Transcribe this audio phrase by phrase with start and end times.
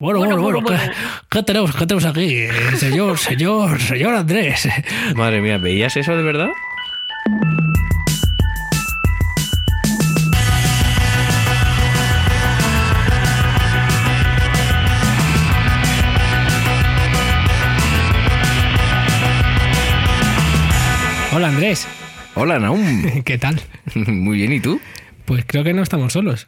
[0.00, 0.76] Bueno, bueno, bueno, ¿qué,
[1.28, 2.32] qué tenemos, qué tenemos aquí?
[2.32, 4.68] Eh, Señor, señor, señor Andrés.
[5.16, 6.50] Madre mía, ¿veías eso de verdad?
[21.32, 21.88] Hola Andrés,
[22.36, 23.22] Hola, Naum.
[23.24, 23.60] ¿qué tal?
[23.96, 24.80] Muy bien, ¿y tú?
[25.24, 26.46] Pues creo que no estamos solos.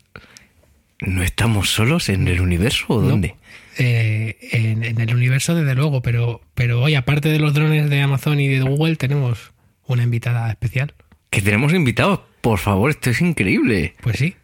[1.00, 3.34] ¿No estamos solos en el universo o dónde?
[3.78, 8.00] Eh, en, en el universo, desde luego, pero, pero hoy, aparte de los drones de
[8.02, 9.52] Amazon y de Google, tenemos
[9.86, 10.94] una invitada especial.
[11.30, 12.20] Que tenemos invitados.
[12.40, 13.94] Por favor, esto es increíble.
[14.02, 14.36] Pues sí.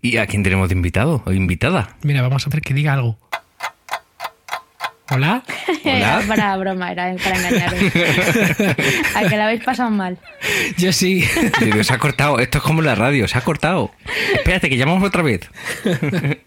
[0.00, 1.96] ¿Y a quién tenemos de invitado o invitada?
[2.02, 3.18] Mira, vamos a hacer que diga algo.
[5.12, 5.42] ¿Hola?
[5.84, 5.96] Hola.
[5.96, 7.80] Era para broma, era para engañaros.
[9.14, 10.18] a que la habéis pasado mal.
[10.78, 11.24] Yo sí.
[11.60, 12.38] Digo, se ha cortado.
[12.38, 13.90] Esto es como la radio, se ha cortado.
[14.34, 15.48] Espérate, que llamamos otra vez.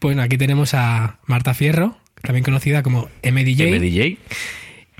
[0.00, 3.78] Bueno, aquí tenemos a Marta Fierro, también conocida como MDJ.
[3.78, 4.18] MDJ.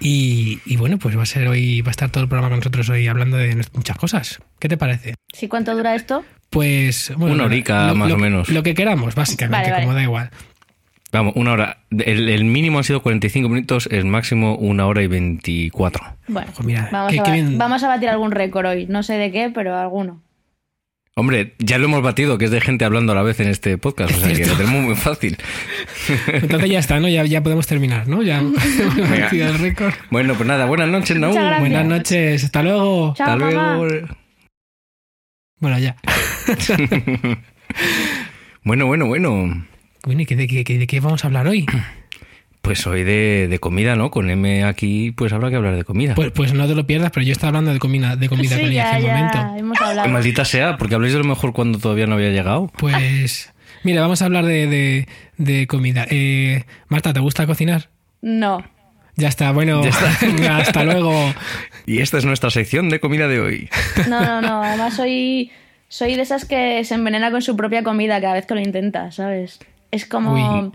[0.00, 2.58] Y, y bueno, pues va a ser hoy, va a estar todo el programa con
[2.58, 4.40] nosotros hoy hablando de muchas cosas.
[4.58, 5.14] ¿Qué te parece?
[5.32, 6.24] ¿Sí cuánto dura esto?
[6.50, 8.48] Pues bueno, Una horica, más o menos.
[8.48, 9.84] Lo que queramos, básicamente, Vale, vale.
[9.84, 10.30] como da igual.
[11.12, 11.78] Vamos, una hora.
[11.90, 16.04] El, el mínimo han sido 45 minutos, el máximo una hora y 24.
[16.28, 17.58] Bueno, Pues mira, vamos, qué- a, qué ba- bien.
[17.58, 18.86] vamos a batir algún récord hoy.
[18.86, 20.22] No sé de qué, pero alguno.
[21.18, 23.78] Hombre, ya lo hemos batido, que es de gente hablando a la vez en este
[23.78, 25.38] podcast, o sea que lo tenemos muy fácil.
[26.26, 27.08] Entonces ya está, ¿no?
[27.08, 28.22] Ya, ya podemos terminar, ¿no?
[28.22, 28.54] Ya hemos
[29.10, 29.94] batido el récord.
[30.10, 31.58] Bueno, pues nada, buenas noches, gracias.
[31.60, 33.14] Buenas noches, hasta luego.
[33.16, 33.76] Chao, Hasta mamá.
[33.76, 34.06] luego.
[35.60, 35.96] Bueno, ya.
[38.64, 39.64] Bueno, bueno, bueno.
[40.06, 41.66] Bueno, ¿y qué- de, de qué vamos a hablar hoy?
[42.62, 44.10] Pues hoy de, de comida, ¿no?
[44.10, 46.16] Con M aquí, pues habrá que hablar de comida.
[46.16, 48.60] Pues, pues no te lo pierdas, pero yo estaba hablando de comida, de comida Sí,
[48.60, 49.56] con ella ya, hace un ya momento.
[49.60, 50.08] hemos hablado.
[50.08, 52.72] Maldita sea, porque habléis de lo mejor cuando todavía no había llegado.
[52.76, 53.52] Pues,
[53.84, 56.06] mira, vamos a hablar de, de- de comida.
[56.10, 57.88] Eh, Marta, ¿te gusta cocinar?
[58.20, 58.64] No.
[59.14, 59.80] Ya está, bueno,
[60.20, 61.12] venga, hasta luego.
[61.86, 63.68] Y esta es nuestra sección de comida de hoy.
[64.08, 64.64] No, no, no.
[64.64, 65.52] Además soy,
[65.86, 69.12] soy de esas que se envenena con su propia comida cada vez que lo intenta,
[69.12, 69.60] ¿sabes?
[69.96, 70.72] Es como Uy.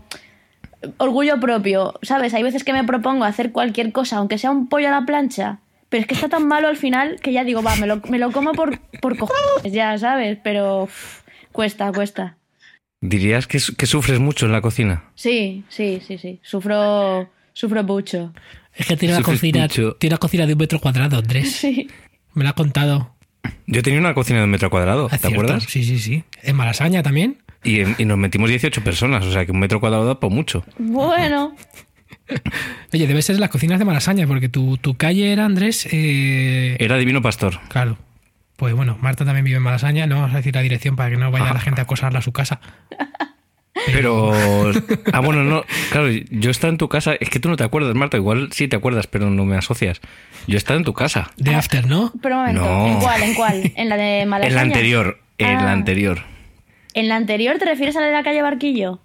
[0.98, 2.34] orgullo propio, ¿sabes?
[2.34, 5.60] Hay veces que me propongo hacer cualquier cosa, aunque sea un pollo a la plancha.
[5.90, 8.18] Pero es que está tan malo al final que ya digo, va, me lo, me
[8.18, 10.40] lo como por, por cojones, ya, ¿sabes?
[10.44, 11.22] Pero uf,
[11.52, 12.38] cuesta, cuesta.
[13.00, 15.04] ¿Dirías que, que sufres mucho en la cocina?
[15.14, 16.40] Sí, sí, sí, sí.
[16.42, 18.34] Sufro, sufro mucho.
[18.74, 21.52] Es que tiene una cocina, tiene una cocina de un metro cuadrado, Andrés.
[21.62, 21.88] Sí.
[22.34, 23.14] Me lo ha contado.
[23.68, 25.64] Yo tenía una cocina de un metro cuadrado, ¿te acuerdas?
[25.64, 26.24] Sí, sí, sí.
[26.42, 27.41] En Malasaña también.
[27.64, 30.32] Y, en- y nos metimos 18 personas, o sea que un metro cuadrado da por
[30.32, 30.64] mucho.
[30.80, 31.56] Bueno,
[32.94, 36.98] Oye, debe ser las cocinas de Malasaña, porque tu, tu calle era, Andrés, eh, Era
[36.98, 37.60] Divino Pastor.
[37.68, 37.98] Claro.
[38.56, 40.08] Pues bueno, Marta también vive en Malasaña.
[40.08, 42.22] No vamos a decir la dirección para que no vaya la gente a acosarla a
[42.22, 42.62] su casa.
[43.88, 44.32] Pero.
[45.14, 45.64] Ah, bueno, no.
[45.92, 47.16] Claro, yo estaba en tu casa.
[47.20, 48.16] Es que tú no te acuerdas, Marta.
[48.18, 50.00] Igual sí te acuerdas, pero no me asocias.
[50.48, 51.32] Yo estaba en tu casa.
[51.38, 52.14] De After, ¿no?
[52.22, 52.62] pero un momento.
[52.64, 52.88] No.
[52.88, 53.24] ¿En cuál?
[53.24, 53.72] ¿En cuál?
[53.76, 54.50] ¿En la de Malasaña?
[54.52, 55.20] En la anterior.
[55.38, 55.74] En la Ah.
[55.74, 56.22] anterior.
[56.94, 59.00] ¿En la anterior te refieres a la de la calle Barquillo?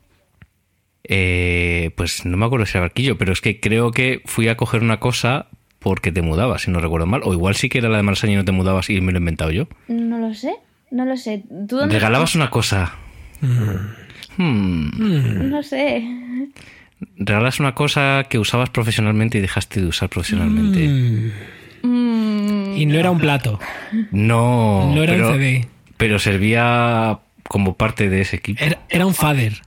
[1.04, 4.56] Eh, pues no me acuerdo si era barquillo, pero es que creo que fui a
[4.56, 5.46] coger una cosa
[5.78, 7.20] porque te mudabas, si no recuerdo mal.
[7.24, 9.18] O igual sí que era la de Malasaña y no te mudabas y me lo
[9.18, 9.68] he inventado yo.
[9.86, 10.56] No lo sé,
[10.90, 11.44] no lo sé.
[11.68, 11.94] ¿Tú dónde?
[11.94, 12.94] Regalabas una cosa.
[14.36, 15.48] Hmm.
[15.48, 16.04] No sé.
[17.16, 20.88] Regalas una cosa que usabas profesionalmente y dejaste de usar profesionalmente.
[20.88, 21.32] Mm.
[21.82, 23.60] Mm, Y no era un plato.
[24.10, 24.92] No.
[24.94, 25.68] No era pero, un CD.
[25.96, 28.62] Pero servía como parte de ese equipo.
[28.62, 29.62] Era, era un father.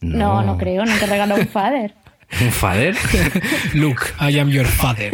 [0.00, 1.94] no, no creo, no te regaló un father.
[2.40, 2.96] ¿Un fader?
[3.74, 5.12] Look, I am your father.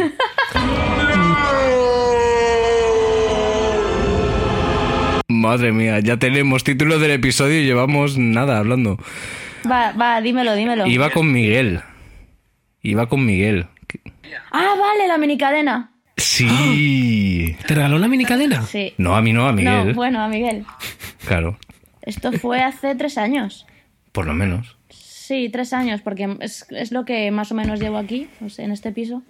[5.27, 8.97] Madre mía, ya tenemos título del episodio y llevamos nada hablando.
[9.69, 10.85] Va, va, dímelo, dímelo.
[10.87, 11.81] Iba con Miguel.
[12.81, 13.67] Iba con Miguel.
[14.51, 15.91] Ah, vale, la minicadena.
[16.17, 17.55] Sí.
[17.67, 18.63] ¿Te regaló una mini cadena?
[18.63, 18.93] Sí.
[18.97, 19.89] No, a mí no, a Miguel.
[19.89, 20.65] No, bueno, a Miguel.
[21.25, 21.57] Claro,
[22.03, 23.65] Esto fue hace tres años.
[24.11, 24.77] por lo menos.
[24.89, 28.71] Sí, tres años, porque es, es lo que más o menos llevo aquí, pues, en
[28.71, 29.21] este piso.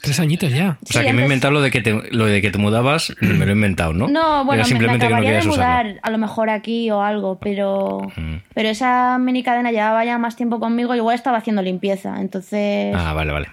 [0.00, 0.78] Tres añitos ya.
[0.82, 2.58] O sea, Sí, que me he inventado lo de que te, lo de que te
[2.58, 4.08] mudabas, me lo he inventado, ¿no?
[4.08, 6.90] No, bueno, Era me, simplemente me que no acabaría de mudar a lo mejor aquí
[6.90, 8.36] o algo, pero, Mm.
[8.52, 13.12] pero esa mini cadena llevaba ya más tiempo conmigo, igual estaba haciendo limpieza, entonces Ah,
[13.12, 13.46] vale, vale.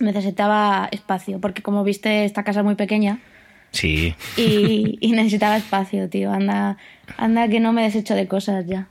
[0.00, 3.20] necesitaba espacio, porque como viste esta casa es muy pequeña
[3.74, 4.14] Sí.
[4.36, 6.78] y, y necesitaba espacio, tío, anda,
[7.18, 8.88] anda que no me desecho de cosas ya.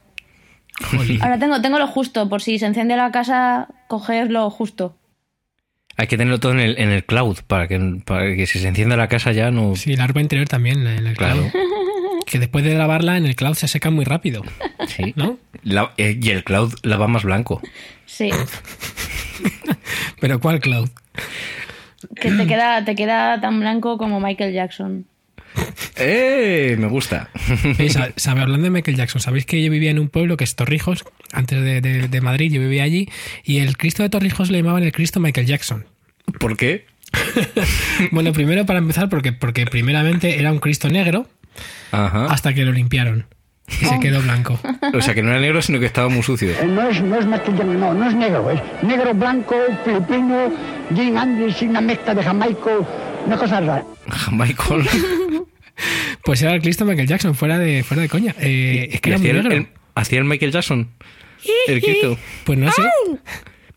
[0.92, 1.22] Jolín.
[1.24, 4.96] Ahora tengo, tengo lo justo, por si se enciende la casa, coger lo justo.
[5.96, 8.68] Hay que tenerlo todo en el, en el cloud para que, para que si se
[8.68, 9.76] encienda la casa ya no...
[9.76, 10.84] Sí, la ropa interior también.
[10.84, 11.50] la- la- Claro.
[12.26, 14.42] que después de lavarla en el cloud se seca muy rápido,
[14.88, 15.14] Sí.
[15.16, 15.38] ¿no?
[15.64, 17.62] La- eh, y el cloud lava más blanco.
[18.06, 18.32] Sí,
[20.20, 20.90] Pero ¿cuál cloud?
[22.16, 25.06] Que te queda, te queda tan blanco como Michael Jackson.
[25.98, 26.76] ¡Eh!
[26.80, 27.30] Me gusta.
[27.80, 30.56] Eh, sabe, hablando de Michael Jackson, sabéis que yo vivía en un pueblo que es
[30.56, 33.10] Torrijos, antes de, de- de Madrid, yo vivía allí,
[33.44, 35.86] y el Cristo de Torrijos le llamaban el Cristo Michael Jackson.
[36.40, 36.86] ¿Por qué?
[38.12, 41.28] Bueno, primero para empezar, porque, porque primeramente era un Cristo negro
[41.92, 42.26] Ajá.
[42.26, 43.26] hasta que lo limpiaron
[43.82, 44.60] y se quedó blanco.
[44.94, 46.50] O sea, que no era negro, sino que estaba muy sucio.
[46.52, 50.52] Eh, No es, no es no, no es negro, es negro, blanco, filipino,
[50.96, 52.88] Jim Andes, una mezcla de jamaico,
[53.26, 53.84] una cosa rara.
[54.32, 54.84] Michael.
[56.24, 58.34] Pues era el Cristo Michael Jackson, fuera de, fuera de coña.
[58.40, 59.58] Eh, es que ¿Y era muy hacía, el, negro.
[59.58, 60.88] el- hacía el Michael Jackson?
[61.68, 62.18] ¿El Cristo?
[62.46, 62.84] Pues no sé,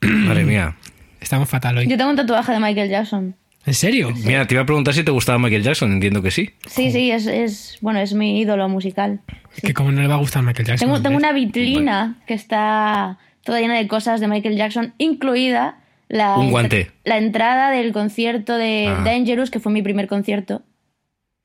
[0.06, 0.76] Madre mía.
[1.20, 1.86] estamos fatal hoy.
[1.88, 3.34] Yo tengo un tatuaje de Michael Jackson.
[3.66, 4.12] ¿En serio?
[4.24, 5.92] Mira, te iba a preguntar si te gustaba Michael Jackson.
[5.92, 6.50] Entiendo que sí.
[6.66, 9.20] Sí, sí, es, es bueno, es mi ídolo musical.
[9.56, 11.02] Es que como no le va a gustar Michael Jackson.
[11.02, 15.78] Tengo, una vitrina que está toda llena de cosas de Michael Jackson, incluida
[16.08, 16.92] la, Un guante.
[17.04, 19.02] la entrada del concierto de Ah.
[19.04, 20.62] Dangerous, que fue mi primer concierto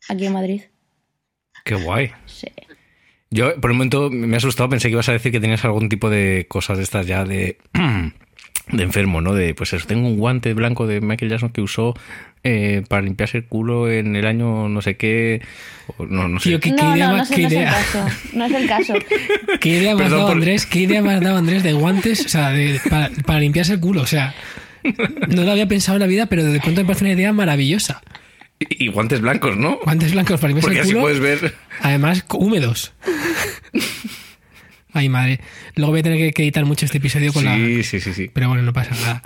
[0.07, 0.61] aquí en Madrid.
[1.65, 2.11] Qué guay.
[2.27, 2.47] Sí.
[3.31, 4.69] Yo, por un momento, me he asustado.
[4.69, 7.57] Pensé que ibas a decir que tenías algún tipo de cosas de estas ya de...
[8.71, 9.33] De enfermo, ¿no?
[9.33, 11.93] De, pues eso, tengo un guante blanco de Michael Jackson que usó
[12.43, 15.41] eh, para limpiarse el culo en el año no sé qué.
[15.97, 16.49] o no, no sé.
[16.49, 18.05] Tío, ¿Qué- qué no, idea no, no, es, qué no es el caso.
[18.33, 18.93] No es el caso.
[19.59, 20.65] ¿Qué idea me has Perdón dado, por- Andrés?
[20.65, 22.25] ¿Qué idea me has dado, Andrés, de guantes?
[22.25, 24.01] O sea, de- para, para limpiarse el culo.
[24.01, 24.33] O sea,
[25.27, 28.01] no lo había pensado en la vida, pero de pronto me parece una idea maravillosa.
[28.59, 29.79] Y, y guantes blancos, ¿no?
[29.83, 31.01] Guantes blancos para limpiarse Porque el así culo.
[31.03, 31.55] puedes ver...
[31.81, 32.93] Además, húmedos.
[34.93, 35.39] Ay, madre.
[35.75, 37.55] Luego voy a tener que- que editar mucho este episodio con la.
[37.55, 38.29] Sí, sí, sí, sí.
[38.33, 39.21] Pero bueno, no pasa nada.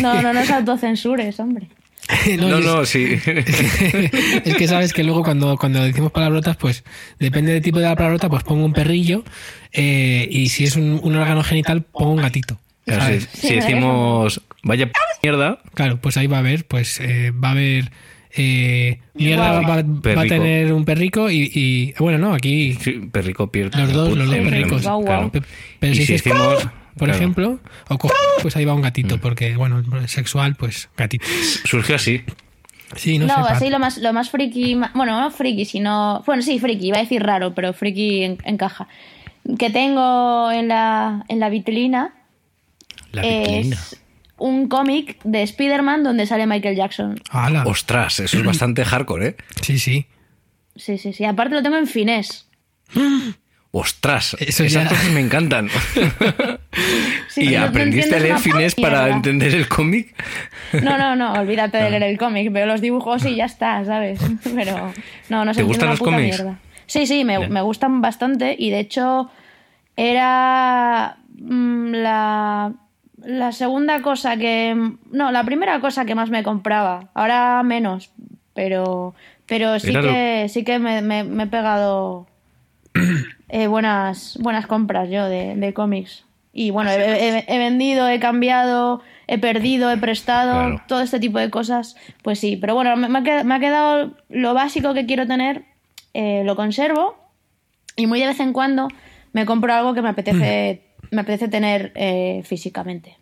[0.00, 1.68] No, no nos autocensures, hombre.
[2.38, 3.16] No, es- no, sí.
[3.26, 6.84] es que sabes que luego cuando, cuando decimos palabrotas, pues
[7.18, 9.24] depende del tipo de la palabrota, pues pongo un perrillo
[9.72, 12.58] eh, y si es un, un órgano genital, pongo un gatito.
[12.84, 14.90] Claro, si, si decimos vaya
[15.22, 17.92] mierda, Claro, pues ahí va a haber, pues eh, va a haber
[18.36, 22.92] eh, mierda, va, va- va a tener un perrico y, y- bueno, no, aquí sí,
[23.12, 23.78] perrico pierde.
[23.80, 24.82] los dos, los dos perricos.
[25.78, 26.62] Pero Y si, si dices, decimos,
[26.96, 27.16] por claro, Mm.
[27.16, 28.10] ejemplo, o co-
[28.42, 31.26] pues ahí va un gatito, porque bueno, sexual, pues gatito.
[31.64, 32.22] surgió así.
[32.96, 36.42] Sí, no, No, sé, así lo más, lo más friki, bueno, no friki, sino, bueno,
[36.42, 38.86] sí, friki, iba a decir raro, pero friki en- encaja.
[39.58, 42.12] Que tengo en la, en la vitrina
[43.12, 43.76] La vitrina.
[43.76, 44.01] es
[44.42, 47.20] un cómic de Spider-Man donde sale Michael Jackson.
[47.30, 47.64] ¡Hala!
[47.66, 49.36] Ostras, eso es bastante hardcore, ¿eh?
[49.60, 50.06] Sí, sí.
[50.76, 51.24] Sí, sí, sí.
[51.24, 52.46] Aparte lo tengo en finés.
[53.74, 55.68] Ostras, Eso esas ya- cosas me encantan.
[57.28, 59.16] Sí, ¿Y sí, no- no aprendiste a leer finés para mierda.
[59.16, 60.14] entender el cómic?
[60.82, 61.84] No, no, no, olvídate Ah.
[61.84, 62.52] de leer el cómic.
[62.52, 64.20] Veo los dibujos y ya está, ¿sabes?
[64.54, 64.92] Pero
[65.30, 66.36] no, no se ¿Te gustan entiende una los cómics?
[66.42, 66.58] mierda.
[66.86, 69.30] Sí, sí, me, me gustan bastante y de hecho
[69.96, 72.72] era mm, la,
[73.24, 74.74] la segunda cosa que...
[75.10, 77.10] No, la primera cosa que más me compraba.
[77.14, 78.10] Ahora menos,
[78.54, 79.14] pero,
[79.46, 82.26] pero sí que, sí que me, me- me he pegado
[83.48, 86.24] eh, buenas, buenas compras yo de, de cómics.
[86.52, 90.82] Y bueno, he, he- he vendido, he cambiado, he perdido, he prestado, Claro.
[90.86, 92.56] todo este tipo de cosas, pues sí.
[92.56, 95.64] Pero bueno, me, me ha quedado lo básico que quiero tener,
[96.12, 97.16] eh, lo conservo
[97.96, 98.88] y muy de vez en cuando
[99.32, 100.82] me compro algo que me apetece,
[101.12, 103.16] me apetece tener eh, físicamente.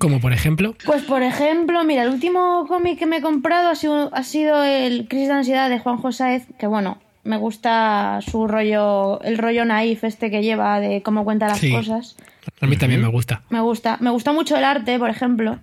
[0.00, 3.76] Como por ejemplo, Pues por ejemplo, mira, el último cómic que me he comprado ha
[3.76, 8.48] sido, ha sido el Crisis de Ansiedad de Juanjo Saez, que bueno, me gusta su
[8.48, 11.70] rollo, el rollo naif este que lleva de cómo cuenta las Sí.
[11.72, 12.16] cosas.
[12.60, 13.42] a mí también me gusta.
[13.50, 15.60] Me gusta, me gusta mucho el arte, por ejemplo.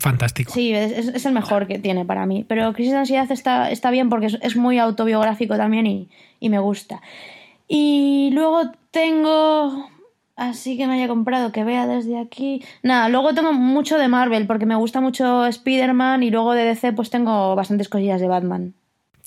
[0.00, 0.52] Fantástico.
[0.52, 2.44] Sí, es el mejor que tiene para mí.
[2.46, 6.50] Pero Crisis de Ansiedad está, está bien porque es, es muy autobiográfico también y, y
[6.50, 7.00] me gusta.
[7.66, 9.88] Y luego tengo.
[10.40, 12.64] Así que me haya comprado, que vea desde aquí.
[12.82, 16.94] Nada, luego tengo mucho de Marvel porque me gusta mucho Spider-Man y luego de DC
[16.94, 18.72] pues tengo bastantes cosillas de Batman.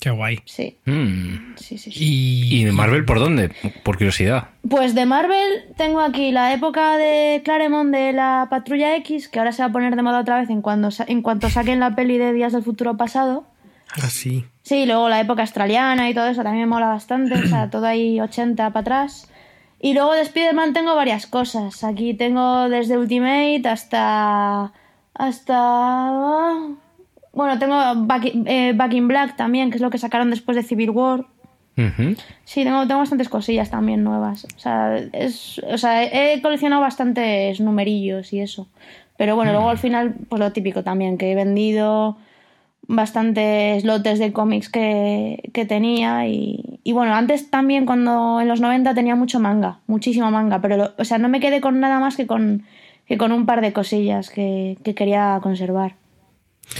[0.00, 0.40] Qué guay.
[0.44, 1.54] Sí, Mm.
[1.54, 1.92] sí, sí.
[1.92, 2.04] sí.
[2.04, 3.52] Y, ¿Y de Marvel por dónde?
[3.84, 4.48] Por curiosidad.
[4.68, 9.52] Pues de Marvel tengo aquí la época de Claremont de la Patrulla X, que ahora
[9.52, 11.94] se va a poner de moda otra vez en, cuando sa- en cuanto saquen la
[11.94, 13.44] peli de Días del Futuro Pasado.
[14.02, 14.44] así.
[14.62, 17.86] Sí, luego la época australiana y todo eso también me mola bastante, o sea, todo
[17.86, 19.30] ahí 80 para atrás.
[19.84, 21.84] Y luego de Spider-Man tengo varias cosas.
[21.84, 24.72] Aquí tengo desde Ultimate hasta.
[25.12, 26.58] hasta.
[27.32, 27.76] Bueno, tengo
[28.06, 30.90] Back, in- eh, Back in Black también, que es lo que sacaron después de Civil
[30.90, 31.26] War.
[32.44, 34.46] Sí, tengo, tengo bastantes cosillas también nuevas.
[34.56, 38.68] O sea, es, o sea, he coleccionado bastantes numerillos y eso.
[39.16, 42.16] Pero bueno, luego al final, pues lo típico también, que he vendido
[42.86, 48.60] bastantes lotes de cómics que, que tenía y, y, bueno, antes también cuando en los
[48.60, 52.00] 90 tenía mucho manga, muchísimo manga, pero lo, o sea, no me quedé con nada
[52.00, 52.64] más que con,
[53.06, 55.96] que con un par de cosillas que, que quería conservar.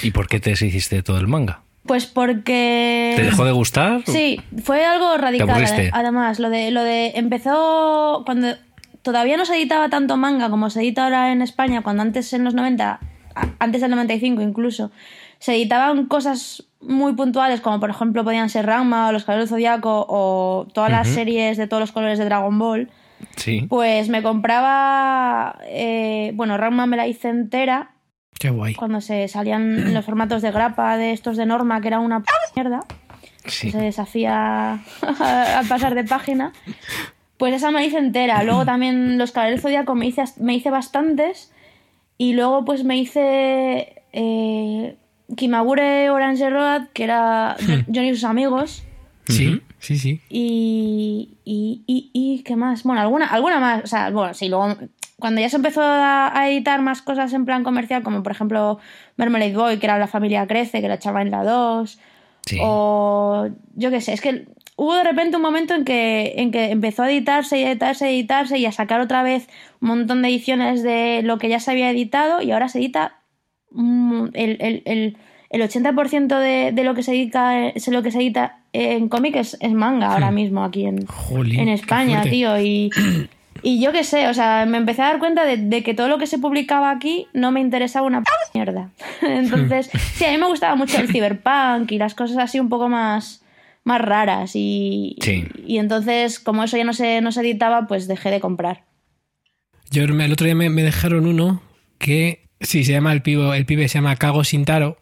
[0.03, 1.63] ¿Y por qué te deshiciste de todo el manga?
[1.87, 3.13] Pues porque...
[3.17, 4.03] ¿Te dejó de gustar?
[4.07, 5.65] Sí, fue algo radical.
[5.93, 8.55] Además, lo de, lo de empezó cuando
[9.03, 12.43] todavía no se editaba tanto manga como se edita ahora en España, cuando antes en
[12.43, 13.01] los 90,
[13.59, 14.93] antes del 95 incluso,
[15.45, 19.59] se editaban cosas muy puntuales, como por ejemplo podían ser Rama o Los Caballeros del
[19.59, 22.91] Zodiaco o todas las series de todos los colores de Dragon Ball.
[23.37, 23.67] Sí.
[23.69, 25.59] Pues me compraba.
[25.67, 27.91] Eh, bueno, Rama me la hice entera.
[28.41, 28.75] Qué guay.
[28.75, 32.27] Cuando se salían los formatos de grapa de estos de norma, que era una p
[32.57, 32.81] mierda.
[33.45, 33.71] Sí.
[33.71, 34.83] Se deshacía
[35.19, 36.55] al pasar de página.
[37.37, 38.43] Pues esa me hice entera.
[38.45, 41.53] Luego también los Caballeros del Zodiaco me hice, me hice bastantes.
[42.17, 44.05] Y luego pues me hice.
[44.15, 44.97] Eh,
[45.37, 47.57] Kimagure Orange Road, que era
[47.93, 48.85] Johnny y sus amigos.
[49.27, 50.21] Sí, sí, sí.
[50.29, 52.83] Y, y, y, y, ¿qué más?
[52.83, 53.85] Bueno, alguna, alguna más.
[53.85, 54.77] O sea, bueno, sí, luego
[55.19, 58.79] cuando ya se empezó a, a, editar más cosas en plan comercial, como por ejemplo
[59.17, 61.99] Mermelade Boy, que era La familia crece, que la echaba en la 2.
[62.47, 62.59] Sí.
[62.61, 66.71] O yo qué sé, es que hubo de repente un momento en que, en que
[66.71, 69.49] empezó a editarse y editarse y editarse y a sacar otra vez
[69.81, 73.21] un montón de ediciones de lo que ya se había editado y ahora se edita
[73.77, 75.17] el, el, el,
[75.51, 79.37] el 80% de, de, lo que se edita, es lo que se edita en cómic
[79.37, 82.61] es, es, manga ahora mismo aquí en, Jolín, en España, tío.
[82.61, 82.91] Y,
[83.63, 86.09] y yo qué sé, o sea, me empecé a dar cuenta de, de, que todo
[86.09, 88.91] lo que se publicaba aquí no me interesaba una p mierda.
[89.23, 92.89] Entonces, sí, a mí me gustaba mucho el cyberpunk y las cosas así un poco
[92.89, 93.41] más
[93.85, 95.45] más raras y, sí.
[95.67, 98.85] y entonces como eso ya no se, no se editaba pues dejé de comprar.
[99.91, 101.61] Yo el otro día me, me dejaron uno
[101.99, 104.99] que Sí, se llama el pivo, el pibe se llama Cago Sintaro.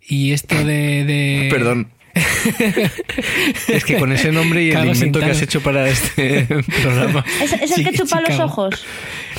[0.00, 1.04] Y esto de.
[1.04, 1.48] de...
[1.50, 1.90] Perdón.
[3.68, 5.24] es que con ese nombre y el invento Sintaro.
[5.26, 6.46] que has hecho para este
[6.82, 7.24] programa.
[7.40, 8.84] Es, es el que chupa los ojos.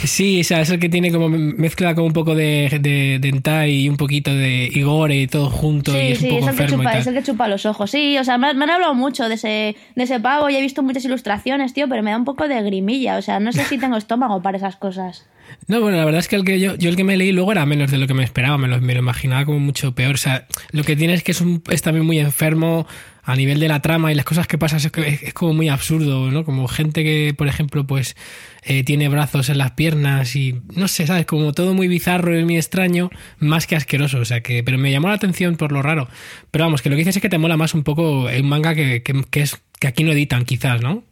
[0.03, 3.29] Sí, o sea, es el que tiene como mezcla como un poco de, de, de
[3.29, 6.45] hentai y un poquito de Igore y todo junto sí, y es sí, un poco
[6.45, 7.01] es el, que enfermo y chupa, tal.
[7.01, 7.91] es el que chupa los ojos.
[7.91, 10.61] Sí, o sea, me, me, han hablado mucho de ese, de ese pavo y he
[10.61, 13.17] visto muchas ilustraciones, tío, pero me da un poco de grimilla.
[13.17, 15.25] O sea, no sé si tengo estómago para esas cosas.
[15.67, 17.51] No, bueno, la verdad es que el que yo, yo el que me leí luego
[17.51, 20.15] era menos de lo que me esperaba, me lo, me lo imaginaba como mucho peor.
[20.15, 22.87] O sea, lo que tiene es que es, un, es también muy enfermo
[23.29, 24.89] a nivel de la trama y las cosas que pasan es,
[25.23, 26.43] es, como muy absurdo, ¿no?
[26.43, 28.15] Como gente que, por ejemplo, pues
[28.63, 31.25] eh, tiene brazos en las piernas y no sé, ¿sabes?
[31.27, 34.91] Como todo muy bizarro y muy extraño, más que asqueroso, o sea que, pero me
[34.91, 36.07] llamó la atención por lo raro.
[36.49, 38.73] Pero vamos, que lo que dices es que te mola más un poco un manga
[38.73, 41.03] que, que, que es que aquí no editan, quizás, ¿no?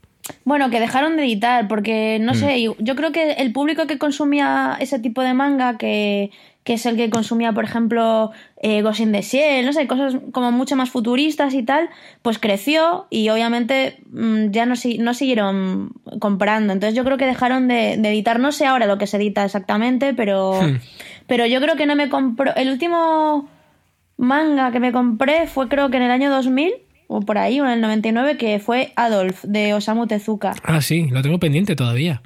[0.43, 2.35] Bueno, que dejaron de editar, porque no mm.
[2.35, 6.31] sé, yo creo que el público que consumía ese tipo de manga, que,
[6.63, 8.31] que es el que consumía, por ejemplo,
[8.61, 11.89] eh, Ghost in the Shell, no sé, cosas como mucho más futuristas y tal,
[12.21, 16.73] pues creció y obviamente mmm, ya no, no siguieron comprando.
[16.73, 19.45] Entonces yo creo que dejaron de, de, editar, no sé ahora lo que se edita
[19.45, 20.79] exactamente, pero, Hmm.
[21.27, 22.53] pero yo creo que no me compró.
[22.55, 23.49] El último
[24.17, 26.73] manga que me compré fue creo que en el año 2000
[27.07, 30.53] o por ahí, o en el 99, que fue Adolf, de Osamu Tezuka.
[30.63, 32.21] Ah, sí, lo tengo pendiente todavía.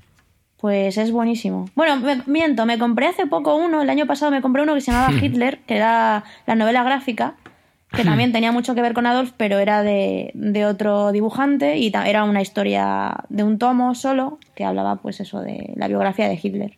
[0.58, 1.70] Pues es buenísimo.
[1.76, 4.82] Bueno, me, miento, me compré hace poco uno, el año pasado me compré uno que
[4.82, 7.36] se llamaba Hitler, que era la novela gráfica,
[7.92, 11.92] que también tenía mucho que ver con Adolf, pero era de, de otro dibujante y
[12.06, 16.40] era una historia de un tomo solo, que hablaba pues eso de la biografía de
[16.42, 16.78] Hitler.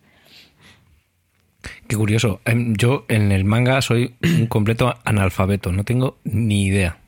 [1.86, 2.40] Qué curioso.
[2.44, 6.98] Em, Yo en el manga soy un completo analfabeto, no tengo ni idea.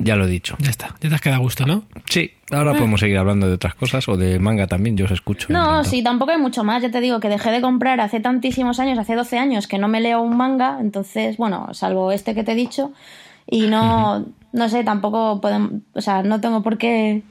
[0.00, 0.56] Ya lo he dicho.
[0.58, 1.84] Ya está, ya te has quedado a gusto, ¿no?
[2.06, 5.48] Sí, ahora podemos seguir hablando de otras cosas o de manga también, yo os escucho.
[5.50, 6.82] No, sí, tampoco hay mucho más.
[6.82, 9.88] Ya te digo que dejé de comprar hace tantísimos años, hace 12 años que no
[9.88, 12.92] me leo un manga, entonces, bueno, salvo este que te he dicho,
[13.46, 14.26] y no, uh -huh.
[14.52, 17.22] no sé, tampoco podemos, o sea, no tengo por qué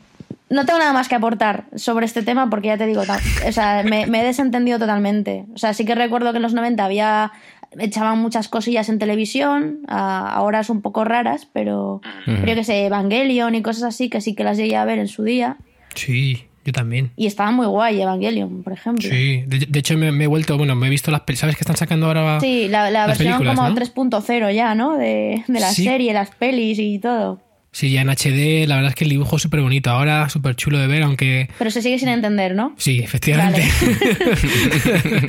[0.49, 3.83] no tengo nada más que aportar sobre este tema porque ya te digo, o sea,
[3.83, 5.45] me, me, he desentendido totalmente.
[5.53, 7.31] O sea, sí que recuerdo que en los 90 había
[7.77, 12.45] echaban muchas cosillas en televisión, a, horas un poco raras, pero, uh -huh.
[12.45, 15.07] yo que sé, Evangelion y cosas así que sí que las llegué a ver en
[15.07, 15.57] su día.
[15.95, 17.11] Sí, yo también.
[17.15, 19.07] Y estaba muy guay Evangelion, por ejemplo.
[19.07, 21.61] Sí, de, de hecho me, me, he vuelto, bueno, me he visto las ¿sabes que
[21.61, 22.39] están sacando ahora?
[22.39, 23.75] Sí, la, la versión como ¿no?
[23.75, 24.97] 3.0 ya, ¿no?
[24.97, 25.83] De, de la sí.
[25.83, 27.39] serie, las pelis y todo.
[27.71, 29.91] Sí, ya en HD, la verdad es que el dibujo es súper bonito.
[29.91, 31.49] Ahora súper chulo de ver, aunque.
[31.57, 32.73] Pero se sigue sin entender, ¿no?
[32.77, 33.63] Sí, efectivamente.
[33.81, 35.27] Vale.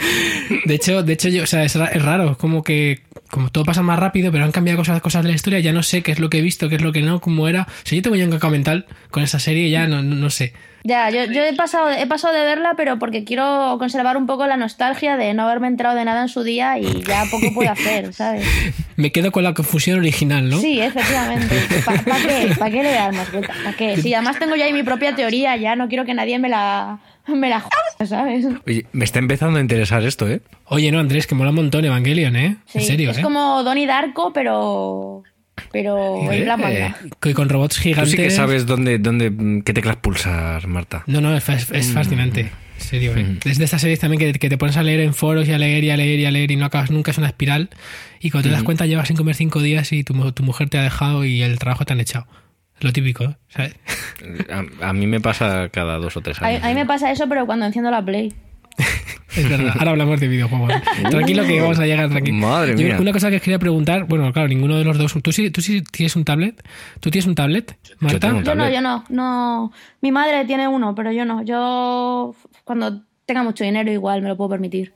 [0.64, 2.32] de hecho, de hecho, yo, o sea, es, raro.
[2.32, 5.34] Es como que como todo pasa más rápido, pero han cambiado cosas, cosas de la
[5.34, 7.20] historia, ya no sé qué es lo que he visto, qué es lo que no,
[7.20, 7.68] cómo era.
[7.84, 10.54] Si yo tengo ya un cacao mental con esa serie, ya no, no sé.
[10.82, 14.46] Ya, yo, yo he, pasado, he pasado de verla, pero porque quiero conservar un poco
[14.46, 17.70] la nostalgia de no haberme enterado de nada en su día y ya poco puedo
[17.70, 18.46] hacer, ¿sabes?
[18.96, 20.58] Me quedo con la confusión original, ¿no?
[20.58, 21.54] Sí, efectivamente.
[21.84, 22.54] ¿Para qué?
[22.58, 23.56] ¿Para qué le das más vueltas?
[23.56, 23.96] ¿Para qué?
[23.96, 26.98] Si además tengo ya ahí mi propia teoría, ya no quiero que nadie me la,
[27.26, 28.46] me la joda, ¿sabes?
[28.66, 30.40] Oye, me está empezando a interesar esto, ¿eh?
[30.66, 32.56] Oye, no, Andrés, que mola un montón Evangelion, ¿eh?
[32.66, 33.22] Sí, en serio, es ¿eh?
[33.22, 35.22] como Donnie Darko, pero.
[35.72, 36.96] Pero Eh, manga.
[37.34, 38.10] Con robots Tú gigantes.
[38.10, 41.02] sí que sabes dónde, dónde, mm, qué teclas pulsar, Marta.
[41.06, 41.92] No, no, es, es- Mm.
[41.94, 42.40] fascinante.
[42.40, 43.36] En serio, ¿eh?
[43.44, 45.58] Es de estas series también que, que te pones a leer en foros y a
[45.58, 47.68] leer y a leer y a leer y no acabas nunca, es una espiral.
[48.20, 50.78] Y cuando te das cuenta llevas sin comer cinco días y tu, tu mujer te
[50.78, 52.26] ha dejado y el trabajo te han echado.
[52.78, 53.36] Es lo típico, ¿eh?
[53.48, 53.74] ¿sabes?
[54.80, 56.64] A, a mí me pasa cada dos o tres A, años.
[56.64, 58.32] a mí me pasa eso, pero cuando enciendo la Play.
[59.36, 59.74] Es verdad.
[59.78, 60.72] Ahora hablamos de videojuegos.
[61.10, 62.38] Tranquilo que vamos a llegar tranquilo.
[62.38, 62.96] Madre Yo- mía.
[63.00, 65.14] Una cosa que os quería preguntar, bueno, claro, ninguno de los dos.
[65.22, 66.62] ¿Tú sí, tú sí tienes un tablet?
[67.00, 68.18] ¿Tú tienes un tablet, Marta?
[68.18, 69.72] tengo un Yo no, yo no, no.
[70.00, 71.44] Mi madre tiene uno, pero yo no.
[71.44, 72.34] Yo,
[72.64, 74.94] cuando tenga mucho dinero, igual me lo puedo permitir.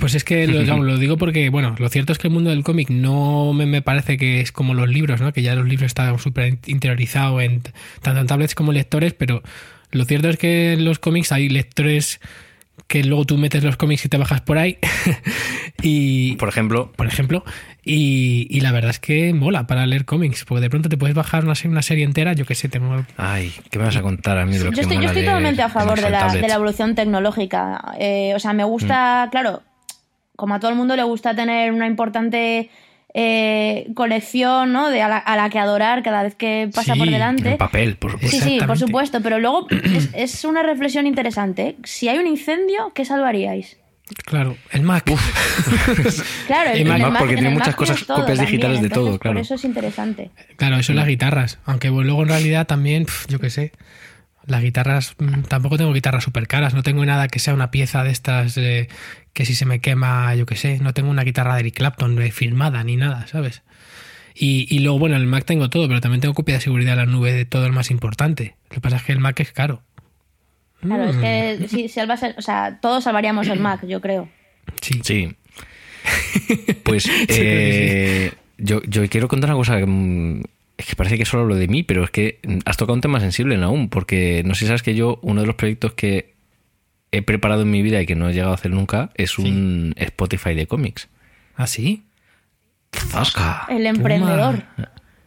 [0.00, 2.88] Pues es que lo, digo porque, bueno, lo cierto es que el mundo del cómic
[2.88, 5.32] no me, me parece que es como los libros, ¿no?
[5.34, 7.62] Que ya los libros están súper interiorizados en
[8.00, 9.42] tanto en tablets como en lectores, pero
[9.90, 12.18] lo cierto es que en los cómics hay lectores
[12.86, 14.78] que luego tú metes los cómics y te bajas por ahí.
[15.82, 17.44] y, Por ejemplo, por ejemplo,
[17.84, 21.14] y, y la verdad es que mola para leer cómics, porque de pronto te puedes
[21.14, 23.04] bajar una serie, una serie entera, yo qué sé, tengo...
[23.16, 25.22] ay, ¿qué me vas a contar a mí de lo Yo que estoy, yo estoy
[25.22, 27.94] leer totalmente a favor de la, de la evolución tecnológica.
[27.98, 28.68] Eh, o sea, me Mm.
[28.68, 29.62] gusta, claro,
[30.36, 32.70] como a todo el mundo le gusta tener una importante
[33.14, 34.90] eh, colección, ¿no?
[34.90, 37.52] De a la, a la que adorar cada vez que pasa Sí, por delante.
[37.52, 38.36] En papel, por supuesto.
[38.36, 41.76] Sí, sí, por supuesto, pero luego es, es una reflexión interesante.
[41.84, 43.78] Si hay un incendio, ¿qué salvaríais?
[44.26, 45.04] Claro, el Mac.
[46.46, 48.86] Claro, El Mac, el Mac- porque en tiene muchas cosas, todo copias también, digitales de
[48.88, 49.34] entonces todo, claro.
[49.36, 50.30] Por eso es interesante.
[50.56, 51.58] Claro, eso es las guitarras.
[51.64, 53.72] Aunque luego en realidad también, yo qué sé,
[54.44, 56.74] las guitarras, mm, tampoco tengo guitarras súper caras.
[56.74, 58.88] No tengo nada que sea una pieza de estas eh,
[59.34, 62.16] que si se me quema, yo qué sé, no tengo una guitarra de Eric Clapton
[62.32, 63.62] firmada ni nada, ¿sabes?
[64.34, 66.94] Y, y luego, bueno, en el Mac tengo todo, pero también tengo copia de seguridad
[66.94, 68.56] en la nube de todo el más importante.
[68.70, 69.82] Lo que pasa es que el Mac es caro.
[70.80, 71.20] Claro, es Mm.
[71.20, 74.28] que si, si salvas el- o sea, todos salvaríamos el Mac, yo creo.
[74.80, 75.00] Sí.
[75.04, 75.36] Sí.
[76.84, 80.42] Pues eh, yo, yo quiero contar una cosa que, mm,
[80.76, 83.00] es que parece que solo hablo de mí, pero es que mm, has tocado un
[83.00, 86.33] tema sensible aún, porque no sé si sabes que yo, uno de los proyectos que
[87.16, 89.94] he preparado en mi vida y que no he llegado a hacer nunca es un
[89.96, 91.08] Spotify de cómics.
[91.56, 92.04] ¿Ah, sí?
[92.92, 93.66] ¡Zasca!
[93.68, 94.64] El emprendedor.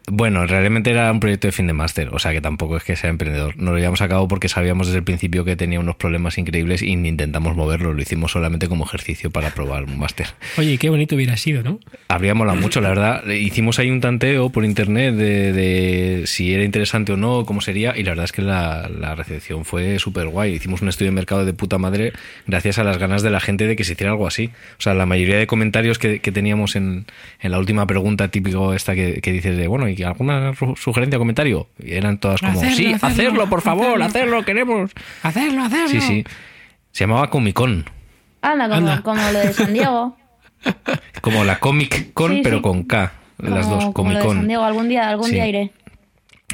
[0.10, 2.96] Bueno, realmente era un proyecto de fin de máster, o sea que tampoco es que
[2.96, 3.58] sea emprendedor.
[3.58, 6.82] No lo llevamos a cabo porque sabíamos desde el principio que tenía unos problemas increíbles
[6.82, 10.28] y ni intentamos moverlo, lo hicimos solamente como ejercicio para probar un máster.
[10.58, 11.82] Oye, qué bonito hubiera sido, ¿no?
[12.08, 13.28] Habría molado mucho, la verdad.
[13.28, 17.94] Hicimos ahí un tanteo por internet de, de si era interesante o no, cómo sería,
[17.98, 20.54] y la verdad es que la, la recepción fue súper guay.
[20.54, 22.14] Hicimos un estudio de mercado de puta madre
[22.46, 24.52] gracias a las ganas de la gente de que se hiciera algo así.
[24.80, 27.08] O sea, la mayoría de comentarios que, que teníamos en,
[27.42, 31.18] en la última pregunta típico esta que, que dices de, bueno, ¿y alguna su- sugerencia
[31.18, 31.68] o comentario?
[31.80, 34.06] Y eran todas como, Hacerlo, sí, hacerlo, hacerlo, por favor, hacerlo".
[34.06, 34.92] hacerlo, queremos.
[35.24, 35.88] Hacerlo, hacerlo.
[35.90, 36.24] Sí, sí.
[36.92, 37.86] Se llamaba Comic Con,
[38.42, 39.02] Anda, como, Anda.
[39.02, 40.18] como lo de San Diego.
[41.22, 42.64] como la Comic Con, Sí, pero sí.
[42.64, 43.14] con K.
[43.40, 44.38] Las Como- dos, Comic Con.
[44.38, 45.34] San Diego, algún día, algún Sí.
[45.36, 45.72] día iré.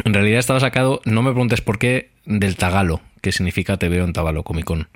[0.03, 4.03] En realidad estaba sacado, no me preguntes por qué, del tagalo, que significa te veo
[4.05, 4.89] en Tabalo, Comic Con.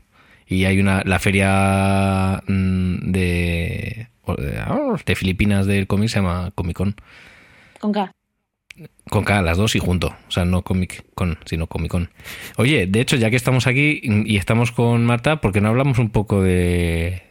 [0.48, 4.08] Y hay una, la feria mm, de,
[5.06, 6.96] de Filipinas del cómic se llama Comic Con.
[7.80, 8.12] Con K.
[9.10, 10.08] Con K, las dos y junto.
[10.28, 12.10] O sea, no Comic Con, sino Comic Con.
[12.58, 15.98] Oye, de hecho, ya que estamos aquí y estamos con Marta, ¿por qué no hablamos
[16.00, 17.24] un poco de,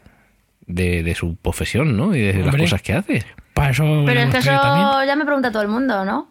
[0.67, 2.15] de, de su profesión, ¿no?
[2.17, 3.23] Y de las cosas que hace.
[3.55, 5.07] Para eso Pero es que eso también.
[5.07, 6.31] ya me pregunta todo el mundo, ¿no?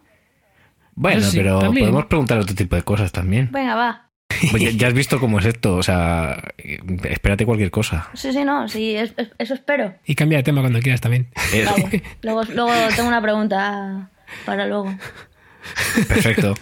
[0.94, 1.86] Bueno, sí, pero también.
[1.86, 3.50] podemos preguntar otro tipo de cosas también.
[3.52, 4.02] Venga, va.
[4.50, 6.42] Pues ya, ya has visto cómo es esto, o sea,
[7.04, 8.08] espérate cualquier cosa.
[8.14, 9.94] Sí, sí, no, sí, es- es- eso espero.
[10.04, 11.28] Y cambia de tema cuando quieras también.
[11.64, 12.02] Vale.
[12.22, 14.10] Luego, luego tengo una pregunta
[14.44, 14.94] para luego.
[16.08, 16.54] perfecto.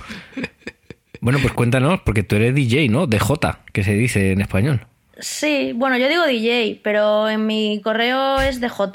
[1.21, 3.07] Bueno, pues cuéntanos, porque tú eres DJ, ¿no?
[3.07, 4.87] DJ, que se dice en español.
[5.19, 8.75] Sí, bueno, yo digo DJ, pero en mi correo es DJ.
[8.77, 8.91] o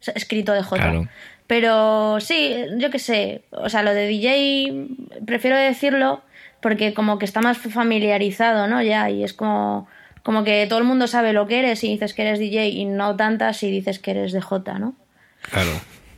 [0.00, 0.68] sea, escrito DJ.
[0.70, 1.08] Claro.
[1.46, 3.42] Pero sí, yo qué sé.
[3.50, 4.86] O sea, lo de DJ
[5.26, 6.22] prefiero decirlo
[6.60, 8.82] porque como que está más familiarizado, ¿no?
[8.82, 9.88] Ya, y es como,
[10.22, 12.84] como que todo el mundo sabe lo que eres si dices que eres DJ y
[12.84, 14.94] no tantas si dices que eres DJ, ¿no?
[15.50, 15.72] Claro.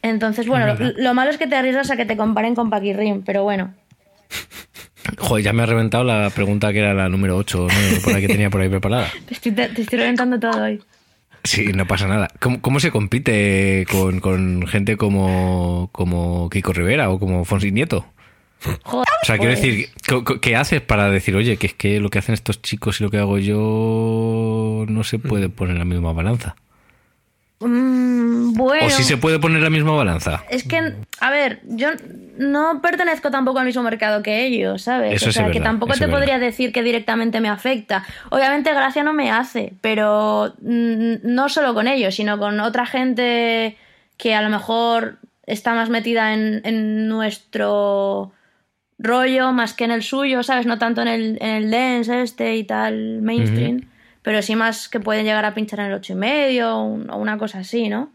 [0.05, 3.23] Entonces, bueno, lo, lo malo es que te arriesgas a que te comparen con Paquirrim,
[3.23, 3.73] pero bueno.
[5.19, 8.15] Joder, ya me ha reventado la pregunta que era la número 8 o 9 por
[8.15, 9.09] ahí que tenía por ahí preparada.
[9.27, 10.83] Te estoy, te estoy reventando todo hoy.
[11.43, 12.29] Sí, no pasa nada.
[12.41, 18.07] ¿Cómo, cómo se compite con, con gente como, como Kiko Rivera o como Fonsi Nieto?
[18.83, 21.75] Joder, O sea, quiero pues, decir, ¿qué- qué- ¿qué haces para decir, oye, que es
[21.75, 25.73] que lo que hacen estos chicos y lo que hago yo no se puede poner
[25.75, 26.57] en la misma balanza?
[27.67, 28.87] Mm, bueno.
[28.87, 30.45] ¿O sí se puede poner la misma balanza?
[30.51, 31.89] Es que, a ver, yo
[32.39, 35.15] no pertenezco tampoco al mismo mercado que ellos, ¿sabes?
[35.15, 36.15] Eso o es sea, que verdad, tampoco te verdad.
[36.15, 38.05] podría decir que directamente me afecta.
[38.31, 43.77] Obviamente gracia no me hace, pero mm, no solo con ellos, sino con otra gente
[44.17, 48.33] que a lo mejor está más metida en, en nuestro
[48.99, 50.67] rollo más que en el suyo, ¿sabes?
[50.67, 53.89] No tanto en el, en el dance este y tal, mainstream,
[54.25, 57.09] pero sí más que pueden llegar a pinchar en el ocho y medio o un-
[57.11, 58.11] o una cosa así, ¿no?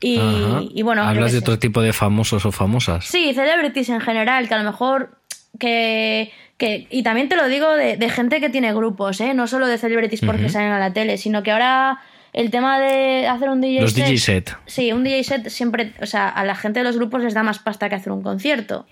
[0.00, 1.44] Y, bueno, Hablas de sé.
[1.44, 3.06] otro tipo de famosos o famosas.
[3.06, 5.16] Sí, celebrities en general, que a lo mejor
[5.58, 9.34] que, que y también te lo digo de, de gente que tiene grupos, ¿eh?
[9.34, 12.00] no solo de celebrities porque salen a la tele, sino que ahora
[12.32, 14.56] el tema de hacer un DJ Los set, DJ set.
[14.66, 17.42] Sí, un DJ set siempre, o sea, a la gente de los grupos les da
[17.42, 18.86] más pasta que hacer un concierto.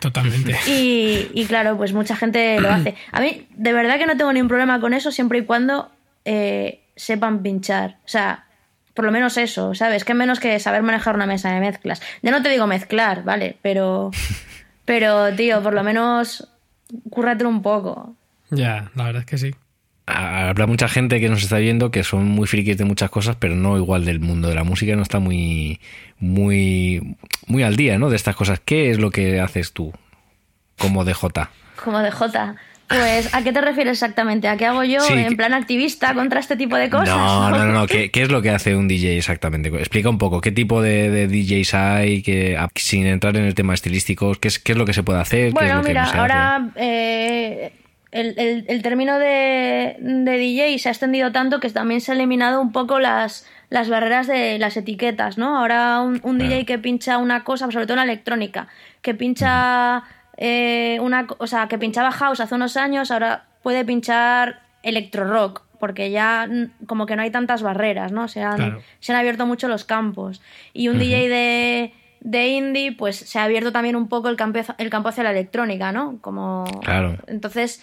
[0.00, 0.56] Totalmente.
[0.66, 2.94] Y, y claro, pues mucha gente lo hace.
[3.12, 5.90] A mí, de verdad que no tengo ningún problema con eso siempre y cuando
[6.24, 7.96] eh, sepan pinchar.
[8.04, 8.44] O sea,
[8.94, 10.04] por lo menos eso, ¿sabes?
[10.04, 12.02] Que menos que saber manejar una mesa de mezclas.
[12.22, 13.56] Ya no te digo mezclar, ¿vale?
[13.62, 14.10] Pero,
[14.84, 16.48] pero tío, por lo menos
[17.10, 18.14] cúrratelo un poco.
[18.50, 19.54] Ya, la verdad es que sí.
[20.06, 23.54] Habrá mucha gente que nos está viendo que son muy frikis de muchas cosas, pero
[23.54, 25.80] no igual del mundo de la música, no está muy,
[26.18, 28.10] muy, muy al día, ¿no?
[28.10, 28.60] De estas cosas.
[28.64, 29.92] ¿Qué es lo que haces tú
[30.78, 31.50] como DJ?
[31.84, 32.56] Como Jota.
[32.88, 34.48] Pues, ¿a qué te refieres exactamente?
[34.48, 37.06] ¿A qué hago yo Sí, en que- plan activista contra este tipo de cosas?
[37.08, 37.86] No, no, no, no.
[37.86, 39.68] ¿Qué, qué es lo que hace un DJ exactamente?
[39.68, 43.74] Explica un poco qué tipo de, de DJs hay, que, sin entrar en el tema
[43.74, 46.00] estilístico, qué es, qué es lo que se puede hacer, qué es lo que mira,
[46.02, 46.18] no se hace?
[46.18, 47.72] ahora eh,
[48.12, 52.14] el, el- el término de, de DJ se ha extendido tanto que también se ha
[52.14, 55.56] eliminado un poco las, las barreras de las etiquetas, ¿no?
[55.58, 56.50] Ahora un, un Claro.
[56.50, 58.68] DJ que pincha una cosa, sobre todo en la electrónica,
[59.02, 60.02] que pincha
[60.36, 65.62] eh, una, o sea, que pinchaba house hace unos años, ahora puede pinchar electro rock,
[65.78, 66.48] porque ya
[66.86, 68.26] como que no hay tantas barreras, ¿no?
[68.28, 68.82] Se han, Claro.
[69.00, 70.40] se han abierto mucho los campos.
[70.72, 74.60] Y un DJ de, de indie, pues se ha abierto también un poco el campo,
[74.78, 76.18] el campo hacia la electrónica, ¿no?
[76.20, 76.64] Como...
[76.82, 77.18] Claro.
[77.26, 77.82] Entonces,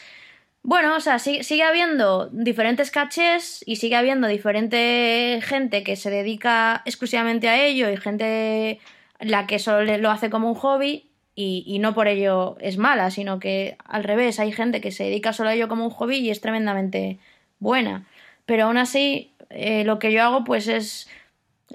[0.64, 6.10] bueno, o sea, sigue, sigue habiendo diferentes cachés y sigue habiendo diferente gente que se
[6.10, 8.80] dedica exclusivamente a ello y gente
[9.20, 13.12] la que solo lo hace como un hobby y, y no por ello es mala,
[13.12, 16.18] sino que al revés, hay gente que se dedica solo a ello como un hobby
[16.18, 17.20] y es tremendamente
[17.60, 18.06] buena.
[18.46, 21.10] Pero aún así, eh, lo que yo hago pues es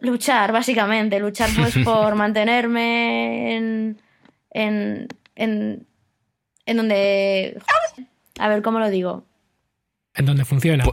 [0.00, 4.02] luchar, básicamente, luchar pues por mantenerme en,
[4.50, 5.87] en, en,
[6.66, 7.59] en donde...
[8.38, 9.24] A ver, ¿cómo lo digo?
[10.14, 10.85] En donde funciona.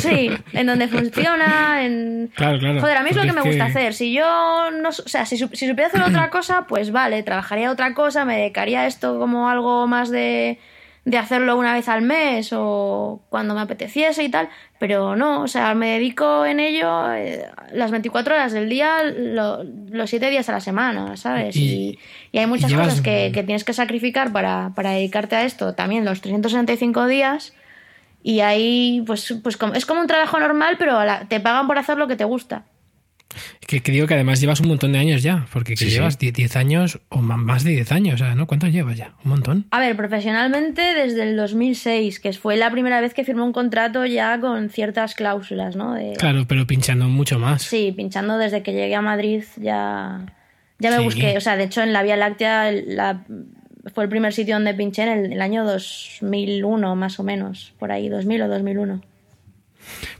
[0.00, 2.32] Sí, en donde funciona, en...
[2.34, 2.80] Claro, claro.
[2.80, 3.94] Joder, a mí es lo que me gusta hacer.
[3.94, 4.88] Si yo no...
[4.88, 8.80] O sea, si, si supiera hacer otra cosa, pues vale, trabajaría otra cosa, me dedicaría
[8.80, 10.58] a esto como algo más de,
[11.04, 15.48] de hacerlo una vez al mes o cuando me apeteciese y tal, pero no, o
[15.48, 20.48] sea, me dedico en ello eh, las 24 horas del día, lo- los 7 días
[20.48, 21.56] a la semana, ¿sabes?
[21.56, 21.98] Y- Y,
[22.32, 25.74] y hay muchas llevas- cosas que, que tienes que sacrificar para, para dedicarte a esto
[25.74, 27.52] también los 365 días.
[28.22, 32.08] Y ahí, pues, pues es como un trabajo normal, pero te pagan por hacer lo
[32.08, 32.64] que te gusta.
[33.66, 36.18] Que, que digo que además llevas un montón de años ya, porque que Sí, llevas
[36.20, 38.46] 10 10 años o más de 10 años, o sea, ¿no?
[38.46, 39.14] ¿Cuántos llevas ya?
[39.24, 39.66] Un montón.
[39.72, 44.06] A ver, profesionalmente desde el 2006, que fue la primera vez que firmé un contrato
[44.06, 45.94] ya con ciertas cláusulas, ¿no?
[45.94, 47.62] De, Claro, pero pinchando mucho más.
[47.62, 50.26] Sí, pinchando desde que llegué a Madrid ya,
[50.78, 51.04] ya me Sí.
[51.04, 51.36] busqué.
[51.36, 53.24] O sea, de hecho en la Vía Láctea la-
[53.94, 57.90] fue el primer sitio donde pinché en el, el año 2001, más o menos, por
[57.90, 59.00] ahí, 2000 o 2001.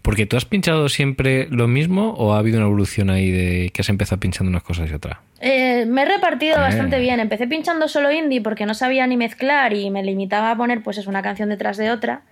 [0.03, 3.83] Porque tú has pinchado siempre lo mismo o ha habido una evolución ahí de que
[3.83, 5.19] has empezado pinchando unas cosas y otras?
[5.41, 6.61] Eh, me he repartido Eh.
[6.61, 7.21] bastante bien.
[7.21, 10.99] Empecé pinchando solo indie porque no sabía ni mezclar y me limitaba a poner pues
[10.99, 12.23] es una canción detrás de otra,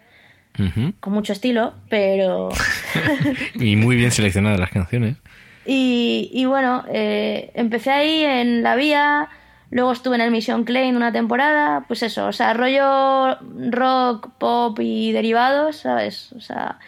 [1.01, 2.51] con mucho estilo, pero...
[3.55, 5.17] Y muy bien seleccionadas las canciones.
[5.65, 9.29] Y, y bueno, eh, empecé ahí en la vía,
[9.71, 13.39] luego estuve en el Mission Klein una temporada, pues eso, o sea, rollo
[13.71, 16.33] rock, pop y derivados, ¿sabes?
[16.33, 16.79] O sea,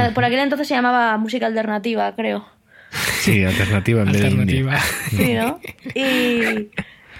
[0.00, 2.46] por, por aquel entonces se llamaba música alternativa, creo.
[3.20, 4.60] Sí, alternativa en vez de indie.
[4.60, 4.78] Alternativa.
[5.10, 5.60] Sí, ¿no?
[5.94, 6.70] Y,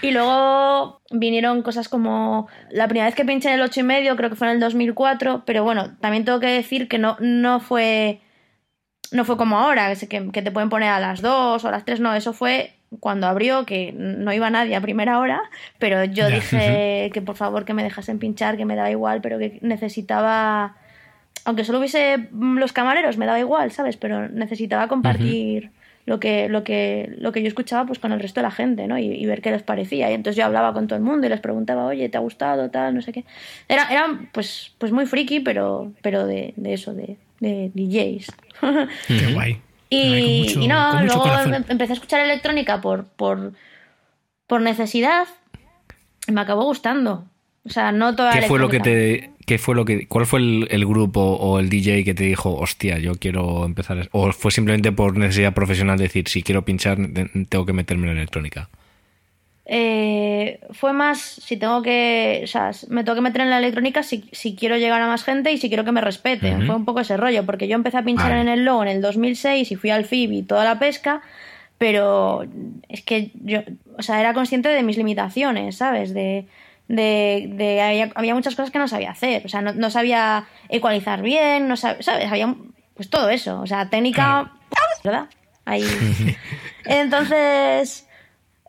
[0.01, 4.17] y luego vinieron cosas como la primera vez que pinché en el 8 y medio,
[4.17, 7.61] creo que fue en el 2004, pero bueno, también tengo que decir que no, no
[7.61, 8.21] fue
[9.13, 11.71] no fue como ahora, que, que, que te pueden poner a las 2 o a
[11.71, 15.41] las 3, no, eso fue cuando abrió, que no iba nadie a primera hora,
[15.79, 16.35] pero yo Ya.
[16.37, 20.77] dije que por favor que me dejasen pinchar, que me daba igual, pero que necesitaba
[21.45, 23.97] aunque solo hubiese mm, los camareros, me daba igual, ¿sabes?
[23.97, 25.71] Pero necesitaba compartir
[26.07, 28.87] lo, que, lo, que, lo que yo escuchaba pues con el resto de la gente,
[28.87, 28.99] ¿no?
[28.99, 30.11] Y, y ver qué les parecía.
[30.11, 32.71] Y entonces yo hablaba con todo el mundo y les preguntaba, oye, ¿te ha gustado?
[32.71, 33.25] Tal, no sé qué.
[33.69, 38.27] Era, era pues, pues muy friki, pero, pero de, de eso, de, de DJs.
[39.09, 39.61] Qué guay.
[39.91, 41.55] Y, mucho- no, luego corazón.
[41.55, 43.53] em- empecé a escuchar electrónica por, por,
[44.47, 45.27] por necesidad
[46.27, 47.27] y me acabó gustando.
[47.64, 50.40] O sea, no toda ¿Qué fue lo que te, qué fue lo que, cuál fue
[50.40, 54.09] el, el grupo o el DJ que te dijo, hostia, yo quiero empezar, a-"?
[54.12, 56.98] o fue simplemente por necesidad profesional decir, si quiero pinchar,
[57.48, 58.68] tengo que meterme en electrónica?
[59.64, 62.40] Eh, fue más si tengo que.
[62.42, 65.22] O sea, me tengo que meter en la electrónica si, si quiero llegar a más
[65.22, 66.59] gente y si quiero que me respeten.
[66.59, 66.66] Ujú.
[66.66, 69.01] Fue un poco ese rollo, porque yo empecé a pinchar en el Low en el
[69.01, 71.22] 2006 y fui al FIB y toda la pesca,
[71.79, 72.44] pero
[72.88, 73.61] es que yo.
[73.96, 76.12] O sea, era consciente de mis limitaciones, ¿sabes?
[76.12, 76.46] De.
[76.88, 79.45] De, de- había, había muchas cosas que no sabía hacer.
[79.45, 82.31] O sea, no, no sabía ecualizar bien, no sab- ¿sabes?
[82.31, 82.55] Había.
[82.95, 83.61] Pues todo eso.
[83.61, 84.53] O sea, técnica.
[85.05, 85.27] ¿Verdad?
[85.64, 85.85] Ahí.
[86.85, 88.07] Entonces.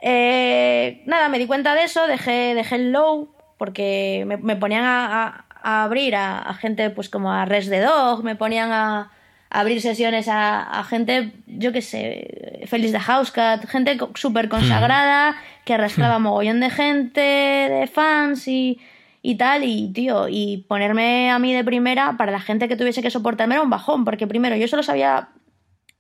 [0.06, 4.84] Eh, nada, me di cuenta de eso, dejé, dejé el low porque me, me ponían
[4.84, 8.74] a, a- a abrir a, a gente pues como a Res de Dog, me ponían
[8.74, 9.12] a
[9.54, 15.76] abrir sesiones a, a gente, yo qué sé, Félix de Housecat, gente súper consagrada que
[15.76, 18.80] arrastraba mogollón de gente, de fans y,
[19.22, 23.04] y tal, y tío, y ponerme a mí de primera para la gente que tuviese
[23.04, 25.30] que soportarme era un bajón, porque primero yo solo sabía,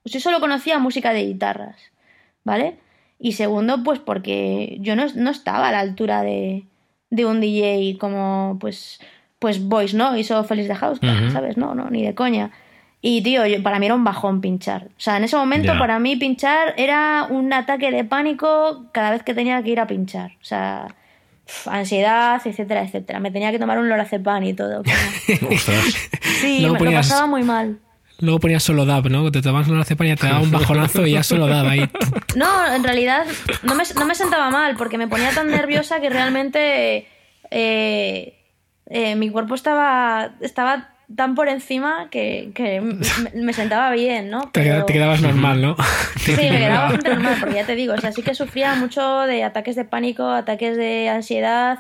[0.04, 1.78] yo solo conocía música de guitarras,
[2.44, 2.78] ¿vale?
[3.20, 6.66] Y segundo, pues porque yo no, no estaba a la altura de,
[7.12, 9.00] de un DJ como, pues,
[9.38, 10.18] pues Voice, ¿no?
[10.18, 11.30] Hizo Félix de House, Ujú.
[11.32, 11.56] ¿sabes?
[11.56, 12.50] No, no, ni de coña.
[13.06, 14.86] Y, tío, yo- para mí era un bajón pinchar.
[14.86, 19.24] O sea, en ese momento, para mí pinchar era un ataque de pánico cada vez
[19.24, 20.32] que tenía que ir a pinchar.
[20.42, 20.88] O sea,
[21.66, 23.20] ansiedad, etcétera, etcétera.
[23.20, 24.84] Me tenía que tomar un lorazepam y todo.
[26.42, 27.78] Sí, Luego me, lo pasaba muy mal.
[28.20, 29.30] Luego ponías solo dab, ¿no?
[29.32, 31.89] Te tomabas una cepa y te daba un bajonazo y ya solo dab ahí.
[32.36, 33.26] No, en realidad
[33.63, 37.06] no me, no me sentaba mal porque me ponía tan nerviosa que realmente
[37.52, 38.39] eh,
[38.89, 42.82] eh, mi cuerpo estaba, estaba tan por encima que, que
[43.34, 44.41] me, me sentaba bien, ¿no?
[44.52, 45.76] Te, Pero- te quedabas normal, ¿no?
[46.17, 49.21] Sí, me quedaba bastante normal, porque ya te digo, o sea, sí que sufría mucho
[49.21, 51.80] de ataques de pánico, ataques de ansiedad.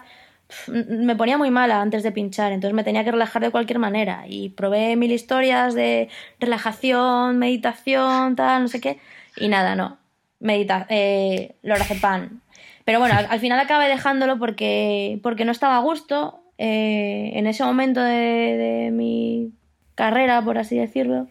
[0.67, 4.25] Me ponía muy mala antes de pinchar, entonces me tenía que relajar de cualquier manera.
[4.27, 8.99] Y probé mil historias de relajación, meditación, tal, no sé qué.
[9.37, 9.97] Y nada, no.
[10.39, 12.41] Medita eh, lorazepam.
[12.85, 16.42] Pero bueno, al, al final acabé dejándolo porque, porque no estaba a gusto.
[16.65, 19.51] Eh, en ese momento de, de mi
[19.95, 21.27] carrera, por así decirlo,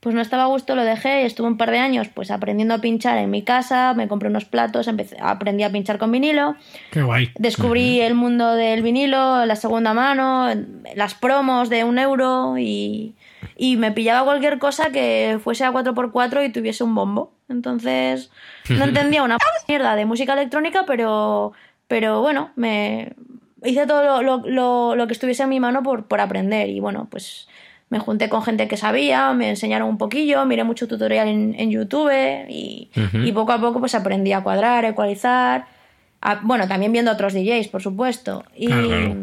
[0.00, 2.72] pues no estaba a gusto, lo dejé y estuve un par de años pues aprendiendo
[2.72, 6.56] a pinchar en mi casa, me compré unos platos, empecé, aprendí a pinchar con vinilo,
[6.90, 7.28] Qué guay.
[7.38, 10.48] descubrí el mundo del vinilo, la segunda mano,
[10.94, 13.14] las promos de un euro y,
[13.58, 17.34] y me pillaba cualquier cosa que fuese a 4x4 y tuviese un bombo.
[17.50, 18.30] Entonces
[18.70, 19.36] no entendía una
[19.68, 21.52] mierda de música electrónica, pero,
[21.86, 23.12] pero bueno, me
[23.64, 26.80] hice todo lo, lo- lo- lo que estuviese en mi mano por, por aprender y
[26.80, 27.48] bueno, pues
[27.88, 31.70] me junté con gente que sabía, me enseñaron un poquillo, miré mucho tutorial en, en
[31.70, 32.12] YouTube
[32.48, 32.88] y,
[33.26, 35.66] y poco a poco pues aprendí a cuadrar, a ecualizar.
[36.20, 38.44] a- bueno, también viendo otros DJs, por supuesto.
[38.54, 39.16] Y, claro.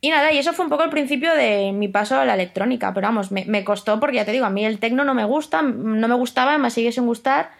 [0.00, 2.94] y nada, y eso fue un poco el principio de mi paso a la electrónica.
[2.94, 5.24] Pero vamos, me, me costó porque ya te digo, a mí el tecno no me
[5.24, 7.50] gusta, no me gustaba, me sigue sin gustar.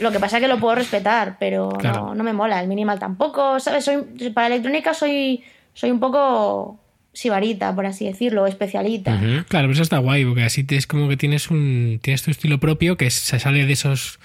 [0.00, 2.06] Lo que pasa es que lo puedo respetar, pero Claro.
[2.08, 2.60] no, no me mola.
[2.60, 3.84] El minimal tampoco, ¿sabes?
[3.84, 3.98] Soy,
[4.34, 6.78] para electrónica soy, soy un poco
[7.12, 9.16] sibarita, por así decirlo, especialita.
[9.48, 12.30] Claro, pero eso está guay, porque así te- es como que tienes un tienes tu
[12.32, 14.18] estilo propio que se sale de esas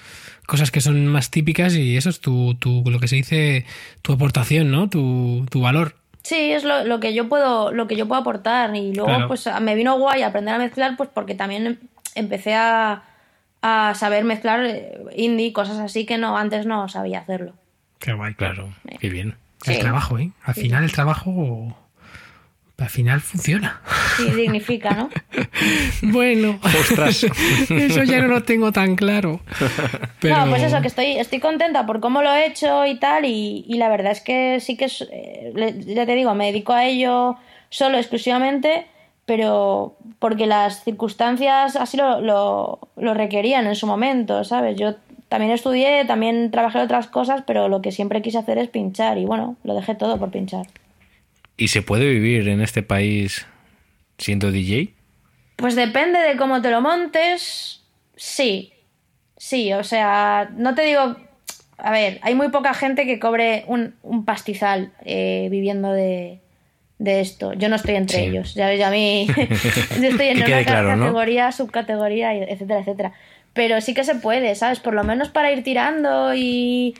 [0.46, 3.64] cosas que son más típicas y eso es tu, tu lo que se dice
[4.02, 4.88] tu aportación, ¿no?
[4.90, 5.94] Tu, tu valor.
[6.24, 8.74] Sí, es lo, lo que yo puedo, lo que yo puedo aportar.
[8.74, 9.28] Y luego, Claro.
[9.28, 11.76] pues me vino guay aprender a mezclar, pues porque también em-
[12.16, 13.04] empecé a,
[13.62, 17.54] a saber mezclar eh, indie, cosas así que no, antes no sabía hacerlo.
[17.98, 19.36] Qué guay, Claro, qué bien.
[19.66, 19.80] El Sí.
[19.80, 20.30] trabajo, ¿eh?
[20.44, 21.76] Al final el trabajo
[22.78, 23.82] al final funciona.
[24.16, 25.10] Sí, dignifica, ¿no?
[26.02, 27.24] Bueno, Ostras.
[27.68, 29.40] eso ya no lo tengo tan claro.
[30.18, 30.38] Pero...
[30.38, 33.66] No, pues eso, que estoy, estoy contenta por cómo lo he hecho y tal, y,
[33.68, 35.52] y la verdad es que sí que, es, eh,
[35.86, 37.36] ya te digo, me dedico a ello
[37.68, 38.86] solo, exclusivamente,
[39.30, 44.76] pero porque las circunstancias así lo, lo, lo requerían en su momento, ¿sabes?
[44.76, 44.96] Yo
[45.28, 49.26] también estudié, también trabajé otras cosas, pero lo que siempre quise hacer es pinchar, y
[49.26, 50.66] bueno, lo dejé todo por pinchar.
[51.56, 53.46] ¿Y se puede vivir en este país
[54.18, 54.94] siendo DJ?
[55.54, 57.84] Pues depende de cómo te lo montes.
[58.16, 58.72] Sí.
[59.36, 61.14] Sí, o sea, no te digo.
[61.78, 66.40] A ver, hay muy poca gente que cobre un, un pastizal eh, viviendo de,
[67.00, 67.54] de esto.
[67.54, 68.24] Yo no estoy entre Sí.
[68.26, 69.26] ellos, ya ves, a mí
[70.00, 73.12] yo estoy en una categoría, subcategoría, etcétera, etcétera.
[73.54, 74.78] Pero sí que se puede, ¿sabes?
[74.78, 76.94] Por lo menos para ir tirando y...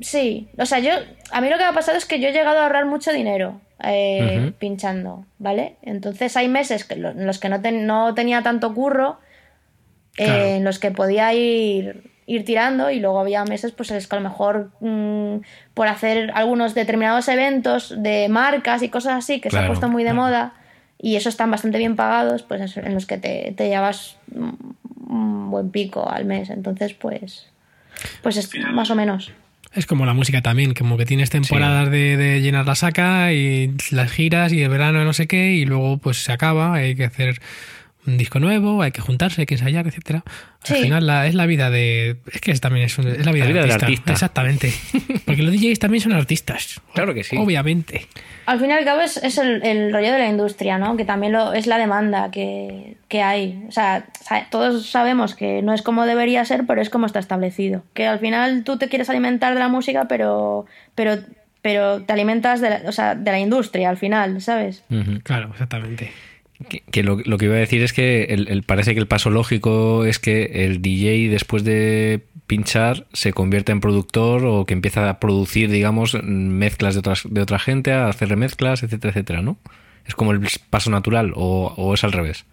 [0.00, 0.92] Sí, o sea, yo...
[1.32, 3.12] A mí lo que me ha pasado es que yo he llegado a ahorrar mucho
[3.12, 5.74] dinero eh, pinchando, ¿vale?
[5.82, 9.18] Entonces hay meses que en los que no, ten- no tenía tanto curro,
[10.16, 10.44] eh, Claro.
[10.46, 14.14] en los que podía ir, ir tirando y luego había meses pues en los que
[14.14, 15.40] a lo mejor mm,
[15.72, 20.04] por hacer algunos determinados eventos de marcas y cosas así que se ha puesto muy
[20.04, 20.22] de claro.
[20.22, 20.52] moda
[21.00, 25.50] y eso están bastante bien pagados pues en los que te, te llevas mm, un
[25.50, 26.50] buen pico al mes.
[26.50, 27.46] Entonces pues
[28.22, 29.32] pues es más o menos.
[29.72, 33.74] Es como la música también, como que tienes temporadas de, de llenar la saca y
[33.90, 37.04] las giras y el verano no sé qué, y luego pues se acaba, hay que
[37.04, 37.40] hacer
[38.08, 40.24] un disco nuevo, hay que juntarse, hay que ensayar, etcétera.
[40.26, 40.82] Al Sí.
[40.82, 42.16] final la- es la vida de...
[42.32, 44.12] Es que es, también es, un- es la vida, La vida del del artista.
[44.12, 44.72] Exactamente.
[45.26, 46.80] Porque los DJs también son artistas.
[46.94, 47.36] Claro que sí.
[47.36, 48.06] Obviamente.
[48.46, 50.96] Al fin y al cabo es, es el, el rollo de la industria, ¿no?
[50.96, 53.62] Que también lo, es la demanda que, que hay.
[53.68, 54.06] O sea,
[54.50, 57.84] todos sabemos que no es como debería ser, pero es como está establecido.
[57.94, 61.18] Que al final tú te quieres alimentar de la música, pero, pero,
[61.60, 64.82] pero te alimentas de la, o sea, de la industria al final, ¿sabes?
[65.24, 66.10] Claro, exactamente.
[66.90, 70.04] Que, lo, lo que iba a decir es que el- parece que el paso lógico
[70.04, 75.20] es que el DJ después de pinchar se convierta en productor o que empieza a
[75.20, 79.56] producir, digamos, mezclas de, otras, de otra gente, a hacer remezclas, etcétera, etcétera, ¿no?
[80.06, 80.40] Es como el
[80.70, 82.44] paso natural o, o es al revés.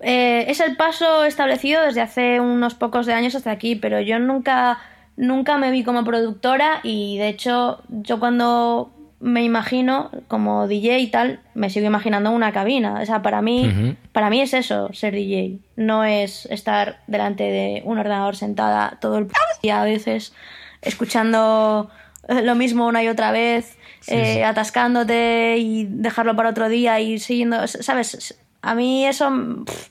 [0.00, 4.18] Eh, es el paso establecido desde hace unos pocos de años hasta aquí, pero yo
[4.18, 4.78] nunca,
[5.16, 11.06] nunca me vi como productora y de hecho yo cuando me imagino como DJ y
[11.08, 13.00] tal, me sigo imaginando una cabina.
[13.00, 15.58] O sea, para mí, para mí es eso, ser DJ.
[15.76, 19.28] No es estar delante de un ordenador sentada todo el
[19.62, 20.34] día a veces,
[20.82, 21.90] escuchando
[22.28, 27.18] eh, lo mismo una y otra vez, eh, atascándote y dejarlo para otro día y
[27.18, 28.38] siguiendo, ¿sabes?
[28.62, 29.30] A mí eso
[29.64, 29.88] pff,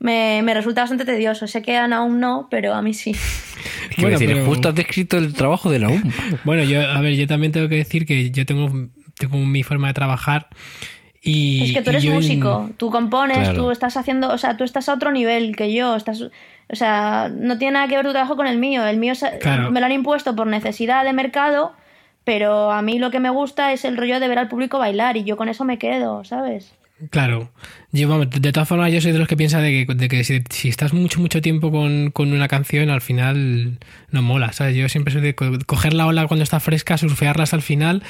[0.00, 1.46] me, me resulta bastante tedioso.
[1.46, 3.10] Sé que a aún no, pero a mí sí.
[3.12, 6.02] Es que Bueno, decir, pero- justo has descrito el trabajo de la UM.
[6.44, 8.70] Bueno, yo, a ver, yo también tengo que decir que yo tengo,
[9.18, 10.48] tengo mi forma de trabajar
[11.22, 11.64] y...
[11.64, 13.54] Es que tú eres yo músico, tú compones, Claro.
[13.64, 16.30] tú estás haciendo, o sea, tú estás a otro nivel que yo, estás, o
[16.76, 19.70] sea, no tiene nada que ver tu trabajo con el mío, el mío Claro.
[19.70, 21.74] me lo han impuesto por necesidad de mercado,
[22.24, 25.18] pero a mí lo que me gusta es el rollo de ver al público bailar
[25.18, 26.72] y yo con eso me quedo, ¿sabes?
[27.08, 27.50] Claro.
[27.92, 30.42] Yo, de todas formas, yo soy de los que piensa de que, de que si,
[30.50, 33.78] si estás mucho, mucho tiempo con, con una canción, al final
[34.10, 34.76] no mola, ¿sabes?
[34.76, 38.02] Yo siempre soy de co- coger la ola cuando está fresca, surfearla hasta el final,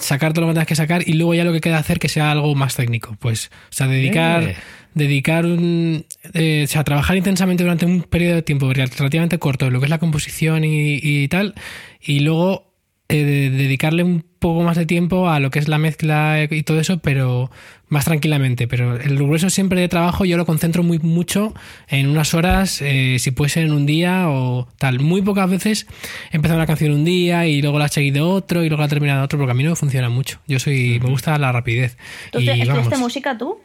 [0.00, 2.08] sacar todo lo que tengas que sacar y luego ya lo que queda hacer que
[2.08, 3.16] sea algo más técnico.
[3.20, 4.56] Pues, o sea, dedicar, Eh.
[4.94, 9.78] dedicar un, eh, o sea, trabajar intensamente durante un periodo de tiempo relativamente corto, lo
[9.78, 11.54] que es la composición y, y tal,
[12.02, 12.74] y luego
[13.08, 16.62] eh, de- dedicarle un poco más de tiempo a lo que es la mezcla y
[16.64, 17.50] todo eso, pero
[17.94, 18.68] más tranquilamente.
[18.68, 21.54] Pero el grueso siempre de trabajo yo lo concentro muy mucho
[21.88, 25.00] en unas horas, eh, si puede ser en un día o tal.
[25.00, 25.86] Muy pocas veces
[26.30, 28.86] he empezado una canción un día y luego la he seguido otro y luego la
[28.86, 30.40] he terminado otro, porque a mí no me funciona mucho.
[30.46, 31.96] Yo soy, me gusta la rapidez.
[32.30, 33.58] ¿Tú y te- estudiaste música tú?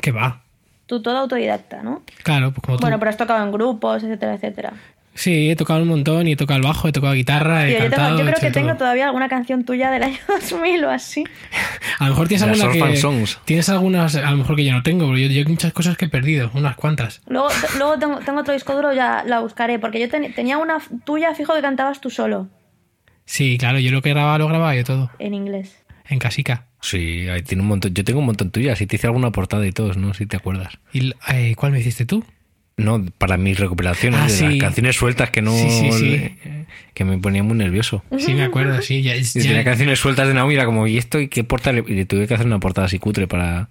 [0.00, 0.42] que va.
[0.86, 2.02] Tú todo autodidacta, ¿no?
[2.22, 2.82] Claro, pues como tú.
[2.82, 4.72] Bueno, pero has tocado en grupos, etcétera, etcétera.
[5.14, 7.84] Sí, he tocado un montón y he tocado el bajo, he tocado guitarra, he Tío,
[7.84, 8.78] yo, tengo- creo que tengo todo.
[8.78, 11.24] todavía alguna canción tuya del año 2000 o así.
[11.98, 13.38] A lo mejor tienes Las alguna Orphan que Songs.
[13.44, 16.06] tienes algunas, a lo mejor que yo no tengo, pero yo, yo muchas cosas que
[16.06, 17.20] he perdido, unas cuantas.
[17.26, 20.78] Luego, luego tengo, tengo otro disco duro, ya la buscaré, porque yo ten- tenía una
[21.04, 22.48] tuya fijo que cantabas tú solo,
[23.24, 25.76] Sí, claro, yo lo que grababa lo grababa yo todo, en inglés.
[26.08, 26.66] en casica.
[26.80, 27.94] Sí, ahí tiene un montón.
[27.94, 30.14] Yo tengo un montón tuyas y te hice alguna portada y todo, ¿no?
[30.14, 30.78] Si te acuerdas.
[30.92, 32.24] ¿Y eh, cuál me hiciste tú?
[32.76, 34.44] No, para mis recuperaciones, Ah, de sí.
[34.44, 35.52] las canciones sueltas que no.
[35.52, 36.36] Sí, sí, sí.
[36.94, 38.02] que me ponía muy nervioso.
[38.18, 39.02] Sí, me acuerdo, sí.
[39.02, 41.20] Ya, Y ya- tenía canciones sueltas de Naomi, era como, ¿y esto?
[41.20, 41.78] ¿Y qué portada?
[41.86, 43.68] Y le tuve que hacer una portada así cutre para.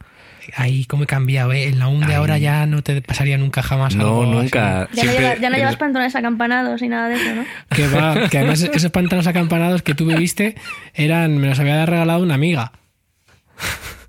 [0.56, 1.68] Ay, cómo he cambiado, ¿eh?
[1.68, 2.14] En la UM de Ay.
[2.14, 4.32] ahora ya no te pasaría nunca jamás No, algo así.
[4.32, 4.60] nunca.
[4.62, 7.46] Ya, no, Siempre lleva- ya no el- llevas pantalones acampanados ni nada de eso, ¿no?
[7.76, 10.56] Que va, que además esos pantanos acampanados que tú me viste
[10.96, 12.72] eran, me los había regalado una amiga.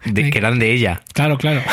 [0.06, 1.02] de, que eran de ella.
[1.12, 1.62] Claro, claro.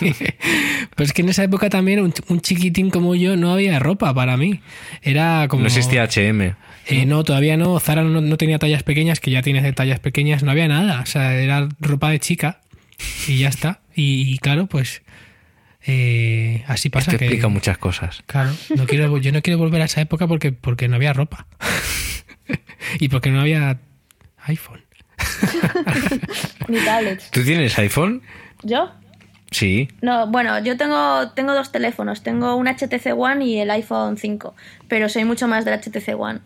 [0.94, 4.12] pues es que en esa época también un, un chiquitín como yo no había ropa
[4.12, 4.60] para mí.
[5.02, 5.62] Era como...
[5.62, 6.54] No existía HM.
[6.86, 7.78] Eh, no, todavía no.
[7.80, 10.42] Zara no, no tenía tallas pequeñas, que ya tiene tallas pequeñas.
[10.42, 11.00] No había nada.
[11.00, 12.60] O sea, era ropa de chica
[13.26, 13.80] y ya está.
[13.94, 15.02] Y, y claro, pues
[15.84, 17.10] eh, así pasa.
[17.10, 18.22] Esto que, explica muchas cosas.
[18.26, 21.46] Claro, no quiero, yo no quiero volver a esa época porque, porque no había ropa.
[23.00, 23.78] y porque no había
[24.44, 24.82] iPhone.
[26.68, 27.30] Ni tablets.
[27.30, 28.22] ¿Tú tienes iPhone?
[28.62, 28.92] ¿Yo?
[29.52, 29.88] Sí.
[30.00, 32.22] No, bueno, yo tengo, tengo dos teléfonos.
[32.22, 34.54] Tengo un HTC One y el iPhone 5.
[34.88, 36.40] Pero soy mucho más del HTC One.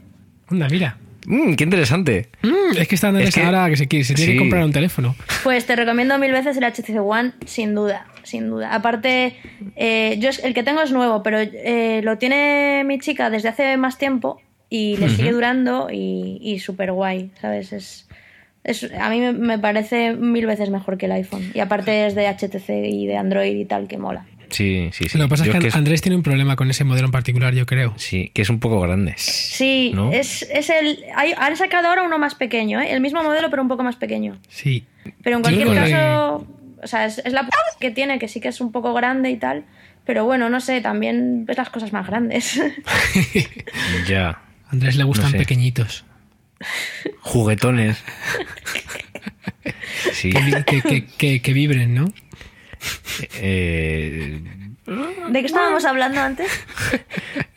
[0.48, 0.98] Anda, mira.
[1.26, 2.28] Mm, qué interesante.
[2.42, 4.38] Mm, es que está Andrés Es que- ahora que se, quiere, se tiene sí.
[4.38, 5.16] que comprar un teléfono.
[5.42, 8.72] Pues te recomiendo mil veces el HTC One, sin duda, sin duda.
[8.74, 9.34] Aparte,
[9.74, 13.48] eh, yo es- el que tengo es nuevo, pero eh, lo tiene mi chica desde
[13.48, 17.72] hace más tiempo y le sigue durando y, y súper guay, ¿sabes?
[17.72, 18.05] Es,
[18.66, 21.50] es, a mí me, parece mil veces mejor que el iPhone.
[21.54, 24.26] Y aparte es de HTC y de Android y tal, que mola.
[24.50, 25.18] Sí, sí, sí.
[25.18, 27.12] Lo que pasa Yo es que es- Andrés tiene un problema con ese modelo en
[27.12, 27.94] particular, yo creo.
[27.96, 29.14] Sí, que es un poco grande.
[29.16, 30.12] Sí, ¿No?
[30.12, 31.00] es, es el...
[31.16, 32.92] Hay, han sacado ahora uno más pequeño, ¿eh?
[32.92, 34.38] El mismo modelo, pero un poco más pequeño.
[34.48, 34.84] Sí.
[35.24, 36.46] Pero en cualquier que- caso,
[36.82, 37.48] o sea, es, es la p
[37.80, 39.64] que tiene, que sí que es un poco grande y tal.
[40.04, 42.60] Pero bueno, no sé, también ves las cosas más grandes.
[44.08, 44.28] Ya.
[44.30, 45.38] A Andrés le gustan sé.
[45.38, 46.04] pequeñitos.
[47.20, 48.02] Juguetones.
[50.12, 50.30] Sí.
[50.30, 52.12] Que, vi- que, que- que- que vibren, ¿no?
[53.40, 54.40] Eh,
[55.30, 56.48] ¿De qué estábamos hablando antes?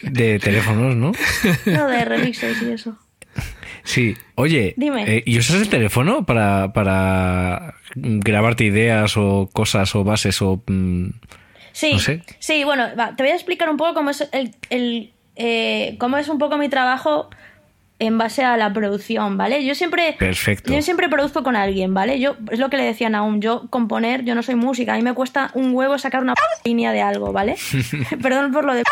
[0.01, 1.11] de teléfonos, ¿no?
[1.65, 2.97] No, de remixes y eso.
[3.83, 4.15] Sí.
[4.35, 5.03] Oye, Dime.
[5.17, 10.61] eh, ¿y usas el teléfono para, para grabarte ideas o cosas o bases o...
[10.67, 11.09] mm,
[11.71, 12.23] Sí, No sé.
[12.39, 16.17] sí, bueno, va, te voy a explicar un poco cómo es el, el, eh, cómo
[16.17, 17.29] es un poco mi trabajo
[17.99, 19.65] en base a la producción, ¿vale?
[19.65, 20.73] Yo siempre Perfecto.
[20.73, 22.19] yo siempre produzco con alguien, ¿vale?
[22.19, 24.95] Yo es lo que le decía a Naum, yo componer, yo no soy música, a
[24.97, 26.33] mí me cuesta un huevo sacar una
[26.65, 27.55] línea de algo, ¿vale?
[28.21, 28.83] Perdón por lo de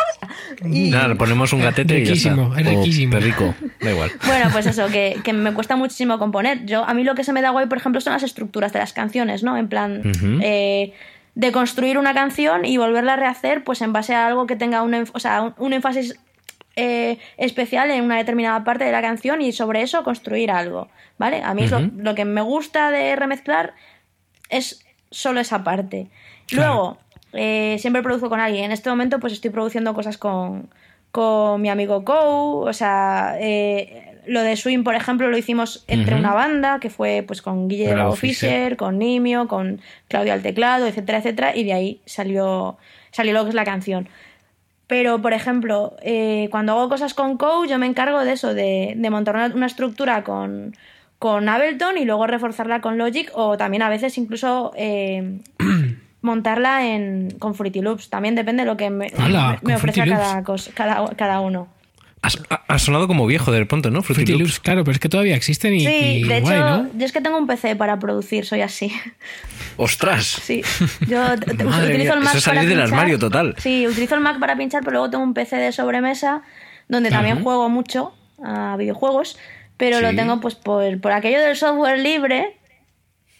[0.66, 2.30] y- Nada, le ponemos un gatete y ya está.
[2.32, 3.12] Riquísimo, es O riquísimo.
[3.14, 4.12] perrico, da igual.
[4.28, 6.66] Bueno, pues eso, que, que me cuesta muchísimo componer.
[6.66, 8.80] Yo, a mí lo que se me da guay, por ejemplo, son las estructuras de
[8.80, 9.56] las canciones, ¿no?
[9.58, 10.02] En plan,
[10.42, 10.94] eh,
[11.36, 14.82] de construir una canción y volverla a rehacer, pues en base a algo que tenga
[14.82, 16.20] un, o sea, un, un énfasis
[16.78, 21.42] eh, especial en una determinada parte de la canción y sobre eso construir algo, ¿vale?
[21.44, 21.64] A mí
[21.98, 23.74] lo- que me gusta de remezclar
[24.50, 26.08] es solo esa parte.
[26.52, 26.98] Luego,
[27.34, 28.66] eh, siempre produzco con alguien.
[28.66, 30.70] En este momento, pues estoy produciendo cosas con,
[31.12, 32.68] con mi amigo Kou.
[32.68, 37.24] O sea, eh, lo de Swing, por ejemplo, lo hicimos entre una banda, que fue
[37.26, 38.50] pues con Guille Bravo Bravo Fischer.
[38.50, 41.56] Fischer, con Nimio, con Claudia al teclado, etcétera, etcétera.
[41.56, 42.78] Y de ahí salió,
[43.12, 44.08] salió lo que es la canción.
[44.88, 48.94] Pero, por ejemplo, eh, cuando hago cosas con Kou, yo me encargo de eso, de,
[48.96, 50.74] de montar una, una estructura con,
[51.20, 55.40] con Ableton y luego reforzarla con Logic o también a veces incluso eh,
[56.22, 58.10] montarla en, con Fruity Loops.
[58.10, 59.10] También depende de lo que me,
[59.78, 61.68] Fruity cada, cosa, cada, cada uno.
[62.28, 64.02] Has, has sonado como viejo de pronto, ¿no?
[64.04, 64.44] Fruity, Fruity Loops.
[64.52, 66.90] Loops, claro, pero es que todavía existen y, Sí, y de guay, hecho, ¿no?
[66.94, 68.92] yo es que tengo un PC para producir, soy así.
[69.78, 70.26] ¡Ostras!
[70.26, 70.62] Sí,
[71.08, 71.64] yo utilizo
[71.98, 72.94] mía, el Mac eso es salir para del pinchar.
[72.94, 73.56] armario total.
[73.58, 76.42] Sí, utilizo el Mac para pinchar, pero luego tengo un PC de sobremesa
[76.88, 78.14] donde también juego mucho
[78.44, 79.38] a videojuegos,
[79.78, 82.58] pero lo tengo pues por, por aquello del software libre,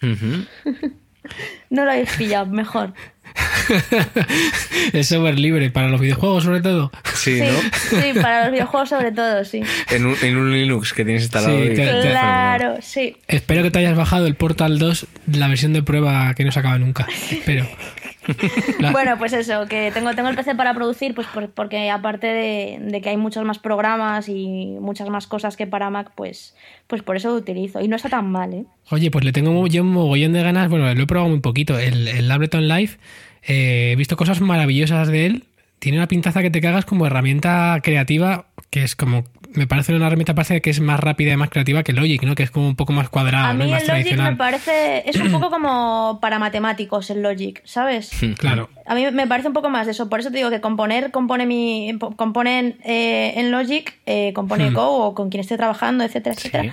[0.00, 2.94] no lo habéis pillado, mejor.
[4.92, 6.90] es software libre para los videojuegos, sobre todo.
[7.14, 8.00] Sí, Sí, ¿no?
[8.00, 9.62] sí, para los videojuegos sobre todo, sí.
[9.90, 11.56] En un, en un Linux que tienes instalado.
[11.58, 13.16] Sí, y- te- te- Claro, sí.
[13.26, 16.60] Espero que te hayas bajado el Portal 2, la versión de prueba que no se
[16.60, 17.06] acaba nunca.
[17.30, 17.66] Espero.
[18.78, 22.26] La- Bueno, pues eso, que tengo, tengo el PC para producir, pues por- porque aparte
[22.26, 26.54] de, de que hay muchos más programas y muchas más cosas que para Mac, pues,
[26.86, 27.80] pues por eso lo utilizo.
[27.80, 28.64] Y no está tan mal, ¿eh?
[28.90, 30.68] Oye, pues le tengo yo un mogollón de ganas.
[30.68, 31.78] Bueno, lo he probado muy poquito.
[31.78, 32.92] El, el Ableton Live,
[33.46, 35.44] eh, he visto cosas maravillosas de él.
[35.78, 39.24] Tiene una pintaza que te cagas como herramienta creativa, que es como.
[39.54, 42.34] Me parece una herramienta parece que es más rápida y más creativa que Logic, ¿no?
[42.34, 43.64] Que es como un poco más cuadrado, A ¿no?
[43.64, 44.32] mí más el Logic tradicional.
[44.32, 45.08] me parece.
[45.08, 48.10] Es un poco como para matemáticos el Logic, ¿sabes?
[48.38, 48.68] Claro.
[48.86, 50.08] A mí me parece un poco más de eso.
[50.10, 51.96] Por eso te digo que componer, compone mi.
[52.16, 54.74] compone en, eh, en Logic, eh, compone Hmm.
[54.74, 56.64] Go o con quien esté trabajando, etcétera, etcétera.
[56.64, 56.70] Sí.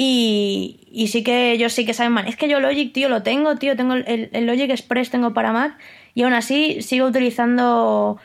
[0.00, 2.26] Y, y sí que yo sí que saben man.
[2.28, 3.76] Es que yo Logic, tío, lo tengo, tío.
[3.76, 5.76] Tengo el, el Logic Express, tengo para Mac.
[6.14, 8.18] Y aún así sigo utilizando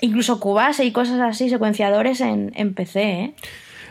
[0.00, 3.34] incluso Cubase y cosas así, secuenciadores en, en PC, ¿eh?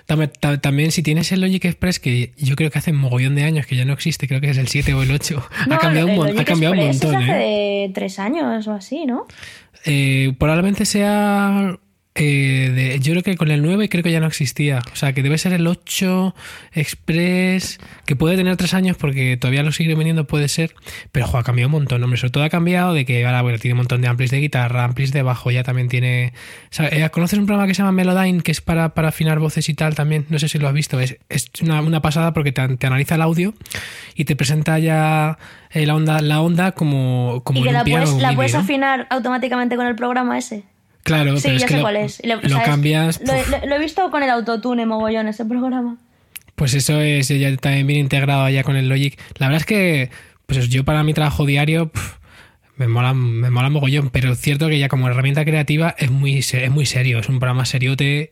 [0.07, 3.43] Tam- ta- También si tienes el Logic Express, que yo creo que hace mogollón de
[3.43, 5.77] años que ya no existe, creo que es el 7 o el 8, No, ha
[5.77, 7.15] cambiado, un, el Logic ha cambiado un montón.
[7.15, 7.87] hace ¿eh?
[7.87, 9.27] de tres años o así, ¿no?
[9.85, 11.77] Eh, probablemente sea.
[12.15, 14.79] Eh, de- yo creo que con el 9 creo que ya no existía.
[14.91, 16.35] O sea, que debe ser el 8
[16.73, 20.73] Express, que puede tener 3 años porque todavía lo sigue vendiendo, puede ser.
[21.11, 22.17] Pero jo, ha cambiado un montón, hombre.
[22.19, 24.83] Sobre todo ha cambiado de que ahora bueno, tiene un montón de amplis de guitarra,
[24.83, 26.33] amplis de bajo, ya también tiene.
[26.65, 29.39] o sea, eh, ¿Conoces un programa que se llama Melodyne, que es para, para afinar
[29.39, 30.25] voces y tal también?
[30.29, 30.99] No sé si lo has visto.
[30.99, 33.53] Es, es una, una pasada porque te, te analiza el audio
[34.15, 35.37] y te presenta ya
[35.71, 39.75] eh, la onda, la onda como, como y que la puedes, la puedes afinar automáticamente
[39.75, 40.63] con el programa ese.
[41.03, 42.21] Claro, Sí, pero es ya que sé lo, cuál es.
[42.25, 43.21] Lo es- cambias.
[43.25, 45.97] Lo, lo- lo he visto con el autotune mogollón ese programa.
[46.55, 49.17] Pues eso es ya también bien integrado allá con el Logic.
[49.37, 50.09] La verdad es que,
[50.45, 51.91] pues yo para mi trabajo diario
[52.75, 56.37] me mola, me mola mogollón, pero es cierto que ya como herramienta creativa es muy,
[56.39, 58.31] es muy serio, es un programa seriote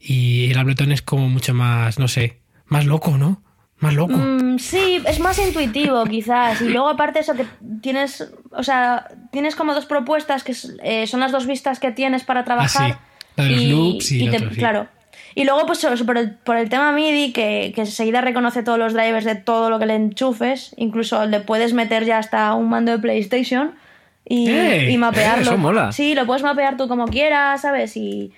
[0.00, 3.42] y el Ableton es como mucho más, no sé, más loco, ¿no?
[3.80, 4.12] Más loco.
[4.16, 6.60] Mm, sí, es más intuitivo quizás.
[6.62, 7.46] Y luego aparte eso que
[7.80, 12.24] tienes, o sea, tienes como dos propuestas que eh, son las dos vistas que tienes
[12.24, 12.98] para trabajar.
[13.36, 13.48] Ah, sí.
[13.50, 14.56] Los loops y el te- otro, sí.
[14.56, 14.88] Claro.
[15.36, 18.94] Y luego pues por el, por el tema MIDI que, que enseguida reconoce todos los
[18.94, 20.74] drivers de todo lo que le enchufes.
[20.76, 23.74] Incluso le puedes meter ya hasta un mando de PlayStation
[24.24, 25.42] y, y mapearlo.
[25.42, 25.92] Eso mola.
[25.92, 27.96] Sí, lo puedes mapear tú como quieras, ¿sabes?
[27.96, 28.32] Y...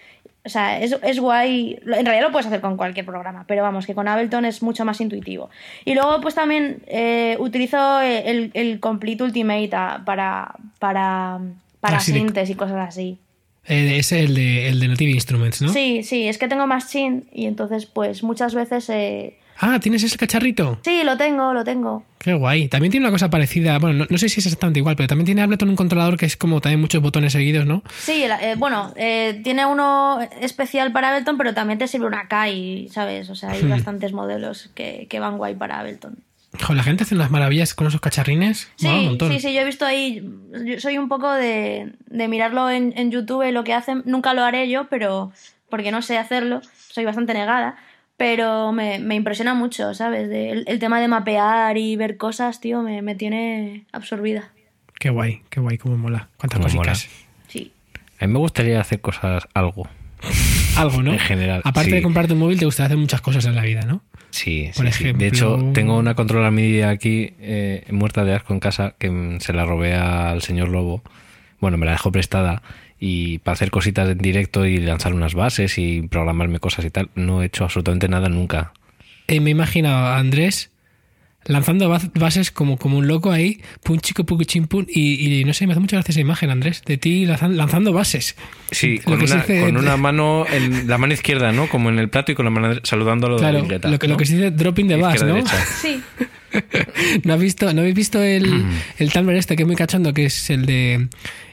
[0.44, 1.78] O sea, es, es guay.
[1.84, 4.84] En realidad lo puedes hacer con cualquier programa, pero vamos, que con Ableton es mucho
[4.86, 5.50] más intuitivo.
[5.84, 11.40] Y luego, pues también eh, utilizo el, el Complete Ultimate a- para, para,
[11.80, 13.18] para Ah, sí, sintes y cosas así.
[13.66, 15.68] Eh, es el de, el de Native Instruments, ¿no?
[15.72, 18.88] Sí, sí, es que tengo más chin y entonces, pues muchas veces.
[18.88, 20.78] eh, Ah, ¿tienes ese cacharrito?
[20.82, 22.02] Sí, lo tengo, lo tengo.
[22.18, 22.68] Qué guay.
[22.68, 25.26] También tiene una cosa parecida, bueno, no, no sé si es exactamente igual, pero también
[25.26, 27.82] tiene Ableton un controlador que es como también muchos botones seguidos, ¿no?
[27.98, 32.88] Sí, eh, bueno, eh, tiene uno especial para Ableton, pero también te sirve una Kai,
[32.90, 33.28] ¿sabes?
[33.28, 36.16] O sea, hay bastantes modelos que, que van guay para Ableton.
[36.60, 38.70] Joder, la gente hace unas maravillas con esos cacharrines.
[38.76, 40.26] Sí, sí, sí, yo he visto ahí,
[40.64, 44.34] yo soy un poco de, de mirarlo en, en YouTube y lo que hacen, nunca
[44.34, 45.32] lo haré yo, pero
[45.68, 47.76] porque no sé hacerlo, soy bastante negada,
[48.20, 50.28] pero me, me impresiona mucho, ¿sabes?
[50.28, 54.50] De- el, el tema de mapear y ver cosas, tío, me, me tiene absorbida.
[54.98, 56.28] Qué guay, qué guay, cómo mola.
[56.36, 56.94] Cuántas Cómo mola.
[56.94, 57.72] Sí.
[58.18, 59.88] A mí me gustaría hacer cosas, algo.
[60.76, 61.12] Algo, ¿no?
[61.12, 61.96] En general, Aparte sí.
[61.96, 64.02] de comprarte un móvil, te gusta hacer muchas cosas en la vida, ¿no?
[64.30, 65.04] Sí, Por sí, sí.
[65.04, 69.38] ejemplo- De hecho, tengo una controla MIDI aquí, eh, muerta de asco en casa, que
[69.40, 71.02] se la robé al señor Lobo.
[71.58, 72.62] Bueno, me la dejó prestada.
[73.02, 77.08] Y para hacer cositas en directo y lanzar unas bases y programarme cosas y tal,
[77.14, 78.72] no he hecho absolutamente nada nunca.
[79.26, 80.70] Eh, me he imaginado a Andrés
[81.46, 85.44] lanzando bas- bases como, como un loco ahí, pum chico, pum chim, pum, y, y
[85.46, 88.36] no sé, me hace mucha gracia esa imagen, Andrés, de ti lanzan- lanzando bases.
[88.70, 91.68] Sí, Lo con que se una, dice- con una mano, en la mano izquierda, ¿no?
[91.70, 93.90] Como en el plato y con la mano derecha, saludando a lo de Claro, la
[93.90, 95.44] lo que, lo que se dice dropping the bass, Izquierda, ¿no?
[95.44, 95.64] derecha.
[95.80, 96.00] Sí.
[97.24, 98.64] ¿No, has visto, ¿No habéis visto el,
[98.98, 101.08] el Tumblr este que es muy cachondo, que es el de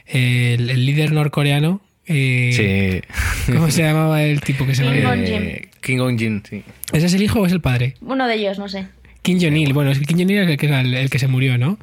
[0.08, 1.80] el, el líder norcoreano?
[2.06, 3.02] Eh,
[3.46, 3.52] Sí.
[3.52, 5.02] ¿Cómo se llamaba el tipo que se Kim?
[5.04, 5.24] Jong-un.
[5.24, 6.62] Eh, King Jong-un, sí.
[6.92, 7.94] ¿Ese es el hijo o es el padre?
[8.00, 8.86] Uno de ellos, no sé.
[9.22, 9.72] Kim Jong-il.
[9.72, 11.78] Bueno, es que Kim Jong-il es el que, era el, el que se murió, ¿no?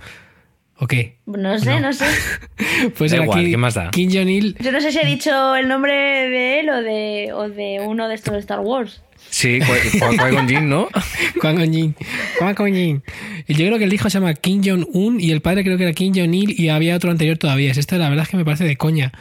[0.78, 1.16] ¿O qué?
[1.26, 2.06] No sé, no, sé.
[2.98, 3.92] Pues Da era igual, Kim, ¿qué más da?
[3.92, 4.56] Kim Jong-il.
[4.60, 8.08] Yo no sé si he dicho el nombre de él o de, o de uno
[8.10, 9.02] de estos de Star Wars.
[9.30, 10.88] Sí, Qui- Qui- Qui-Gon Jinn, ¿no?
[11.42, 11.96] Kwang Jin.
[12.40, 13.04] Kwang Jin.
[13.48, 15.84] Y Yo creo que el hijo se llama Kim Jong-un y el padre creo que
[15.84, 17.72] era Kim Jong-il y había otro anterior todavía.
[17.72, 19.12] Esto la verdad es que me parece de coña.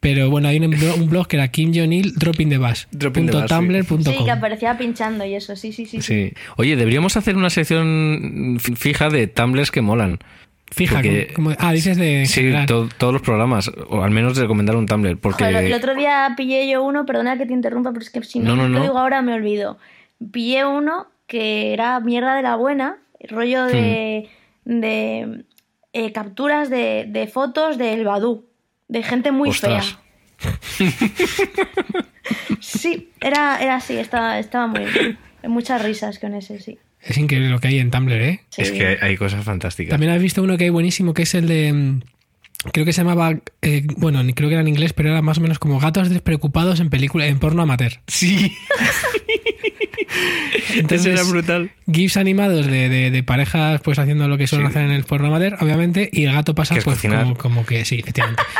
[0.00, 2.86] Pero bueno, hay un blog, un blog que era Kim Jong-il Dropping the Bass.
[2.92, 3.56] Dropping the Bass, sí.
[3.56, 4.02] tumblr.com.
[4.04, 6.00] Sí, que aparecía pinchando y eso, sí, sí, sí.
[6.00, 6.28] sí.
[6.30, 6.32] Sí.
[6.56, 10.18] Oye, deberíamos hacer una sección fija de tumblers que molan.
[10.70, 12.26] Fija, Porque- como, como- ah, dices de.
[12.26, 15.94] Sí, to- todos los programas, o al menos recomendar un Tumblr, porque Joder, el otro
[15.94, 18.62] día pillé yo uno, perdona que te interrumpa, pero es que si no, No, no,
[18.68, 18.82] lo no.
[18.82, 19.78] digo ahora me olvido.
[20.32, 22.98] Pillé uno que era mierda de la buena,
[23.28, 24.28] rollo de,
[24.64, 24.80] Hmm.
[24.80, 25.44] de
[25.94, 28.44] eh, capturas de, de fotos del Badu,
[28.88, 29.96] de gente muy Ostras.
[30.38, 30.58] fea.
[32.60, 35.18] Sí, era, era así, estaba, estaba muy bien.
[35.44, 36.78] Muchas risas con ese, sí.
[37.02, 38.40] Es increíble lo que hay en Tumblr, ¿eh?
[38.50, 38.62] Sí.
[38.62, 39.90] es que hay cosas fantásticas.
[39.90, 41.72] También has visto uno que hay buenísimo, que es el de.
[41.72, 42.00] mm,
[42.72, 43.38] Creo que se llamaba.
[43.62, 46.80] eh, bueno, creo que era en inglés, pero era más o menos como gatos despreocupados
[46.80, 47.92] en película, en porno amateur.
[48.08, 48.52] Sí,
[50.74, 51.70] Entonces, ese era brutal.
[51.90, 54.70] GIFs animados de, de- de parejas pues haciendo lo que suelen Sí.
[54.72, 57.98] hacer en el porno amateur, obviamente, y el gato pasa pues como, como que sí,
[58.00, 58.42] efectivamente.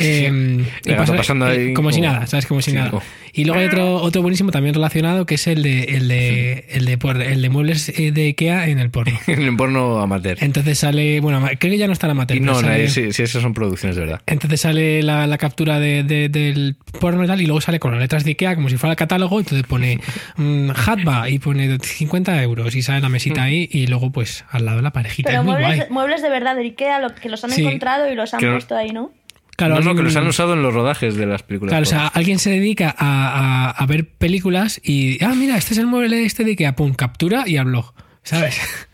[0.00, 2.46] Eh, y gato pasando ahí como, si nada, ¿sabes?
[2.46, 2.90] Como si Sí, nada.
[2.90, 6.66] como- Y luego hay otro, otro buenísimo también relacionado que es el de el de,
[6.70, 6.98] el de,
[7.32, 9.16] el de muebles eh, de Ikea en el porno.
[9.28, 10.36] En el porno amateur.
[10.40, 12.36] Entonces sale, bueno, creo que ya no está en amateur.
[12.36, 14.20] Y no, no, sale- sí, sí, esas son producciones de verdad.
[14.26, 17.92] entonces sale la, la captura de, de- del porno y tal, y luego sale con
[17.92, 20.00] las letras de Ikea como si fuera el catálogo, entonces pone
[20.36, 24.64] mm, Hatba y pone 50 euros y sale la mesita ahí y luego pues al
[24.64, 25.28] lado la parejita.
[25.28, 25.90] Pero es muy muebles, guay.
[25.90, 27.62] muebles de verdad de Ikea, lo, que los han Sí.
[27.64, 29.12] encontrado y los han no- puesto ahí, ¿no?
[29.56, 31.70] Claro, no, no, que los han usado en los rodajes de las películas.
[31.70, 35.74] Claro, o sea, alguien se dedica a, a- a ver películas y, ah, mira, este
[35.74, 38.60] es el mueble este de Ikea, pum, captura y al blog, ¿sabes?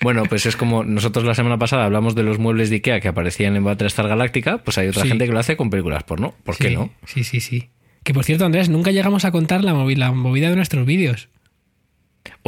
[0.00, 3.08] Bueno, pues es como nosotros la semana pasada hablamos de los muebles de Ikea que
[3.08, 5.08] aparecían en Battlestar Galáctica, pues hay otra Sí.
[5.08, 6.34] gente que lo hace con películas porno.
[6.44, 6.90] ¿Por qué no?
[7.04, 7.68] Sí, sí, sí.
[8.04, 11.28] Que por cierto, Andrés, nunca llegamos a contar la, movi- la movida de nuestros vídeos.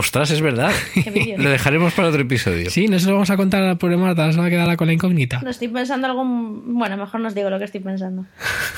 [0.01, 0.73] Ostras, es verdad.
[1.37, 2.71] Lo dejaremos para otro episodio.
[2.71, 4.95] Sí, no se lo vamos a contar por Marta, nos va a quedar con la
[4.95, 5.41] incógnita.
[5.43, 6.73] No estoy pensando algún...
[6.79, 8.25] Bueno, mejor no os digo lo que estoy pensando.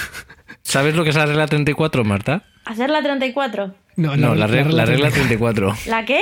[0.62, 2.42] ¿Sabes lo que es la regla 34, Marta?
[2.64, 3.72] ¿Hacer la 34?
[3.96, 5.76] No, No, la, reg- la regla 34.
[5.86, 6.20] ¿La qué?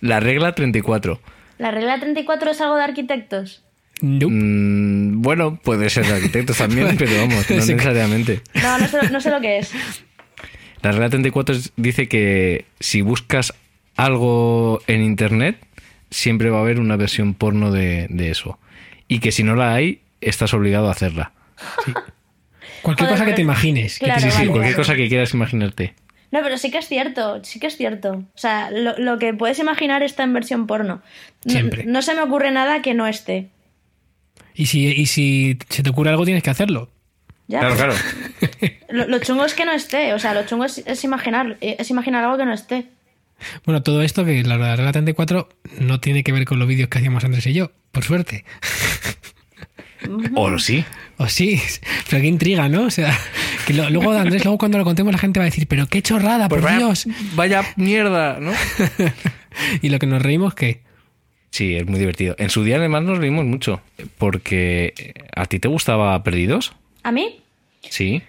[0.00, 1.20] La regla 34.
[1.58, 3.62] ¿La regla 34 es algo de arquitectos?
[4.00, 4.34] Nope.
[4.34, 7.72] Mm, bueno, puede ser de arquitectos también, pero vamos, no Sí.
[7.74, 8.40] necesariamente.
[8.60, 9.72] No, no sé, no sé lo que es.
[9.74, 13.54] La La regla 34 es- dice que si buscas
[13.98, 15.58] algo en internet,
[16.10, 18.58] siempre va a haber una versión porno de, de eso.
[19.08, 21.32] Y que si no la hay, estás obligado a hacerla.
[22.82, 23.98] Cualquier Joder, cosa que te imagines.
[23.98, 24.76] que Claro, te- Sí, sí, vale, cualquier vale.
[24.86, 25.94] cosa que quieras imaginarte.
[26.30, 28.12] No, pero sí que es cierto, sí que es cierto.
[28.12, 31.02] O sea, lo, lo que puedes imaginar está en versión porno.
[31.44, 31.84] No- Siempre.
[31.84, 33.48] No, se me ocurre nada que no esté.
[34.54, 36.90] Y si, y si se te ocurre algo, tienes que hacerlo.
[37.48, 37.60] ¿Ya?
[37.60, 37.94] Claro, claro.
[38.90, 40.12] Lo, lo chungo es que no esté.
[40.14, 42.86] O sea, lo chungo es, es imaginar, es imaginar algo que no esté.
[43.64, 45.48] Bueno, todo esto que la la regla 34
[45.80, 48.44] no tiene que ver con los vídeos que hacíamos Andrés y yo, por suerte.
[50.34, 50.84] O sí.
[51.16, 51.60] O sí,
[52.08, 52.82] pero qué intriga, ¿no?
[52.84, 53.16] O sea,
[53.66, 56.00] que lo- luego Andrés, luego cuando lo contemos la gente va a decir, pero qué
[56.02, 57.06] chorrada, Pues por vaya, Dios.
[57.34, 58.52] vaya mierda, ¿no?
[59.82, 60.82] Y lo que nos reímos que
[61.50, 62.36] Sí, es muy divertido.
[62.38, 63.80] En su día además nos reímos mucho.
[64.18, 66.74] Porque eh, ¿a ti te gustaba Perdidos?
[67.02, 67.40] ¿A mí?
[67.88, 68.22] Sí.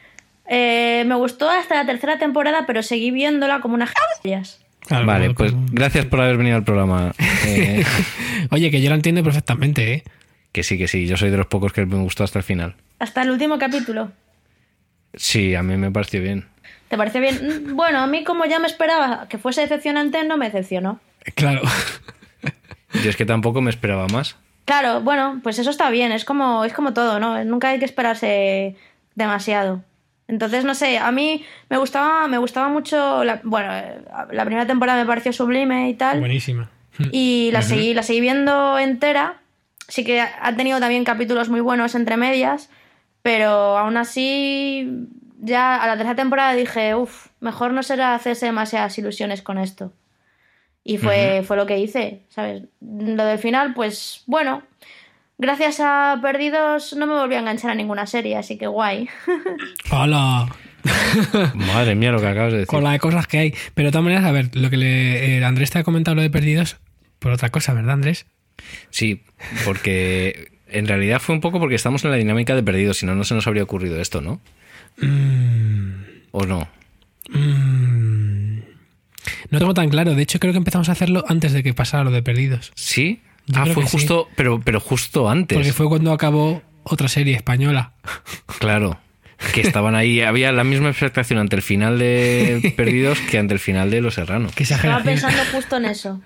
[0.49, 3.91] Eh, me gustó hasta la tercera temporada, pero seguí viéndola como unas
[4.23, 4.65] gilipollas.
[4.89, 7.13] Claro, vale, como- pues como- gracias por haber venido al programa.
[7.45, 7.85] Eh,
[8.51, 10.03] Oye, que yo lo entiendo perfectamente, ¿eh?
[10.51, 11.05] que sí, que sí.
[11.07, 12.75] Yo soy de los pocos que me gustó hasta el final.
[12.99, 14.11] Hasta el último capítulo.
[15.13, 16.47] Sí, a mí me pareció bien.
[16.87, 17.39] ¿Te parece bien?
[17.71, 20.99] Mm, Bueno, a mí como ya me esperaba que fuese decepcionante, no me decepcionó.
[21.35, 21.61] Claro.
[23.03, 24.35] Yo es que tampoco me esperaba más.
[24.65, 27.43] Claro, bueno, pues eso está bien, es como, es como todo, ¿no?
[27.43, 28.75] Nunca hay que esperarse
[29.15, 29.83] demasiado.
[30.29, 33.99] Entonces, no sé, a mí me gustaba, me gustaba mucho, la, bueno, eh,
[34.31, 36.19] la primera temporada me pareció sublime y tal.
[36.19, 36.69] Buenísima.
[37.11, 39.37] Y la, seguí, la seguí viendo entera.
[39.87, 42.69] Sí que ha tenido también capítulos muy buenos entre medias,
[43.23, 45.07] pero aún así,
[45.39, 49.93] ya a la tercera temporada dije, uff, mejor no será hacerse demasiadas ilusiones con esto.
[50.83, 52.63] Y fue, fue lo que hice, ¿sabes?
[52.81, 54.61] Lo del final, pues bueno,
[55.39, 59.09] gracias a Perdidos no me volví a enganchar a ninguna serie, así que guay.
[59.91, 60.47] ¡Hola!
[61.55, 62.67] Madre mía lo que acabas de decir.
[62.67, 63.55] Con la de cosas que hay.
[63.73, 66.21] Pero de todas maneras, a ver, lo que le, eh, Andrés te ha comentado lo
[66.21, 66.77] de perdidos,
[67.17, 68.27] por otra cosa, ¿verdad, Andrés?
[68.91, 69.23] Sí,
[69.65, 73.15] porque en realidad fue un poco porque estamos en la dinámica de Perdidos, si no,
[73.15, 74.41] no se nos habría ocurrido esto, ¿no?
[76.31, 76.67] ¿O no?
[77.29, 78.59] Mm,
[79.49, 80.13] no tengo tan claro.
[80.15, 82.71] De hecho, creo que empezamos a hacerlo antes de que pasara lo de perdidos.
[82.75, 83.21] ¿Sí?
[83.49, 83.89] Yo ah, fue sí.
[83.93, 85.57] justo, pero, pero justo antes.
[85.57, 87.93] Porque fue cuando acabó otra serie española.
[88.59, 88.99] Claro.
[89.53, 93.59] Que estaban ahí, había la misma expectación ante el final de Perdidos que ante el
[93.59, 94.49] final de Los Serrano.
[94.53, 96.21] Que Estaba pensando justo en eso.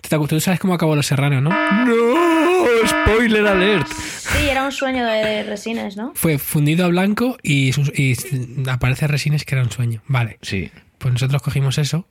[0.00, 1.50] ¿Tú tú sabes cómo acabó Los Serranos, ¿no?
[1.50, 2.64] ¡No!
[2.86, 3.88] ¡Spoiler alert!
[3.88, 6.12] Sí, era un sueño de Resines, ¿no?
[6.14, 7.70] Fue fundido a blanco y
[8.66, 10.02] aparece Resines que era un sueño.
[10.06, 10.38] Vale.
[10.40, 10.70] Sí.
[10.96, 12.08] Pues nosotros cogimos eso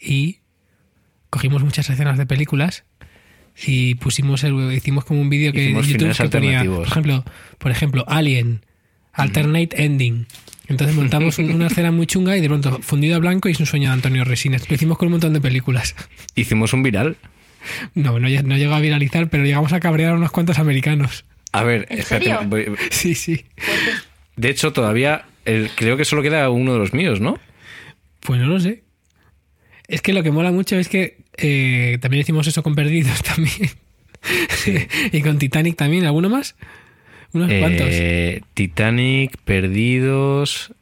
[0.00, 0.40] y
[1.34, 2.84] cogimos muchas escenas de películas
[3.66, 7.24] y pusimos el, hicimos como un vídeo que en Hicimos YouTube que ponía, por ejemplo,
[7.58, 8.64] por ejemplo, Alien,
[9.12, 10.26] Alternate Ending.
[10.68, 13.60] Entonces montamos un- una escena muy chunga y de pronto fundido a blanco y es
[13.60, 14.68] un sueño de Antonio Resines.
[14.70, 15.94] Lo hicimos con un montón de películas.
[16.36, 17.16] Hicimos un viral.
[17.94, 21.24] No, no, no llegó a viralizar, pero llegamos a cabrear a unos cuantos americanos.
[21.52, 22.40] A ver, ¿En espérate, serio?
[22.48, 23.44] voy- Sí, sí.
[24.36, 27.38] de hecho, todavía el- creo que solo queda uno de los míos, ¿no?
[28.20, 28.83] Pues no lo sé.
[29.88, 33.70] Es que lo que mola mucho es que eh, también hicimos eso con Perdidos también.
[35.12, 36.06] y con Titanic también.
[36.06, 36.56] ¿Alguno más?
[37.32, 37.88] Unos cuantos.
[37.90, 40.72] Eh, Titanic, Perdidos,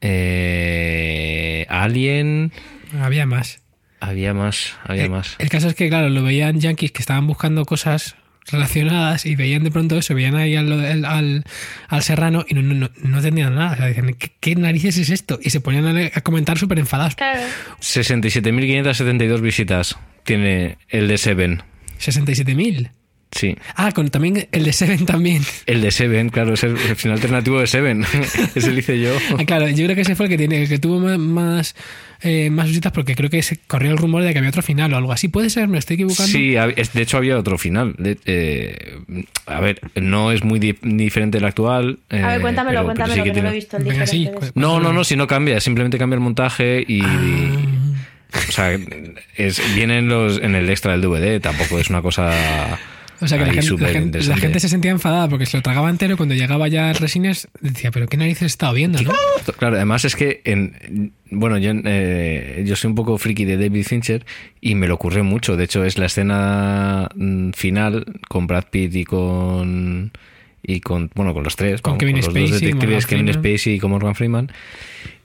[0.00, 2.52] eh, Alien.
[2.98, 3.60] Había más.
[4.00, 5.34] Había más, había más.
[5.38, 8.16] El caso es que, claro, lo veían yankees que estaban buscando cosas
[8.50, 11.44] relacionadas y veían de pronto eso, veían ahí al, al, al-
[11.88, 13.72] al serrano y no, no, no, no entendían nada.
[13.72, 15.38] O sea, decían, ¿qué, qué narices es esto?
[15.42, 17.14] Y se ponían a, comentar súper enfadados.
[17.14, 17.40] Claro.
[17.80, 21.62] 67.572 visitas tiene el de Seven.
[22.00, 22.90] 67.000.
[23.30, 23.56] Sí.
[23.76, 25.42] Ah, con también el de Seven también.
[25.66, 28.04] El de Seven, claro, es el, el final alternativo de Seven.
[28.54, 29.14] Ese lo hice yo.
[29.38, 31.74] Ah, claro, yo creo que ese fue el que, tiene, el que tuvo más, más,
[32.22, 34.92] eh, más visitas porque creo que se corrió el rumor de que había otro final
[34.92, 35.28] o algo así.
[35.28, 35.68] ¿Puede ser?
[35.68, 36.30] ¿Me estoy equivocando?
[36.30, 37.94] Sí, de hecho había otro final.
[37.98, 38.96] De- eh,
[39.46, 41.98] a ver, no es muy di- diferente del actual.
[42.10, 44.06] A ver, eh, cuéntamelo, pero- pero cuéntamelo, sí que, no lo he visto el Venga,
[44.06, 47.00] sí, No, no, no, si no cambia, simplemente cambia el montaje y...
[47.02, 48.78] O sea,
[49.36, 52.78] es, viene en, los, en el extra del DVD, tampoco es una cosa...
[53.20, 54.40] O sea que la gente, la, súper gente, la interesante.
[54.40, 57.90] gente se sentía enfadada porque se lo tragaba entero y cuando llegaba ya Resines decía,
[57.90, 59.12] pero qué narices he estado viendo, ¿no?
[59.58, 63.84] Claro, además es que en, bueno, yo, eh, yo soy un poco friki de David
[63.84, 64.24] Fincher
[64.60, 65.56] y me lo ocurre mucho.
[65.56, 70.12] De hecho, es la escena mm, final con Brad Pitt y con
[70.62, 73.26] y con bueno con los tres, Con vamos, Kevin los dos Spacey, detectives, Morgan Kevin
[73.26, 73.42] Freeman.
[73.52, 74.52] Spacey y con Morgan Freeman.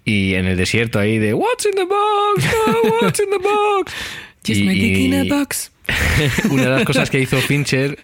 [0.06, 2.54] Y en el desierto ahí de What's in the box?
[2.68, 3.94] Oh, what's in the box?
[4.46, 5.72] Just Y- a box.
[6.50, 8.00] una de las cosas que hizo Fincher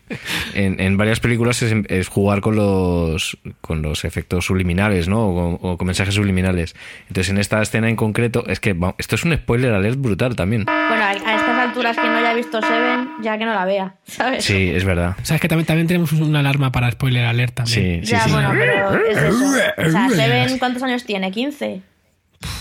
[0.54, 5.28] en, en varias películas es, es jugar con los, con los efectos subliminales, ¿no?
[5.30, 6.76] O, con- o con mensajes subliminales.
[7.08, 10.36] Entonces, en esta escena en concreto, es que va- esto es un spoiler alert brutal
[10.36, 10.66] también.
[10.66, 13.96] Bueno, a, a estas alturas quien no haya visto Seven, ya que no la vea,
[14.06, 14.44] ¿sabes?
[14.44, 15.16] Sí, es verdad.
[15.24, 18.02] Sabes que también, también tenemos una alarma para spoiler alert también.
[18.02, 18.32] Sí, sí, ya, sí.
[18.32, 19.46] bueno, pero es eso.
[19.78, 21.32] O sea, Seven, ¿cuántos años tiene?
[21.32, 21.82] ¿15?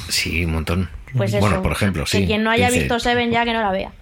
[0.08, 0.88] Sí, un montón.
[1.16, 1.40] Pues eso.
[1.40, 2.20] bueno, por ejemplo, sí.
[2.20, 2.78] Que quien no haya 15.
[2.80, 3.92] visto Seven, ya que no la vea.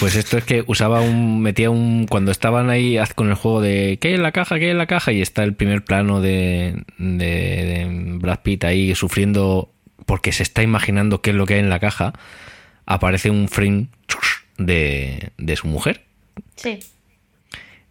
[0.00, 1.40] Pues esto es que usaba un.
[1.40, 2.06] metía un.
[2.06, 3.98] Cuando estaban ahí con el juego de.
[4.00, 4.58] ¿Qué hay en la caja?
[4.58, 5.12] ¿Qué hay en la caja?
[5.12, 9.70] Y está el primer plano de, de, de Brad Pitt ahí sufriendo
[10.06, 12.12] porque se está imaginando qué es lo que hay en la caja.
[12.86, 13.88] Aparece un frame
[14.58, 16.04] de, de su mujer.
[16.56, 16.78] Sí.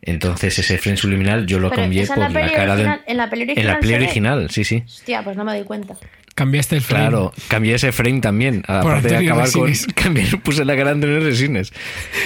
[0.05, 3.11] Entonces ese frame subliminal yo lo Pero cambié en por la cara original- de.
[3.11, 4.83] en la peli En original la peli original, sí, sí.
[4.85, 5.95] Hostia, pues no me doy cuenta.
[6.35, 7.07] Cambiaste el frame.
[7.07, 8.61] Claro, cambié ese frame también.
[8.67, 9.71] Aparte de acabar con.
[9.95, 11.71] Cambié, puse la cara de Antonio Resines.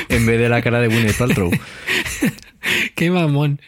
[0.09, 1.51] En vez de la cara de Gwyneth Paltrow.
[2.95, 3.61] Qué mamón.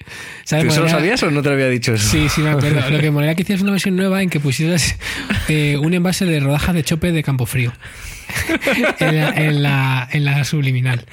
[0.43, 0.65] ¿Sabes?
[0.65, 2.09] ¿Tú eso lo sabías o no te lo había dicho eso?
[2.09, 2.81] Sí, sí, me acuerdo.
[2.89, 4.97] Lo que molera que hicieras una versión nueva en que pusieras
[5.47, 7.71] eh, un envase de rodajas de chope de campo frío.
[8.99, 11.05] en, la, en, la, en la subliminal.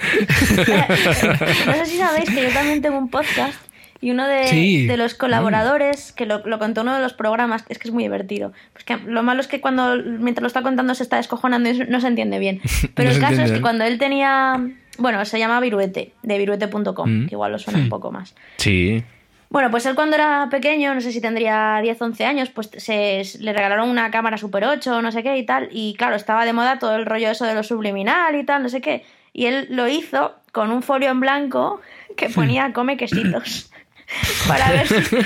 [1.66, 3.58] No sé si sabéis que yo también tengo un podcast
[4.00, 4.86] y uno de, Sí.
[4.86, 8.04] de los colaboradores, que lo, lo contó uno de los programas, es que es muy
[8.04, 8.52] divertido.
[8.72, 11.78] Pues que lo malo es que cuando mientras lo está contando se está descojonando y
[11.88, 12.60] no se entiende bien.
[12.94, 14.60] Pero No el caso es que cuando él tenía...
[14.98, 17.26] Bueno, se llama Viruete, de viruete.com, Mm.
[17.28, 18.34] que igual lo suena un poco más.
[18.56, 19.02] Sí.
[19.50, 23.22] Bueno, pues él cuando era pequeño, no sé si tendría 10, 11 años, pues se,
[23.40, 25.68] le regalaron una cámara Super 8 o no sé qué y tal.
[25.72, 28.68] Y claro, estaba de moda todo el rollo eso de lo subliminal y tal, no
[28.68, 29.04] sé qué.
[29.32, 31.80] Y él lo hizo con un folio en blanco
[32.16, 33.70] que ponía come quesitos.
[34.48, 35.16] Para ver si,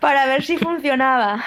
[0.00, 1.44] para ver si funcionaba.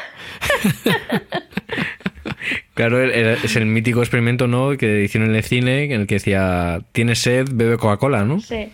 [2.73, 4.77] Claro, es el mítico experimento, ¿no?
[4.77, 8.39] Que hicieron en el cine, en el que decía, tienes sed, bebe Coca-Cola, ¿no?
[8.39, 8.71] Sí.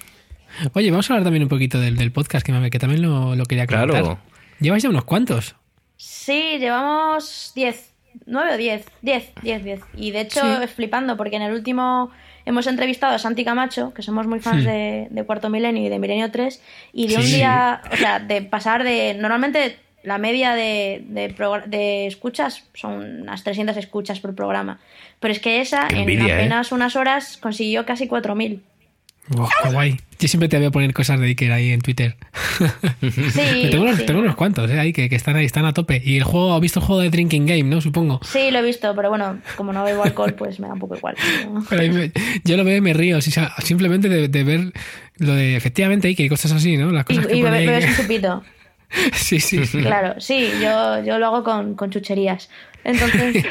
[0.74, 3.46] Oye, vamos a hablar también un poquito del, del podcast, que, que también lo, lo
[3.46, 3.90] quería comentar.
[4.02, 4.20] Claro.
[4.60, 5.56] Lleváis ya unos cuantos.
[5.98, 7.94] Sí, llevamos 10,
[8.26, 9.80] 9 o 10, 10, 10, 10.
[9.96, 10.64] Y de hecho, Sí.
[10.64, 12.12] es flipando, porque en el último
[12.46, 14.68] hemos entrevistado a Santi Camacho, que somos muy fans Hmm.
[14.68, 16.62] de, de Cuarto Milenio y de Milenio 3,
[16.94, 19.16] y de un día, o sea, de pasar de.
[19.20, 24.80] Normalmente la media de, de, escuchas son unas 300 escuchas por programa.
[25.20, 26.34] Pero es que esa, Qué en envidia, ¿eh?
[26.40, 28.60] apenas unas horas, consiguió casi 4.000.
[29.36, 29.98] Buah, qué guay.
[30.20, 32.16] Yo siempre te voy a poner cosas de Iker ahí en Twitter.
[33.02, 34.06] Sí, tengo, unos, sí.
[34.06, 36.02] tengo unos cuantos eh, ahí que, que están ahí, están a tope.
[36.04, 37.82] Y el juego, ¿has visto el juego de Drinking Game, no?
[37.82, 38.20] Supongo.
[38.24, 40.96] Sí, lo he visto, pero bueno, como no bebo alcohol, pues me da un poco
[40.96, 41.16] igual.
[41.18, 42.12] pero- Pero ahí me-
[42.44, 43.18] yo lo veo y me río.
[43.18, 44.74] o sea, simplemente de, de ver
[45.18, 46.92] lo de efectivamente Iker y cosas así, ¿no?
[46.92, 48.44] Las Y, cosas que y bebe- ahí bebes un chupito.
[49.14, 49.80] Sí, sí, sí.
[49.82, 52.50] Claro, sí, yo, yo lo hago con, con chucherías.
[52.84, 53.46] Entonces,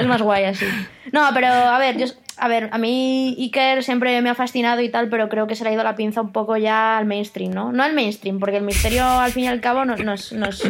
[0.00, 0.66] es más guay así.
[1.12, 2.06] No, pero a ver, yo,
[2.38, 5.64] a ver, a mí Iker siempre me ha fascinado y tal, pero creo que se
[5.64, 7.72] le ha ido la pinza un poco ya al mainstream, ¿no?
[7.72, 10.62] No al mainstream, porque el misterio al fin y al cabo nos, nos, nos,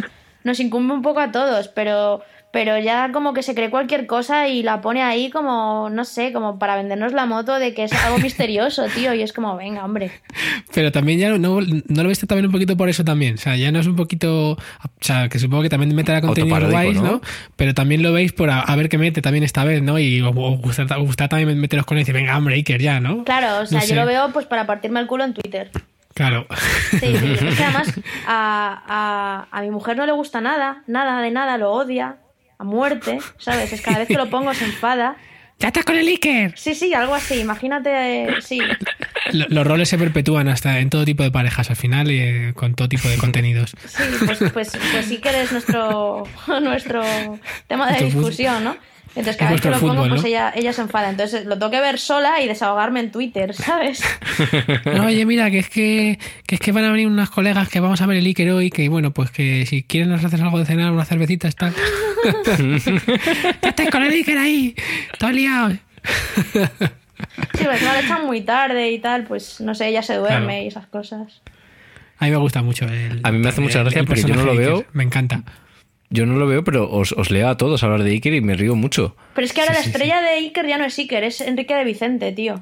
[0.43, 2.21] nos incumbe un poco a todos, pero,
[2.51, 6.31] pero ya como que se cree cualquier cosa y la pone ahí como, no sé,
[6.33, 9.83] como para vendernos la moto de que es algo misterioso, tío, y es como, venga,
[9.83, 10.11] hombre.
[10.73, 13.35] Pero también ya no, no lo viste también un poquito por eso también.
[13.35, 14.51] O sea, ya no es un poquito.
[14.53, 14.57] O
[15.01, 17.11] sea, que supongo que también meterá Autoparódico, guays, ¿no?
[17.11, 17.21] ¿no?
[17.55, 19.99] Pero también lo veis por a, a ver qué mete también esta vez, ¿no?
[19.99, 23.23] Y os gusta, también meteros con él y decir, venga, hombre, Iker, ya, ¿no?
[23.23, 23.95] Claro, o sea, No yo sé.
[23.95, 25.69] lo veo pues para partirme el culo en Twitter.
[26.13, 26.47] Claro.
[26.91, 27.35] Sí, sí.
[27.47, 27.93] Es que además
[28.27, 32.17] a, a, a mi mujer no le gusta nada, nada de nada, lo odia
[32.59, 33.71] a muerte, ¿sabes?
[33.73, 35.15] Es cada vez que lo pongo se enfada.
[35.59, 36.53] ¡Ya estás con el Iker!
[36.55, 37.89] Sí, sí, algo así, imagínate,
[38.25, 38.59] eh, sí.
[39.31, 42.53] Lo- Los roles se perpetúan hasta en todo tipo de parejas al final y eh,
[42.55, 43.71] con todo tipo de contenidos.
[43.87, 46.25] Sí, pues, pues, pues que eres nuestro,
[46.61, 47.01] nuestro
[47.67, 48.77] tema de discusión, ¿no?
[49.17, 50.27] Entonces cada vez que lo pongo, pues ¿no?
[50.27, 51.09] ella, ella se enfada.
[51.09, 54.03] Entonces lo tengo que ver sola y desahogarme en Twitter, ¿sabes?
[54.85, 57.79] No, oye, mira, que es que, que es que van a venir unas colegas que
[57.79, 60.59] vamos a ver el Iker hoy, que bueno, pues que si quieren nos haces algo
[60.59, 61.73] de cenar, unas cervecitas, tal.
[63.61, 64.75] ¡Ya estáis con el Iker ahí!
[65.17, 65.71] ¡Todo liado!
[66.53, 70.45] Sí, pues no le echan muy tarde y tal, pues no sé, ella se duerme
[70.45, 70.63] Claro.
[70.63, 71.41] y esas cosas.
[72.19, 73.19] A mí me gusta mucho el.
[73.23, 74.85] A mí me hace mucha gracia porque yo no lo veo.
[74.93, 75.43] Me encanta.
[76.09, 78.55] Yo no lo veo, pero os, os leo a todos hablar de Iker y me
[78.55, 79.15] río mucho.
[79.33, 81.41] Pero es que ahora Sí, la sí, estrella de Iker ya no es Iker, es
[81.41, 82.61] Enrique de Vicente, tío.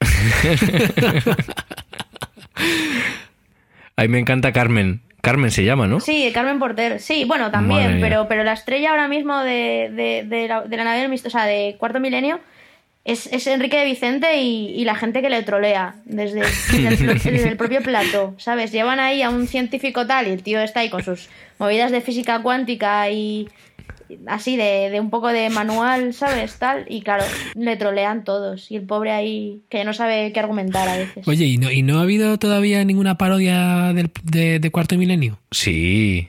[3.96, 5.02] A mí me encanta Carmen.
[5.20, 6.00] Carmen se llama, ¿no?
[6.00, 7.00] Sí, Carmen Porter.
[7.00, 10.84] Sí, bueno, también, pero, pero la estrella ahora mismo de, de, de la, de la
[10.84, 12.40] nave del misterio, o sea, de Cuarto Milenio,
[13.04, 16.40] es, es Enrique de Vicente y, y la gente que le trolea desde,
[16.72, 18.72] desde el, desde el propio plato, ¿sabes?
[18.72, 21.28] Llevan ahí a un científico tal y el tío está ahí con sus
[21.58, 23.48] movidas de física cuántica y,
[24.26, 26.56] así de, de un poco de manual, ¿sabes?
[26.58, 27.24] Tal, y claro,
[27.54, 28.70] le trolean todos.
[28.70, 31.26] Y el pobre ahí, que no sabe qué argumentar a veces.
[31.28, 35.38] Oye, ¿y no, y no ha habido todavía ninguna parodia del- de, de Cuarto Milenio?
[35.50, 36.28] Sí.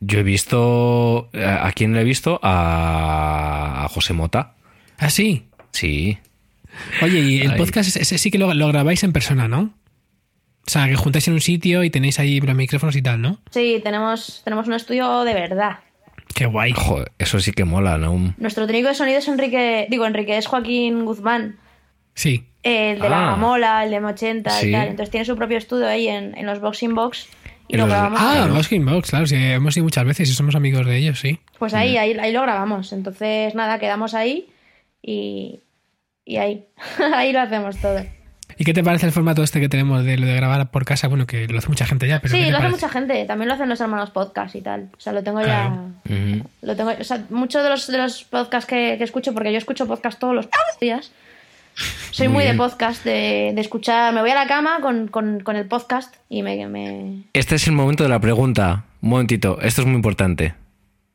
[0.00, 1.30] Yo he visto.
[1.34, 2.40] ¿A a quién le he visto?
[2.42, 4.54] A, a José Mota.
[4.98, 5.44] ¿Ah, sí?
[5.72, 6.18] Sí.
[7.02, 9.74] Oye, y el podcast ese sí que lo, lo grabáis en persona, ¿no?
[10.66, 13.40] O sea, que juntáis en un sitio y tenéis ahí los micrófonos y tal, ¿no?
[13.50, 15.80] Sí, tenemos, tenemos un estudio de verdad.
[16.34, 16.72] Qué guay.
[16.72, 18.34] Joder, eso sí que mola, ¿no?
[18.38, 21.58] Nuestro técnico de sonido es Enrique, digo, Enrique es Joaquín Guzmán,
[22.14, 22.44] Sí.
[22.62, 23.10] el de Ah.
[23.32, 24.68] la Mola, el de M80 Sí.
[24.68, 24.88] y tal.
[24.88, 27.26] Entonces tiene su propio estudio ahí en, en los Boxing Box
[27.68, 28.20] y En lo los- grabamos.
[28.22, 31.38] Ah, los Gamebox, claro, sí, hemos ido muchas veces y somos amigos de ellos, sí.
[31.58, 31.76] Pues Mm.
[31.76, 32.92] ahí, ahí, ahí lo grabamos.
[32.92, 34.46] Entonces, nada, quedamos ahí
[35.02, 35.60] y,
[36.24, 36.66] y ahí.
[37.14, 38.04] ahí lo hacemos todo.
[38.58, 41.08] ¿Y qué te parece el formato este que tenemos de lo de grabar por casa?
[41.08, 43.24] Bueno, que lo hace mucha gente ya, pero ¿qué sí, te lo hace mucha gente.
[43.24, 44.90] También lo hacen los hermanos podcast y tal.
[44.96, 45.90] O sea, lo tengo Claro.
[46.04, 46.42] ya.
[46.60, 49.58] Lo tengo, o sea, muchos de los, de los podcasts que, que escucho, porque yo
[49.58, 50.48] escucho podcast todos los
[50.80, 51.12] días.
[52.10, 54.12] Soy Muy muy, de podcast, de, de escuchar.
[54.12, 57.22] Me voy a la cama con, con, con el podcast y me, me.
[57.32, 58.84] Este es el momento de la pregunta.
[59.00, 60.54] Un momentito, esto es muy importante.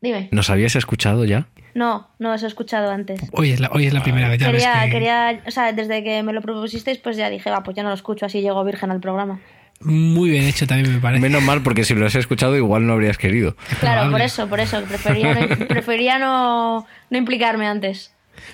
[0.01, 0.29] Dime.
[0.31, 1.47] ¿Nos habías escuchado ya?
[1.73, 3.19] No, no os he escuchado antes.
[3.31, 5.73] Hoy es la, hoy es la primera vez, ya ves Quería, que- quería, o sea,
[5.73, 8.41] desde que me lo propusisteis, pues ya dije, va, pues ya no lo escucho, así
[8.41, 9.39] llego virgen al programa.
[9.79, 11.21] Muy bien hecho también me parece.
[11.21, 13.55] Menos mal, porque si lo has escuchado, igual no habrías querido.
[13.79, 18.11] Claro, por eso, por eso, prefería no, prefería no, no implicarme antes.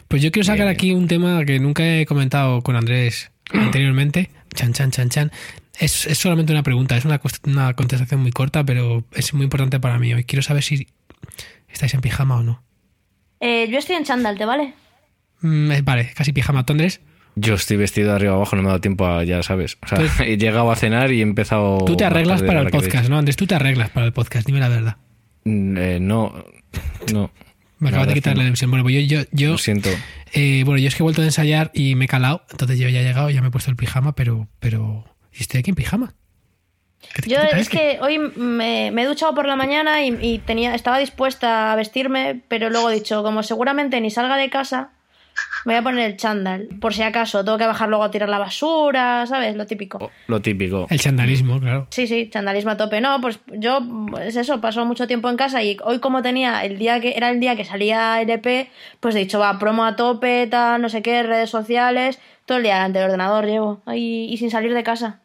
[0.09, 0.75] Pues yo quiero sacar Bien.
[0.75, 4.31] aquí un tema que nunca he comentado con Andrés anteriormente.
[4.53, 5.31] Chan, chan, chan, chan.
[5.79, 9.79] Es, es solamente una pregunta, es una, una contestación muy corta, pero es muy importante
[9.79, 10.25] para mí hoy.
[10.25, 10.87] Quiero saber si
[11.69, 12.63] estáis en pijama o no.
[13.39, 14.73] Eh, yo estoy en chándal, ¿te vale?
[15.41, 16.65] Mm, eh, vale, casi pijama.
[16.65, 17.01] ¿Tú, Andrés?
[17.35, 19.77] Yo estoy vestido de arriba abajo, no me ha dado tiempo a, ya sabes.
[19.83, 21.79] O sea, Pues- he llegado a cenar y he empezado.
[21.85, 23.17] Tú te arreglas para el podcast, ¿no?
[23.17, 24.97] Andrés, tú te arreglas para el podcast, dime la verdad.
[25.45, 26.33] Mm, eh, no,
[27.11, 27.31] no.
[27.79, 28.69] Me acabas de quitar la emisión.
[28.71, 29.89] Bueno, pues yo, yo, yo, Lo siento.
[30.31, 32.87] eh, bueno, yo es que he vuelto a ensayar y me he calado, entonces yo
[32.87, 35.03] ya he llegado, ya me he puesto el pijama, pero, pero,
[35.33, 36.13] ¿y estoy aquí en pijama?
[37.13, 40.39] ¿Qué te- Yo es que hoy me, me he duchado por la mañana y, y
[40.39, 44.89] tenía, estaba dispuesta a vestirme, pero luego he dicho, como seguramente ni salga de casa,
[45.65, 48.27] me voy a poner el chándal, por si acaso, tengo que bajar luego a tirar
[48.27, 49.55] la basura, ¿sabes?
[49.55, 49.97] Lo típico.
[50.01, 50.87] Oh, Lo típico.
[50.89, 51.87] El chandalismo, claro.
[51.89, 52.99] Sí, sí, chandalismo a tope.
[52.99, 53.79] No, pues yo,
[54.21, 57.29] es eso, paso mucho tiempo en casa y hoy como tenía el día que era
[57.29, 61.01] el día que salía LP, pues he dicho, va, promo a tope, tal, no sé
[61.01, 64.83] qué, redes sociales, todo el día delante del ordenador llevo, ahí, y sin salir de
[64.83, 65.21] casa.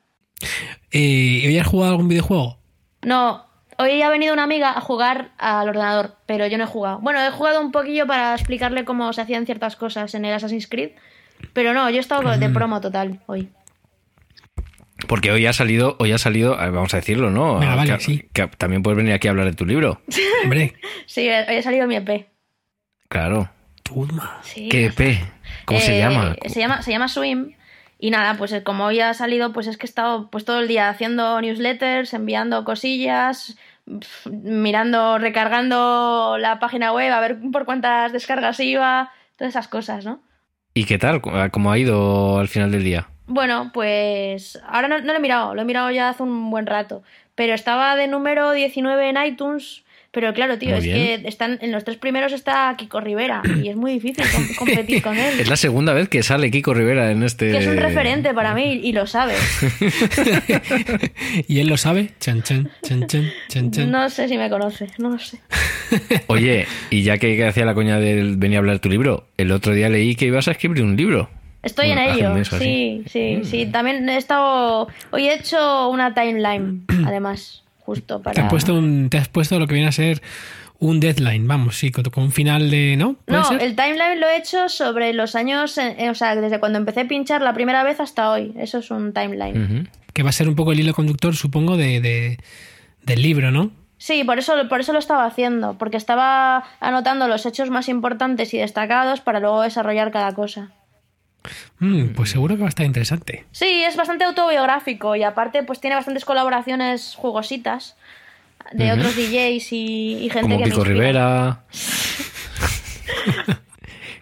[0.90, 2.58] Eh, ¿Hoy has jugado algún videojuego?
[3.02, 3.46] No,
[3.78, 6.98] hoy ha venido una amiga a jugar al ordenador, pero yo no he jugado.
[7.00, 10.66] Bueno, he jugado un poquillo para explicarle cómo se hacían ciertas cosas en el Assassin's
[10.66, 10.92] Creed,
[11.52, 13.50] pero no, yo he estado de promo total hoy.
[15.06, 17.60] Porque hoy ha salido, hoy ha salido, eh, vamos a decirlo, ¿no?
[17.60, 18.28] Venga, vale, que, sí.
[18.32, 20.00] que también puedes venir aquí a hablar de tu libro.
[20.42, 20.74] Hombre,
[21.06, 22.26] Sí, hoy ha salido mi EP.
[23.08, 23.48] Claro.
[23.84, 24.40] Tuma.
[24.42, 24.68] Sí.
[24.68, 25.20] ¿Qué EP?
[25.64, 26.34] ¿Cómo se Eh, llama?
[26.46, 27.52] Se llama, se llama Swim.
[27.98, 30.60] Y nada, pues eh, como hoy ha salido, pues es que he estado pues todo
[30.60, 33.58] el día haciendo newsletters, enviando cosillas,
[34.24, 40.20] mirando, recargando la página web, a ver por cuántas descargas iba, todas esas cosas, ¿no?
[40.74, 41.20] ¿Y qué tal?
[41.50, 43.08] ¿Cómo ha ido al final del día?
[43.26, 46.66] Bueno, pues ahora no, no lo he mirado, lo he mirado ya hace un buen
[46.66, 47.02] rato,
[47.34, 51.22] pero estaba de número 19 en iTunes, pero claro, tío, Muy es bien.
[51.22, 55.02] que están, en los tres primeros está Kiko Rivera y es muy difícil com- competir
[55.02, 55.38] con él.
[55.40, 57.50] Es la segunda vez que sale Kiko Rivera en este.
[57.50, 59.38] Que es un referente para mí y lo sabes.
[61.48, 62.10] ¿Y él lo sabe?
[62.20, 63.90] Chan, chan, chan, chan, chan, chan.
[63.90, 65.38] No sé si me conoce, no lo sé.
[66.26, 69.72] Oye, y ya que hacía la coña del venía a hablar tu libro, el otro
[69.74, 71.30] día leí que ibas a escribir un libro.
[71.62, 72.58] Estoy Bueno, en ello, así.
[72.58, 73.66] sí, sí, sí.
[73.66, 74.86] También he estado...
[75.10, 78.42] Hoy he hecho una timeline, además, justo Te para...
[78.44, 80.20] has, puesto un, te has puesto lo que viene a ser
[80.80, 82.96] un deadline, vamos, sí, con, un final de.
[82.96, 83.14] ¿No?
[83.24, 83.62] ¿Puede No, ser?
[83.62, 87.00] el timeline lo he hecho sobre los años, eh, eh, o sea, desde cuando empecé
[87.00, 88.52] a pinchar la primera vez hasta hoy.
[88.56, 89.88] Eso es un timeline.
[90.12, 92.38] Que va a ser un poco el hilo conductor, supongo, de, de-
[93.04, 93.70] del libro, ¿no?
[93.96, 98.54] Sí, por eso, por eso lo estaba haciendo, porque estaba anotando los hechos más importantes
[98.54, 100.70] y destacados para luego desarrollar cada cosa.
[101.78, 103.44] Mm, pues seguro que va a estar interesante.
[103.52, 107.96] Sí, es bastante autobiográfico y aparte pues tiene bastantes colaboraciones jugositas
[108.72, 110.94] de otros DJs y, y gente Como que me Kiko inspira.
[110.94, 111.60] Rivera.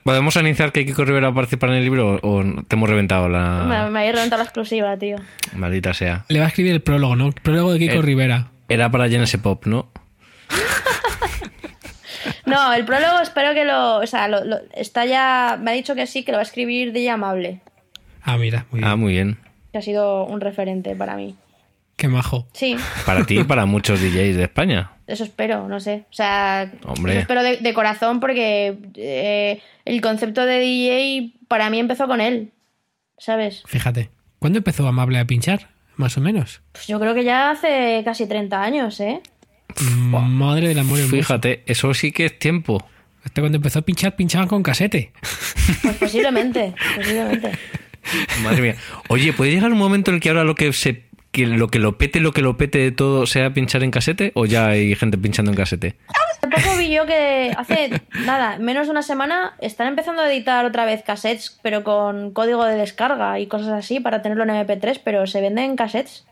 [0.05, 3.27] ¿Podemos anunciar que Kiko Rivera va a participar en el libro o te hemos reventado
[3.29, 3.89] Me, la.
[3.91, 5.17] me habéis reventado la exclusiva, tío.
[5.55, 6.25] Maldita sea.
[6.29, 7.27] Le va a escribir el prólogo, ¿no?
[7.27, 8.49] El prólogo de Kiko Eh, Rivera.
[8.69, 9.89] Era para Genesis Pop, ¿no?
[12.57, 13.97] No, el prólogo espero que lo...
[13.99, 15.59] O sea, lo- lo- está ya...
[15.61, 17.61] Me ha dicho que sí, que lo va a escribir de amable.
[18.23, 18.91] Ah, mira, muy bien.
[18.91, 19.39] Ah, muy bien.
[19.73, 21.37] Que ha sido un referente para mí.
[21.97, 22.47] Qué majo.
[22.53, 22.77] Sí,
[23.07, 24.91] Para ti y para muchos DJs de España.
[25.07, 26.05] eso espero, no sé.
[26.11, 27.13] O sea, Hombre.
[27.13, 32.21] eso espero de, de corazón porque eh, el concepto de DJ para mí empezó con
[32.21, 32.53] él,
[33.19, 33.63] ¿sabes?
[33.67, 34.11] Fíjate.
[34.39, 35.69] ¿Cuándo empezó Amable a pinchar?
[35.97, 36.61] Más o menos.
[36.73, 39.23] Pues yo creo que ya hace casi 30 años, ¿eh?
[39.81, 41.16] Madre del amor hermoso.
[41.16, 42.87] Fíjate, eso sí que es tiempo.
[43.24, 45.12] Hasta cuando empezó a pinchar, pinchaban con casete.
[45.83, 47.53] Pues posiblemente, posiblemente.
[48.43, 48.77] Madre mía.
[49.09, 51.79] Oye, ¿puede llegar un momento en el que ahora lo que se que lo que
[51.79, 54.33] lo pete, lo que lo pete de todo sea pinchar en casete?
[54.35, 55.97] ¿O ya hay gente pinchando en casete?
[56.09, 60.64] Hace poco vi yo que hace nada, menos de una semana, están empezando a editar
[60.64, 65.01] otra vez cassettes, pero con código de descarga y cosas así para tenerlo en MP3,
[65.05, 66.24] pero se venden cassettes.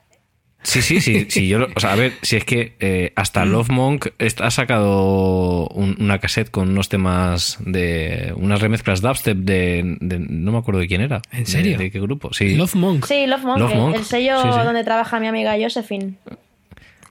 [0.65, 1.27] Sí, sí, sí.
[1.29, 4.07] sí yo lo- o sea, a ver, si es que eh, hasta Love Monk
[4.41, 8.33] ha sacado un- una cassette con unos temas de.
[8.37, 9.97] unas remezclas dubstep de.
[10.01, 11.21] de- no me acuerdo de quién era.
[11.33, 11.77] ¿En serio?
[11.79, 12.33] ¿De, de qué grupo?
[12.33, 12.55] Sí.
[12.57, 13.05] Love Monk.
[13.07, 13.97] Sí, Love Monk, Love el- Monk.
[13.97, 14.59] el sello Sí, sí.
[14.65, 16.15] donde trabaja mi amiga Josephine.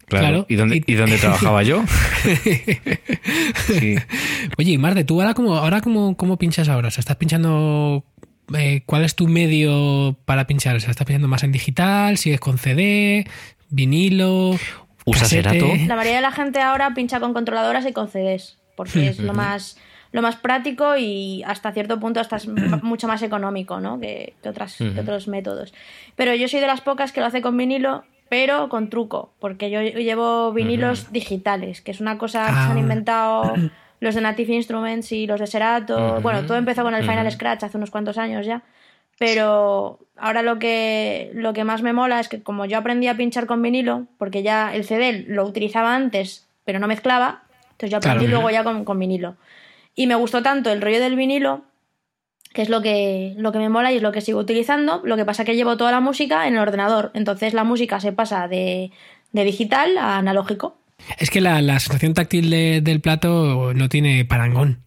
[0.08, 0.26] claro.
[0.28, 0.46] claro.
[0.50, 1.84] ¿Y, dónde, Y- ¿Y dónde trabajaba yo?
[3.68, 3.96] sí.
[4.58, 6.88] Oye, y Marde, ¿tú ahora cómo, ahora cómo, cómo pinchas ahora?
[6.88, 8.04] O sea, ¿estás pinchando...
[8.58, 10.76] eh, ¿Cuál es tu medio para pinchar?
[10.76, 12.18] O sea, ¿estás pinchando más en digital?
[12.18, 13.26] ¿Sigues con CD?
[13.70, 14.52] ¿Vinilo?
[15.06, 15.50] ¿Usas casete?
[15.60, 15.66] Cerato?
[15.88, 19.34] La mayoría de la gente ahora pincha con controladoras y con CDs, porque es lo
[19.34, 19.78] más
[20.12, 22.48] lo más práctico y hasta cierto punto hasta es
[22.84, 24.00] mucho más económico ¿no?
[24.00, 25.74] que, que otras, que otros métodos.
[26.16, 29.72] Pero yo soy de las pocas que lo hace con vinilo, pero con truco, porque
[29.72, 32.80] yo llevo vinilos digitales, que es una cosa que se han Ah.
[32.80, 33.54] inventado
[34.04, 36.20] los de Native Instruments y los de Serato.
[36.22, 38.62] Bueno, todo empezó con el Final Scratch hace unos cuantos años ya.
[39.20, 43.16] Pero ahora lo que, lo que más me mola es que como yo aprendí a
[43.16, 47.98] pinchar con vinilo, porque ya el CD lo utilizaba antes, pero no mezclaba, entonces yo
[47.98, 48.32] aprendí Claro.
[48.42, 49.36] luego ya con, con vinilo.
[49.96, 51.62] Y me gustó tanto el rollo del vinilo,
[52.54, 55.02] que es lo que, lo que me mola y es lo que sigo utilizando.
[55.04, 58.12] Lo que pasa que llevo toda la música en el ordenador, entonces la música se
[58.12, 58.92] pasa de,
[59.32, 60.76] de digital a analógico.
[61.20, 64.80] Es que la, la sensación táctil de- del plato no tiene parangón.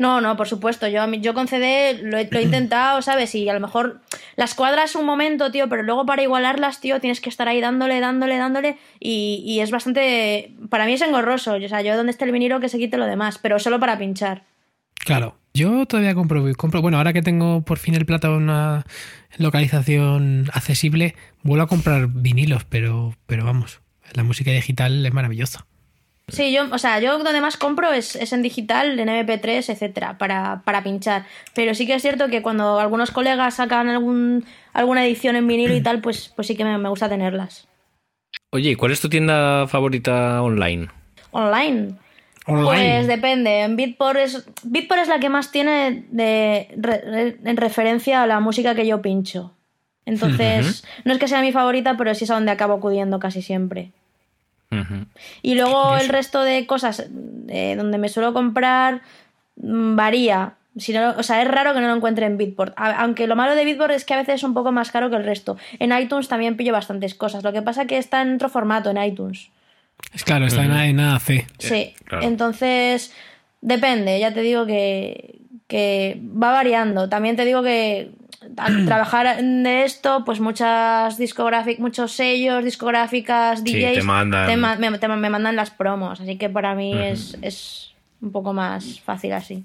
[0.00, 0.88] No, no, por supuesto.
[0.88, 3.32] Yo, yo con CD lo he, lo he intentado, ¿sabes?
[3.36, 4.00] Y a lo mejor
[4.34, 8.00] las cuadras un momento, tío, pero luego para igualarlas, tío, tienes que estar ahí dándole,
[8.00, 8.76] dándole, dándole.
[8.98, 10.52] Y, y es bastante.
[10.68, 11.54] Para mí es engorroso.
[11.54, 13.98] O sea, yo donde esté el vinilo que se quite lo demás, pero solo para
[13.98, 14.42] pinchar.
[14.96, 15.36] Claro.
[15.54, 18.84] Yo todavía compro, compro, bueno, ahora que tengo por fin el plato en una
[19.38, 23.80] localización accesible, vuelvo a comprar vinilos, pero, pero vamos,
[24.14, 25.66] la música digital es maravillosa.
[26.28, 30.18] Sí, yo, o sea, yo donde más compro es, es en digital, en MP3, etcétera,
[30.18, 31.24] para, para pinchar.
[31.54, 34.44] Pero sí que es cierto que cuando algunos colegas sacan algún,
[34.74, 37.66] alguna edición en vinilo y tal, pues, pues sí que me, me gusta tenerlas.
[38.52, 40.88] Oye, ¿y ¿cuál es tu tienda favorita online?
[41.30, 41.94] Online.
[42.46, 42.66] Online.
[42.66, 43.60] Pues depende.
[43.62, 48.40] En Beatport es, Beatport es la que más tiene de, re- en referencia a la
[48.40, 49.54] música que yo pincho.
[50.08, 53.42] Entonces, no es que sea mi favorita, pero sí es a donde acabo acudiendo casi
[53.42, 53.90] siempre.
[55.42, 57.06] Y luego el resto de cosas
[57.48, 59.00] eh, donde me suelo comprar
[59.56, 60.54] mm, varía.
[60.76, 62.74] Si no, o sea, es raro que no lo encuentre en Beatport.
[62.76, 65.08] A- Aunque lo malo de Beatport es que a veces es un poco más caro
[65.10, 65.56] que el resto.
[65.78, 67.42] En iTunes también pillo bastantes cosas.
[67.44, 69.48] Lo que pasa que está en otro formato en iTunes.
[70.14, 71.46] Es claro, está en, en AAC.
[71.58, 72.24] Sí, claro.
[72.24, 73.12] entonces
[73.60, 77.08] depende, ya te digo que, que va variando.
[77.08, 78.12] También te digo que
[78.56, 84.60] al trabajar de esto, pues muchas discográficas, muchos sellos, discográficas, Sí, DJs te mandan.
[84.60, 88.52] ma- me, te- me mandan las promos, así que para mí es, es un poco
[88.52, 89.64] más fácil así.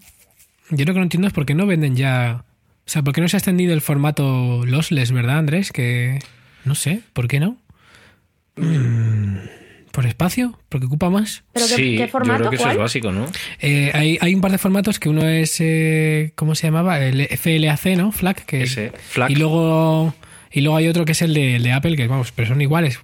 [0.70, 2.44] Yo lo que no entiendo es por qué no venden ya.
[2.86, 5.72] O sea, ¿por qué no se ha extendido el formato lossless, verdad, Andrés?
[5.72, 6.20] Que.
[6.66, 7.58] No sé, ¿por qué no?
[8.56, 9.38] Mm,
[9.94, 10.58] ¿Por espacio?
[10.70, 11.44] ¿Porque ocupa más?
[11.54, 12.46] ¿Pero qué, sí, qué formato?
[12.46, 13.28] yo creo que eso es básico, ¿no?
[13.60, 15.58] Eh, hay, hay un par de formatos que uno es.
[15.60, 17.00] eh, ¿Cómo se llamaba?
[17.00, 18.12] El FLAC, ¿no?
[18.12, 18.44] FLAC.
[18.44, 19.30] Que, Ese, FLAC.
[19.30, 20.16] Y luego.
[20.56, 22.62] Y luego hay otro que es el de, el de Apple, que vamos, pero son
[22.62, 23.00] iguales.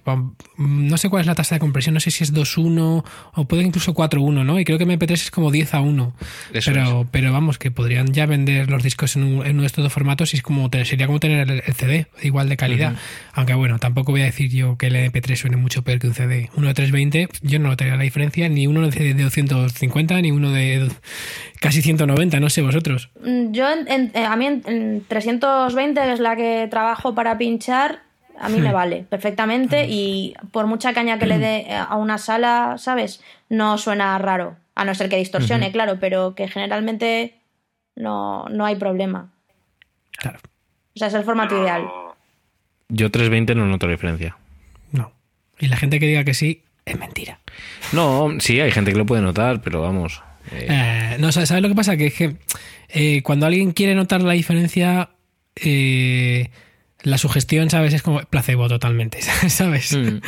[0.56, 3.64] No sé cuál es la tasa de compresión, no sé si es 2.1 o puede
[3.64, 4.60] incluso 4.1, ¿no?
[4.60, 6.14] Y creo que MP3 es como 10 a 1.
[6.52, 9.66] Eso pero, pero vamos, que podrían ya vender los discos en, un- en uno de
[9.66, 12.94] estos dos formatos y es como sería como tener el, el CD igual de calidad.
[13.32, 16.14] Aunque bueno, tampoco voy a decir yo que el MP3 suene mucho peor que un
[16.14, 16.50] CD.
[16.56, 20.52] Uno de 320, yo no notaría la diferencia, ni uno de, de 250, ni uno
[20.52, 20.88] de
[21.60, 23.10] casi 190, no sé vosotros.
[23.24, 27.14] Mm, Yo, en- en- eh, a mí en, en 320, que es la que trabajo
[27.14, 28.02] para pinchar,
[28.38, 32.18] a mí me vale perfectamente y por mucha caña que le dé eh, a una
[32.18, 33.20] sala, ¿sabes?
[33.48, 37.34] No suena raro, a no ser que distorsione, claro, pero que generalmente
[37.96, 39.30] no, no hay problema.
[40.18, 40.38] Claro,
[40.94, 41.82] O sea, es el formato ideal.
[42.88, 44.36] Yo 320 no noto la diferencia.
[44.92, 45.12] no.
[45.58, 47.38] Y la gente que diga que sí, es mentira.
[47.92, 50.22] No, sí, hay gente que lo puede notar, pero vamos.
[50.52, 51.96] eh, Eh, no, ¿sabes sabes lo que pasa?
[51.96, 52.36] Que es que
[52.88, 55.10] eh, cuando alguien quiere notar la diferencia,
[55.56, 56.50] eh,
[57.02, 57.94] la sugestión, ¿sabes?
[57.94, 59.96] Es como placebo totalmente, ¿sabes?
[59.96, 60.18] Mm.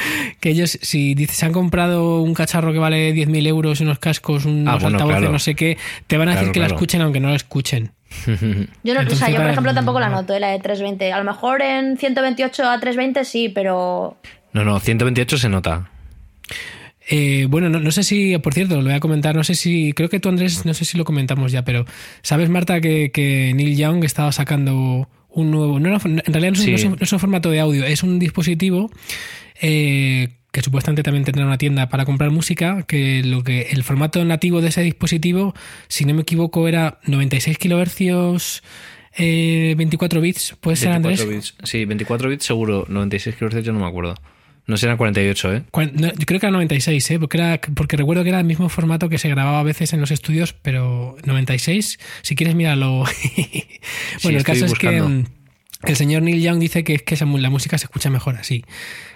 [0.41, 4.45] Que ellos, si dices, se han comprado un cacharro que vale 10.000 euros, unos cascos,
[4.45, 5.33] unos Ah, bueno, altavoces, claro.
[5.33, 7.93] no sé qué, te van a decir Claro, que la escuchen aunque no la escuchen.
[8.85, 11.13] Yo, no, o sea, yo, por ejemplo, tampoco la noto, eh, la de 320.
[11.13, 14.19] A lo mejor en 128 a 320 sí, pero
[14.53, 15.89] No, no, 128 se nota.
[17.09, 19.93] Eh, bueno, no, no sé si, por cierto, lo voy a comentar, no sé si,
[19.93, 21.85] creo que tú Andrés, no sé si lo comentamos ya, pero
[22.23, 26.61] ¿sabes Marta que, que Neil Young estaba sacando un nuevo, no en realidad no es,
[26.61, 26.71] un- Sí.
[26.71, 28.91] no es un, no es un formato de audio, es un dispositivo
[29.61, 34.23] eh, que supuestamente también tendrá una tienda para comprar música, que lo que el formato
[34.25, 35.55] nativo de ese dispositivo,
[35.89, 38.63] si no me equivoco, era 96 kilohercios,
[39.17, 41.55] eh, 24 bits, ¿puede ser 24 Andrés?
[41.57, 41.69] bits.
[41.71, 42.85] Sí, 24 bits seguro.
[42.89, 44.15] 96 kHz yo no me acuerdo.
[44.67, 45.63] No serán 48, ¿eh?
[45.97, 47.19] Yo creo que era 96, ¿eh?
[47.19, 50.01] porque, era, porque recuerdo que era el mismo formato que se grababa a veces en
[50.01, 53.03] los estudios, pero 96, si quieres míralo.
[54.23, 55.25] bueno, el caso es que mm,
[55.85, 58.65] el señor Neil Young dice que, es que la música se escucha mejor así,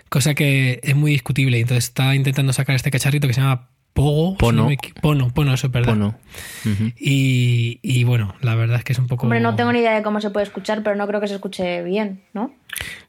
[0.09, 1.61] cosa que es muy discutible.
[1.61, 4.33] Entonces está intentando sacar este cacharrito que se llama Pogo.
[4.33, 4.63] si Pono.
[4.65, 5.95] no me equi- Pono, Pono, eso es verdad.
[5.95, 6.19] Bueno.
[6.65, 6.93] Ujú.
[6.99, 9.23] Y, y bueno, la verdad es que es un poco...
[9.27, 11.35] hombre, no tengo ni idea de cómo se puede escuchar, pero no creo que se
[11.35, 12.53] escuche bien, ¿no?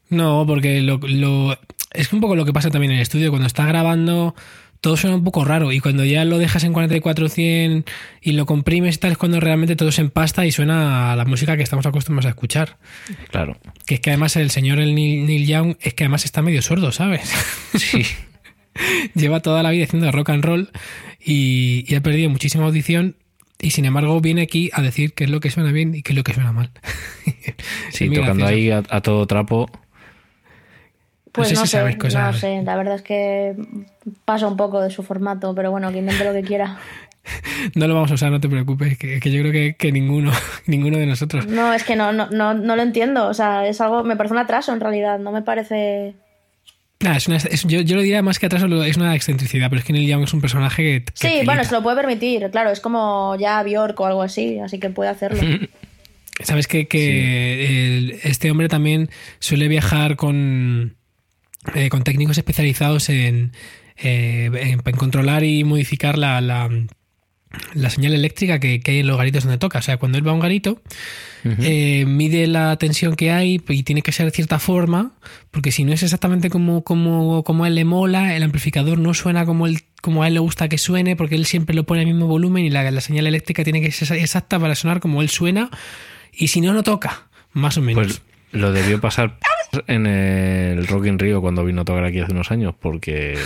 [0.08, 1.58] No, porque lo, lo-
[1.92, 3.30] es un poco lo que pasa también en el estudio.
[3.30, 4.34] Cuando está grabando,
[4.80, 5.72] todo suena un poco raro.
[5.72, 9.76] Y cuando ya lo dejas en 4400 y lo comprimes y tal, es cuando realmente
[9.76, 12.78] todo se empasta y suena a la música que estamos acostumbrados a escuchar.
[13.30, 13.58] Claro.
[13.86, 16.62] Que es que además el señor el Neil, Neil Young es que además está medio
[16.62, 17.32] sordo, ¿sabes?
[17.74, 18.04] Sí.
[19.14, 20.70] Lleva toda la vida haciendo rock and roll
[21.24, 23.16] y, y ha perdido muchísima audición.
[23.60, 26.12] Y sin embargo viene aquí a decir qué es lo que suena bien y qué
[26.12, 26.70] es lo que suena mal.
[27.90, 28.46] Sí, tocando gracioso.
[28.46, 29.68] ahí a, a todo trapo.
[31.38, 32.34] Pues sé no si sé, sabes cosas.
[32.34, 33.54] no sé, la verdad es que
[34.24, 36.78] pasa un poco de su formato, pero bueno, que invente lo que quiera.
[37.74, 40.32] No lo vamos a usar, no te preocupes, que, que yo creo que, que ninguno,
[40.66, 41.46] ninguno de nosotros.
[41.46, 44.32] No, es que no, no, no, no lo entiendo, o sea, es algo, me parece
[44.32, 46.14] un atraso en realidad, no me parece...
[47.00, 49.68] Nah, es una- es- yo, yo lo diría más que atrás, lo- es una excentricidad,
[49.68, 51.04] pero es que Neil Young es un personaje que.
[51.04, 54.58] que Sí, bueno, se lo puede permitir, claro, es como ya Bjork o algo así,
[54.60, 55.40] así que puede hacerlo.
[56.42, 60.96] Sabes que, que el- este hombre también suele viajar con,
[61.74, 63.52] eh, con técnicos especializados en,
[63.96, 66.68] eh, en- en controlar y modificar la, la,
[67.74, 69.78] la señal eléctrica que, que hay en los garitos donde toca.
[69.78, 70.82] O sea, cuando él va a un garito,
[71.60, 75.12] eh, mide la tensión que hay y tiene que ser de cierta forma,
[75.50, 79.14] porque si no es exactamente como, como, como a él le mola, el amplificador no
[79.14, 82.00] suena como, él, como a él le gusta que suene, porque él siempre lo pone
[82.00, 85.22] al mismo volumen y la, la señal eléctrica tiene que ser exacta para sonar como
[85.22, 85.70] él suena,
[86.32, 88.04] y si no, no toca, más o menos.
[88.04, 89.38] Pues lo debió pasar
[89.86, 93.38] en el Rock in Rio cuando vino a tocar aquí hace unos años, porque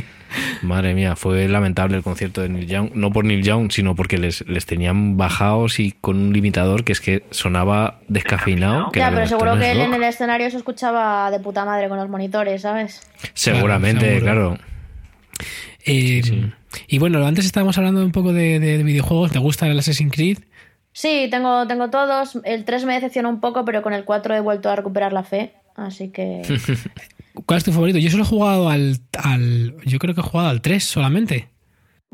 [0.62, 4.18] madre mía, fue lamentable el concierto de Neil Young, no por Neil Young, sino porque
[4.18, 8.90] les, les tenían bajados y con un limitador que es que sonaba descafeinado.
[8.90, 11.98] que ya, pero seguro que él en el escenario se escuchaba de puta madre con
[11.98, 13.02] los monitores, ¿sabes?
[13.34, 14.58] Seguramente, Claro, claro.
[15.86, 16.50] Eh,
[16.86, 20.38] Y bueno, antes estábamos hablando un poco de, de videojuegos, ¿te gusta el Assassin's Creed?
[20.92, 24.40] Sí, tengo, tengo todos, el 3 me decepcionó un poco, pero con el 4 he
[24.40, 26.42] vuelto a recuperar la fe, así que...
[27.46, 27.98] ¿Cuál es tu favorito?
[27.98, 29.76] Yo solo he jugado al, al.
[29.84, 31.48] Yo creo que he jugado al 3 solamente.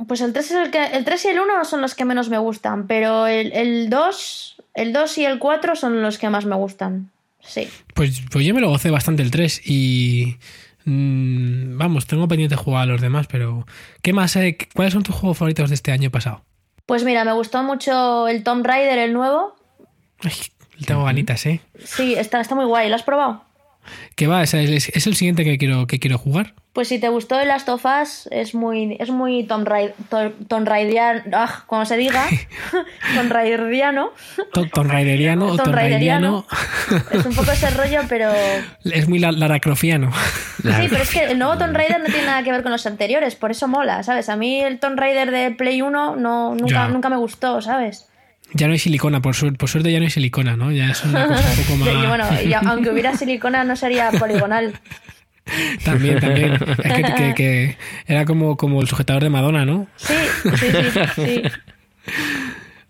[0.07, 2.28] Pues el 3, es el, que, el 3 y el 1 son los que menos
[2.28, 6.44] me gustan, pero el, el 2, el 2 y el 4 son los que más
[6.44, 7.11] me gustan.
[7.40, 7.68] Sí.
[7.94, 10.36] Pues, pues yo me lo gocé bastante el 3 y.
[10.84, 13.66] mm, vamos, tengo pendiente de jugar a los demás, pero.
[14.02, 14.36] ¿Qué más?
[14.36, 14.59] eh?
[14.74, 16.44] ¿Cuáles son tus juegos favoritos de este año pasado?
[16.84, 19.57] Pues mira, me gustó mucho el Tomb Raider, el nuevo.
[20.20, 20.32] Ay,
[20.84, 21.60] tengo ganitas, ¿eh?
[21.84, 22.88] Sí, está, está muy guay.
[22.88, 23.44] ¿Lo has probado?
[24.16, 24.42] ¿Qué va?
[24.42, 26.54] Es, es- es el siguiente que quiero, que quiero jugar.
[26.72, 31.62] Pues si te gustó el Last of Us, es muy, es muy Tomb Raider, ah,
[31.66, 32.26] como se diga,
[33.14, 34.10] Tomb Raideriano.
[34.52, 36.46] To- Tomb Raideriano o Tomb Tomb Raideriano.
[37.12, 38.30] Es un poco ese rollo, pero...
[38.84, 40.10] Es muy la- laracrofiano.
[40.62, 42.84] Sí, pero es que el nuevo Tomb Raider no tiene nada que ver con los
[42.86, 44.28] anteriores, por eso mola, ¿sabes?
[44.28, 46.88] A mí el Tomb Raider de Play 1 no, nunca, Ya.
[46.88, 48.08] nunca me gustó, ¿sabes?
[48.53, 50.70] Ya no hay silicona, por, suer- por suerte ya no hay silicona, ¿no?
[50.72, 51.88] Ya es una cosa un poco más.
[51.88, 54.72] Y bueno, y aunque hubiera silicona no sería poligonal.
[55.84, 56.55] También, también.
[56.55, 57.76] Es que, que- que
[58.07, 59.86] era como, como el sujetador de Madonna, ¿no?
[59.97, 60.12] Sí,
[60.57, 61.42] sí, sí, sí.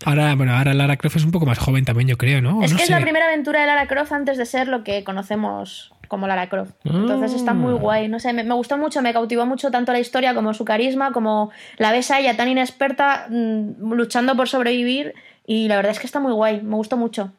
[0.05, 2.63] Ahora, bueno, ahora Lara Croft es un poco más joven también, yo creo, ¿no?
[2.63, 5.03] Es No que es la primera aventura de Lara Croft antes de ser lo que
[5.03, 6.71] conocemos como Lara Croft.
[6.85, 7.79] Entonces está muy Ah.
[7.79, 8.07] guay.
[8.07, 11.11] No sé, me, me gustó mucho, me cautivó mucho tanto la historia como su carisma,
[11.11, 15.13] como la ves a ella tan inexperta mm, luchando por sobrevivir.
[15.47, 17.31] Y la verdad es que está muy guay, me gustó mucho.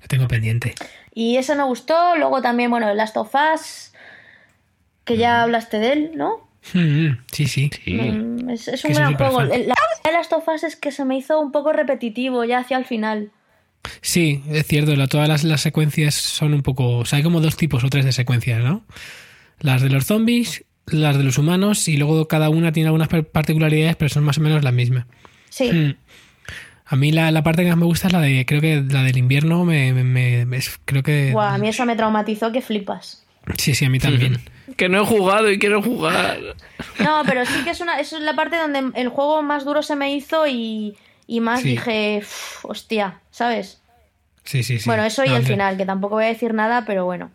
[0.00, 0.74] Lo tengo pendiente.
[1.14, 2.14] Y ese me gustó.
[2.16, 3.92] Luego también, bueno, el Last of Us,
[5.04, 6.48] que ya hablaste de él, ¿no?
[6.74, 7.70] Mm, sí, sí.
[7.84, 7.94] Sí.
[7.94, 9.40] Mm, Es, es un gran juego.
[9.40, 9.74] El- La
[10.04, 12.84] de Last of Us es que se me hizo un poco repetitivo ya hacia el
[12.84, 13.30] final.
[14.02, 16.98] Sí, es cierto, la- todas las, las secuencias son un poco.
[16.98, 18.84] O sea, hay como dos tipos o tres de secuencias, ¿no?
[19.60, 23.24] Las de los zombies, las de los humanos, y luego cada una tiene algunas par-
[23.24, 25.06] particularidades, pero son más o menos las mismas.
[25.48, 25.70] Sí.
[25.72, 25.96] Mm.
[26.92, 28.44] A mí la, la parte que más me gusta es la de.
[28.46, 29.92] Creo que la del invierno me.
[29.92, 31.30] me- me- es- creo que.
[31.32, 33.24] Buah, a mí eso me traumatizó que flipas.
[33.56, 34.38] Sí, sí, a mí también.
[34.76, 36.38] Que no he jugado y quiero jugar.
[37.00, 39.82] No, pero sí que es una, eso es la parte donde el juego más duro
[39.82, 40.96] se me hizo y,
[41.26, 41.70] y más Sí.
[41.70, 43.82] dije, "Uf, hostia, ¿sabes?
[44.44, 44.84] Sí, sí, sí.
[44.86, 47.30] Bueno, eso y No, el Andrés- final, que tampoco voy a decir nada, pero bueno,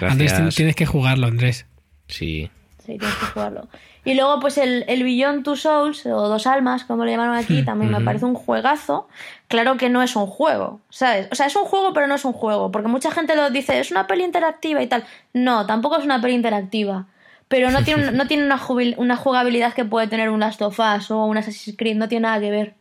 [0.00, 0.48] Andrés, Gracias.
[0.50, 1.66] ti- tienes que jugarlo, Andrés.
[2.08, 2.50] Sí.
[2.78, 3.68] sí, tienes que jugarlo.
[4.06, 7.62] Y luego, pues el, el Beyond Two Souls, o Dos Almas, como le llamaron aquí,
[7.64, 9.08] también me parece un juegazo.
[9.48, 11.28] Claro que no es un juego, ¿sabes?
[11.30, 13.78] O sea, es un juego, pero no es un juego, porque mucha gente lo dice,
[13.80, 15.04] es una peli interactiva y tal.
[15.34, 17.06] No, tampoco es una peli interactiva.
[17.48, 20.78] Pero no tiene, no tiene una, jubil- una jugabilidad que puede tener un Last of
[20.78, 22.74] Us o un Assassin's Creed, no tiene nada que ver.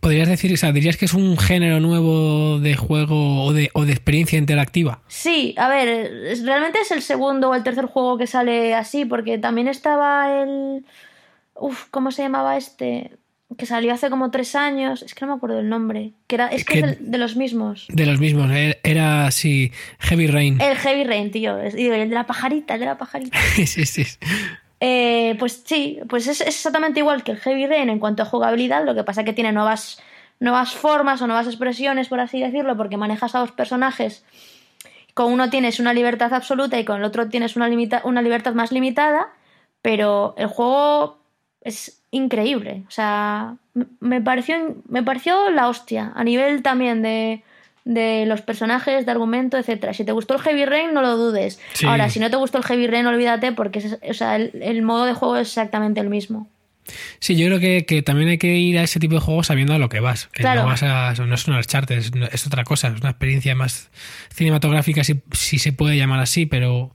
[0.00, 3.84] Podrías decir, o sea, dirías que es un género nuevo de juego o de, o
[3.84, 5.00] de experiencia interactiva.
[5.08, 9.38] Sí, a ver, realmente es el segundo o el tercer juego que sale así, porque
[9.38, 10.84] también estaba el...
[11.58, 13.12] Uf, ¿cómo se llamaba este?
[13.56, 16.48] Que salió hace como tres años, es que no me acuerdo el nombre, que era,
[16.48, 17.86] es que Que- es del- de, los mismos.
[17.88, 20.60] De los mismos, era, era así, Heavy Rain.
[20.60, 23.38] El Heavy Rain, tío, es- digo, el de la pajarita, el de la pajarita.
[23.54, 24.04] sí, sí, sí.
[24.80, 28.26] Eh, pues sí, pues es, es exactamente igual que el Heavy Rain en cuanto a
[28.26, 30.00] jugabilidad, lo que pasa que tiene nuevas,
[30.38, 34.24] nuevas formas o nuevas expresiones, por así decirlo, porque manejas a dos personajes.
[35.14, 37.70] Con uno tienes una libertad absoluta y con el otro tienes una,
[38.04, 39.28] una libertad más limitada,
[39.80, 41.18] pero el juego
[41.62, 42.84] es increíble.
[42.86, 43.56] O sea,
[44.00, 47.42] me pareció, me pareció la hostia, a nivel también de,
[47.86, 49.94] de los personajes, de argumento, etcétera.
[49.94, 51.58] Si te gustó el Heavy Rain, no lo dudes.
[51.72, 51.86] Sí.
[51.86, 54.82] Ahora, si no te gustó el Heavy Rain, olvídate porque es- o sea, el, el
[54.82, 56.50] modo de juego es exactamente el mismo.
[57.20, 59.72] Sí, yo creo que, que también hay que ir a ese tipo de juegos sabiendo
[59.74, 60.26] a lo que vas.
[60.32, 60.62] Que Claro.
[60.62, 61.14] no vas a.
[61.26, 63.90] No es un Uncharted, es, es otra cosa, es una experiencia más
[64.34, 66.92] cinematográfica, si, si se puede llamar así, pero.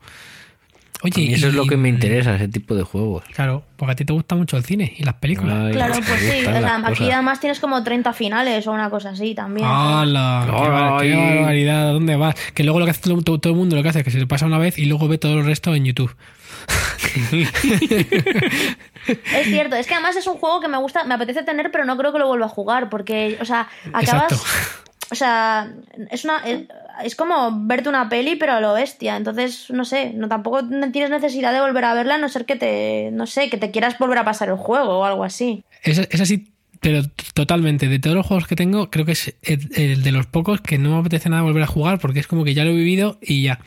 [1.04, 3.24] Oye, Y eso es lo que me interesa, ese tipo de juegos.
[3.34, 5.58] Claro, porque a ti te gusta mucho el cine y las películas.
[5.68, 6.46] Ay, Claro, pues sí.
[6.46, 7.14] o sea, aquí cosas.
[7.14, 9.66] además tienes como 30 finales o una cosa así también.
[9.68, 10.44] ¡Hala!
[10.46, 11.36] ¡Qué, bar- qué Ay.
[11.38, 11.94] barbaridad!
[11.94, 12.36] ¿Dónde vas?
[12.54, 14.12] Que luego lo que hace todo, todo- todo el mundo lo que hace es que
[14.12, 16.16] se le pasa una vez y luego ve todo el resto en YouTube.
[19.08, 21.86] Es cierto, es que además es un juego que me gusta, me apetece tener, pero
[21.86, 24.32] no creo que lo vuelva a jugar, porque, o sea, acabas.
[24.32, 24.38] Exacto.
[25.12, 25.74] O sea,
[26.10, 26.42] es una.
[27.04, 29.18] Es, como verte una peli, pero a lo bestia.
[29.18, 32.56] Entonces, no sé, no tampoco tienes necesidad de volver a verla, a no ser que
[32.56, 33.10] te.
[33.12, 35.66] No sé, que te quieras volver a pasar el juego o algo así.
[35.84, 36.52] Es, es así,
[36.82, 37.88] pero totalmente.
[37.88, 40.92] De todos los juegos que tengo, creo que es el, de los pocos que no
[40.92, 43.44] me apetece nada volver a jugar porque es como que ya lo he vivido y
[43.44, 43.60] ya.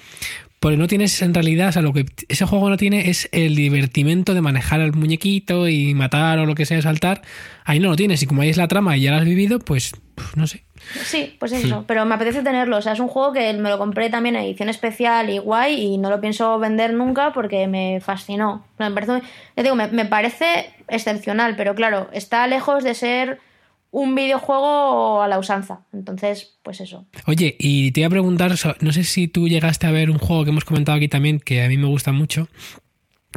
[0.60, 3.54] Porque no tienes en realidad, o sea, lo que ese juego no tiene es el
[3.54, 7.20] divertimento de manejar al muñequito y matar o lo que sea, saltar.
[7.64, 8.22] Ahí no lo tienes.
[8.22, 9.92] Y como ahí es la trama y ya lo has vivido, pues
[10.34, 10.64] no sé.
[11.04, 12.76] Sí, pues eso, pero me apetece tenerlo.
[12.76, 15.80] O sea, es un juego que me lo compré también en edición especial y guay
[15.80, 18.64] y no lo pienso vender nunca porque me fascinó.
[18.78, 19.22] Me parece,
[19.56, 23.40] ya digo, me, me parece excepcional, pero claro, está lejos de ser
[23.94, 25.80] un videojuego a la usanza.
[25.92, 27.06] Entonces, pues eso.
[27.26, 30.42] Oye, y te iba a preguntar, no sé si tú llegaste a ver un juego
[30.42, 32.48] que hemos comentado aquí también, que a mí me gusta mucho,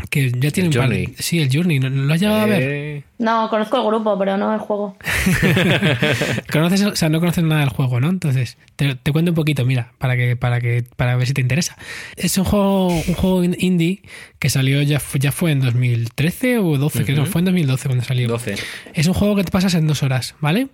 [0.09, 1.15] que ya tiene un par Journey.
[1.19, 2.61] Sí, el Journey, ¿no- ¿lo has llegado a ver?
[2.63, 4.95] Eh, No, conozco el grupo, pero no el juego.
[6.51, 8.09] conoces, o sea, no conoces nada del juego, ¿no?
[8.09, 11.41] Entonces, te, te cuento un poquito, mira, para que, para que, para ver si te
[11.41, 11.77] interesa.
[12.15, 14.01] Es un juego, un juego in- indie
[14.39, 18.03] que salió ya, ya fue en 2013 o 12, creo que fue en 2012 cuando
[18.05, 18.27] salió.
[18.27, 18.55] 12.
[18.93, 20.67] Es un juego que te pasas en dos horas, ¿vale?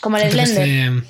[0.00, 0.92] Como el Entonces, Slender.
[0.98, 1.02] eh,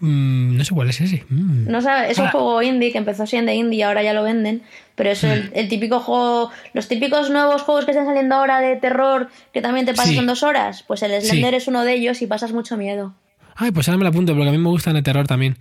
[0.00, 1.24] mm, no sé cuál es ese.
[1.28, 1.70] Mm.
[1.70, 4.62] No sabe, es un juego indie que empezó siendo indie y ahora ya lo venden,
[4.94, 8.76] pero es el, el típico juego, los típicos nuevos juegos que están saliendo ahora de
[8.76, 10.18] terror que también te pasas Sí.
[10.18, 11.56] en dos horas, pues el Slender Sí.
[11.56, 13.14] es uno de ellos y pasas mucho miedo.
[13.56, 15.56] Ay, pues ahora me la apunto, porque a mí me gustan de terror también.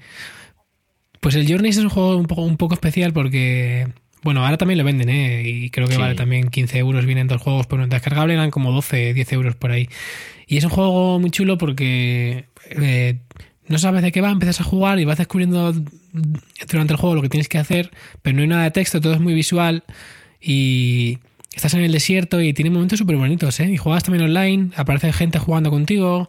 [1.19, 3.87] Pues el Journey es un juego un poco, un poco especial porque.
[4.23, 5.43] Bueno, ahora también lo venden, ¿eh?
[5.45, 5.99] Y creo que Sí.
[6.01, 7.05] vale también 15 euros.
[7.05, 9.89] Vienen dos juegos, pero en descargable eran como 12, 10 euros por ahí.
[10.47, 12.45] Y es un juego muy chulo porque.
[12.69, 13.19] eh,
[13.73, 15.73] no sabes de qué va, empiezas a jugar y vas descubriendo
[16.71, 17.91] durante el juego lo que tienes que hacer,
[18.21, 19.83] pero no hay nada de texto, todo es muy visual.
[20.39, 21.19] Y.
[21.55, 23.69] Estás en el desierto y tiene momentos súper bonitos, ¿eh?
[23.69, 26.27] Y juegas también online, aparece gente jugando contigo.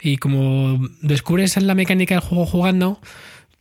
[0.00, 2.98] Y como descubres la mecánica del juego jugando,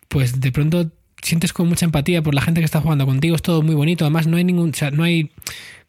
[0.07, 0.89] pues de pronto
[1.21, 3.35] sientes con mucha empatía por la gente que está jugando contigo.
[3.35, 4.05] Es todo muy bonito.
[4.05, 4.71] Además, no hay ningún.
[4.93, 5.31] No hay.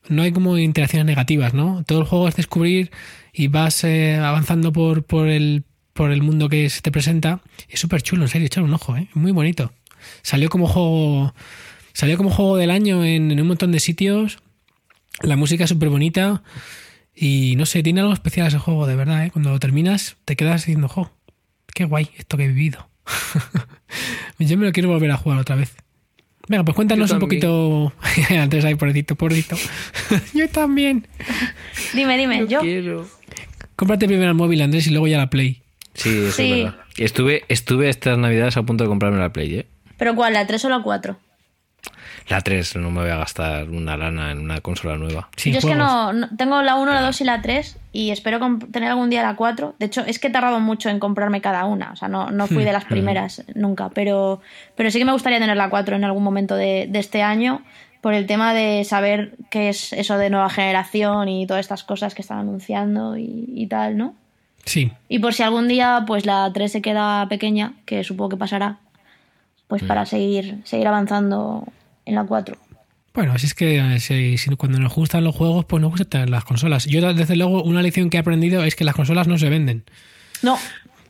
[0.09, 1.85] No hay como interacciones negativas, ¿no?
[1.87, 2.91] Todo el juego es descubrir
[3.33, 7.41] y vas eh, avanzando por, por, el, por el mundo que se te presenta.
[7.69, 9.09] Es súper chulo, en serio, echar un ojo, ¿eh?
[9.15, 9.73] Muy bonito.
[10.23, 11.35] Salió como juego.
[11.93, 14.39] Salió como juego del año en, en un montón de sitios.
[15.21, 16.43] La música es súper bonita.
[17.15, 19.31] Y no sé, tiene algo especial ese juego, de verdad, ¿eh?
[19.31, 21.11] Cuando lo terminas, te quedas diciendo, jo,
[21.75, 22.89] qué guay esto que he vivido.
[24.39, 25.75] Yo me lo quiero volver a jugar otra vez.
[26.49, 27.93] Venga, pues cuéntanos Yo un poquito.
[28.31, 29.57] Andrés ahí, pobrecito, pobrecito.
[30.35, 31.07] Yo también.
[31.95, 32.61] Dime, dime, yo.
[32.61, 33.07] quiero.
[33.77, 35.63] Cómprate primero el móvil, Andrés, y luego ya la Play.
[35.95, 36.53] Sí, eso Sí.
[36.53, 36.81] es verdad.
[36.97, 39.67] Estuve, estuve estas navidades a punto de comprarme la Play, ¿eh?
[39.97, 40.33] ¿Pero cuál?
[40.35, 41.17] ¿La 3 o la 4?
[42.29, 45.29] La 3, no me voy a gastar una lana en una consola nueva.
[45.45, 48.39] Yo es que no, no- Tengo la 1, la 2 y la 3 y espero
[48.71, 49.75] tener algún día la 4.
[49.79, 51.91] De hecho, es que he tardado mucho en comprarme cada una.
[51.93, 53.89] O sea, no, no fui de las primeras nunca.
[53.91, 54.41] Pero,
[54.77, 57.63] pero sí que me gustaría tener la 4 en algún momento de, de este año
[58.01, 62.15] por el tema de saber qué es eso de nueva generación y todas estas cosas
[62.15, 64.15] que están anunciando y, y tal, ¿no?
[64.65, 64.93] Sí.
[65.09, 68.79] Y por si algún día pues la 3 se queda pequeña, que supongo que pasará,
[69.69, 71.67] pues para seguir, seguir avanzando
[72.05, 72.57] en la 4.
[73.15, 76.09] Bueno, así es que eh, si, si cuando nos gustan los juegos, pues nos gustan
[76.09, 76.87] tener las consolas.
[76.87, 79.85] Yo, desde luego, una lección que he aprendido es que las consolas no se venden.
[80.43, 80.59] No,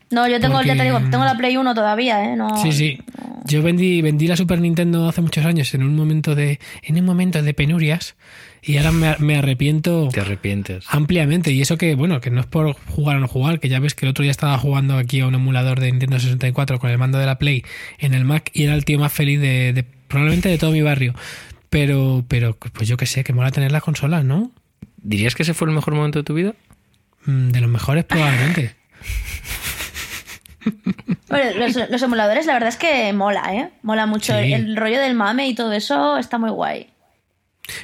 [0.09, 2.35] no, yo tengo, ya te digo, tengo la Play 1 todavía, ¿eh?
[2.35, 2.99] No, Sí, sí.
[3.45, 7.05] Yo vendí, vendí la Super Nintendo hace muchos años en un momento de, en un
[7.05, 8.15] momento de penurias
[8.65, 10.85] y ahora me, me arrepiento Te arrepientes.
[10.89, 11.51] ampliamente.
[11.51, 13.93] Y eso que, bueno, que no es por jugar o no jugar, que ya ves
[13.95, 16.97] que el otro día estaba jugando aquí a un emulador de Nintendo 64 con el
[16.97, 17.63] mando de la Play
[17.99, 20.81] en el Mac y era el tío más feliz de, de- probablemente de todo mi
[20.81, 21.13] barrio.
[21.69, 24.51] Pero, pero, pues yo qué sé, que mola tener las consolas, ¿no?
[24.97, 26.53] ¿Dirías que ese fue el mejor momento de tu vida?
[27.25, 28.75] Mm, De los mejores probablemente.
[31.29, 33.69] Bueno, los, los emuladores, la verdad es que mola, ¿eh?
[33.81, 34.33] Mola mucho.
[34.33, 34.53] Sí.
[34.53, 36.87] El, el rollo del mame y todo eso está muy guay.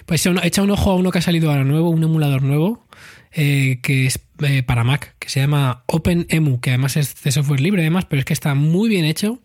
[0.05, 2.85] Pues echa un, ojo a uno que ha salido ahora nuevo, un emulador nuevo,
[3.31, 7.61] eh, que es eh, para Mac, que se llama OpenEmu, que además es de software
[7.61, 9.39] libre, además, pero es que está muy bien hecho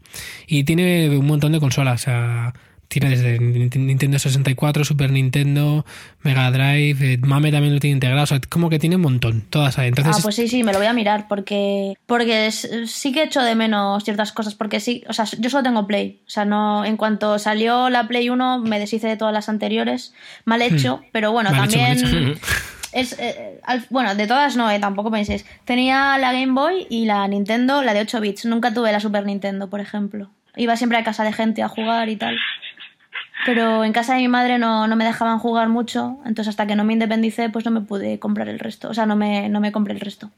[0.47, 2.03] y tiene un montón de consolas.
[2.03, 2.55] O sea,
[2.89, 5.85] tiene desde Nintendo 64, Super Nintendo,
[6.23, 8.23] Mega Drive, eh, Mame también lo tiene integrado.
[8.23, 9.89] O sea, como que tiene un montón, todas ahí.
[9.89, 13.43] Entonces, ah, pues sí, sí, me lo voy a mirar porque porque sí que echo
[13.43, 16.85] de menos ciertas cosas porque sí, o sea, yo solo tengo Play, o sea, no
[16.85, 20.13] en cuanto salió la Play 1 me deshice de todas las anteriores,
[20.45, 21.55] mal hecho, pero bueno, Hmm.
[21.55, 21.99] Hecho, también
[22.35, 22.41] hecho.
[22.93, 25.45] es eh, al- bueno, de todas no, eh, tampoco penséis.
[25.65, 29.25] Tenía la Game Boy y la Nintendo, la de 8 bits, nunca tuve la Super
[29.27, 30.31] Nintendo, por ejemplo.
[30.57, 32.37] Iba siempre a casa de gente a jugar y tal.
[33.47, 36.77] Pero en casa de mi madre no, no me dejaban jugar mucho, entonces hasta que
[36.77, 38.89] no me independicé, pues no me pude comprar el resto.
[38.89, 40.31] O sea, no me, no me compré el resto.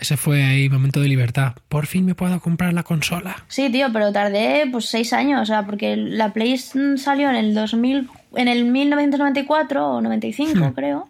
[0.00, 1.54] ese fue ahí momento de libertad.
[1.68, 3.44] Por fin me puedo comprar la consola.
[3.48, 7.54] Sí, tío, pero tardé pues seis años, o sea, porque la Play salió en el
[7.54, 11.08] 2000, en el 1994 o 95, creo.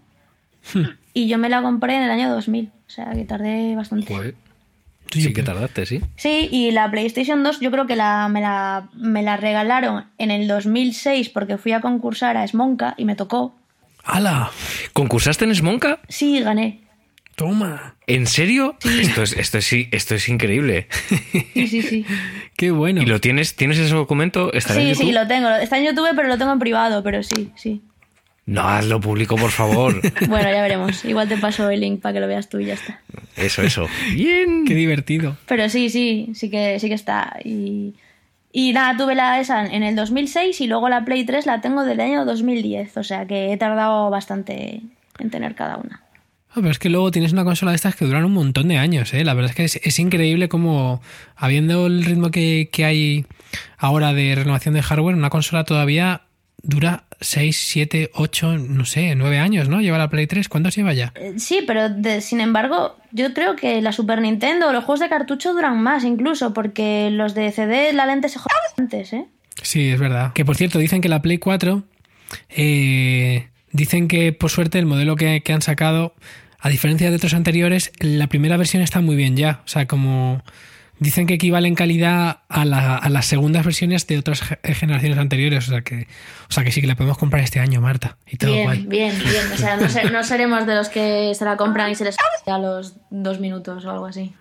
[1.15, 4.15] Y yo me la compré en el año 2000, o sea, que tardé bastante.
[4.15, 4.35] Joder.
[5.13, 6.01] Sí, Sí que tardaste, sí.
[6.17, 10.31] Sí, y la PlayStation 2 yo creo que la, me, la, me la regalaron en
[10.31, 13.55] el 2006 porque fui a concursar a Smonka y me tocó.
[14.05, 14.51] ¡Hala!
[14.93, 16.01] ¿Concursaste en Smonka?
[16.09, 16.81] Sí, gané.
[17.37, 17.95] ¡Toma!
[18.07, 18.77] ¿En serio?
[18.85, 20.87] Esto es, esto es, esto es increíble.
[21.55, 22.07] Sí, sí, sí.
[22.57, 23.01] ¡Qué bueno!
[23.03, 23.57] ¿Y lo tienes?
[23.57, 24.53] ¿Tienes ese documento?
[24.53, 25.07] ¿Estará en Sí, YouTube?
[25.07, 25.49] sí, lo tengo.
[25.51, 27.81] Está en YouTube, pero lo tengo en privado, pero sí, sí.
[28.45, 30.01] No, hazlo público, por favor.
[30.29, 31.05] Bueno, ya veremos.
[31.05, 33.01] Igual te paso el link para que lo veas tú y ya está.
[33.37, 33.87] Eso, eso.
[34.15, 34.65] Bien.
[34.67, 35.37] ¡Qué divertido!
[35.47, 37.37] Pero sí, sí, sí que, sí que está.
[37.45, 37.95] Y,
[38.53, 41.85] y nada, tuve la esa en el 2006 y luego la Play 3 la tengo
[41.85, 42.97] del año 2010.
[42.97, 44.81] O sea que he tardado bastante
[45.19, 46.03] en tener cada una.
[46.51, 48.77] Ah, pero es que luego tienes una consola de estas que duran un montón de
[48.77, 49.25] años, ¿eh?
[49.25, 51.01] La verdad es que es, es increíble como,
[51.35, 53.25] habiendo el ritmo que, que hay
[53.79, 56.23] ahora de renovación de hardware, una consola todavía
[56.63, 59.81] dura 6, 7, 8, no sé, 9 años, ¿no?
[59.81, 60.49] Lleva la Play 3.
[60.49, 61.13] ¿Cuántos lleva ya?
[61.17, 65.01] Eh, Sí, pero de- sin embargo, yo creo que la Super Nintendo o los juegos
[65.01, 69.27] de cartucho duran más incluso, porque los de CD la lente se jodan antes, ¿eh?
[69.63, 70.33] Sí, es verdad.
[70.33, 71.83] Que por cierto, dicen que la Play 4,
[72.49, 76.15] eh, dicen que por suerte el modelo que, que han sacado,
[76.59, 79.61] a diferencia de otros anteriores, la primera versión está muy bien ya.
[79.65, 80.43] O sea, como
[80.99, 85.19] dicen que equivale en calidad a, la- a las segundas versiones de otras ge- generaciones
[85.19, 85.67] anteriores.
[85.69, 86.07] O sea que,
[86.49, 88.17] o sea que sí que la podemos comprar este año, Marta.
[88.31, 88.87] Y todo Bien, guay.
[88.87, 89.53] bien, bien.
[89.53, 92.17] O sea, no, se- no seremos de los que se la compran y se les
[92.47, 94.33] a los dos minutos o algo así.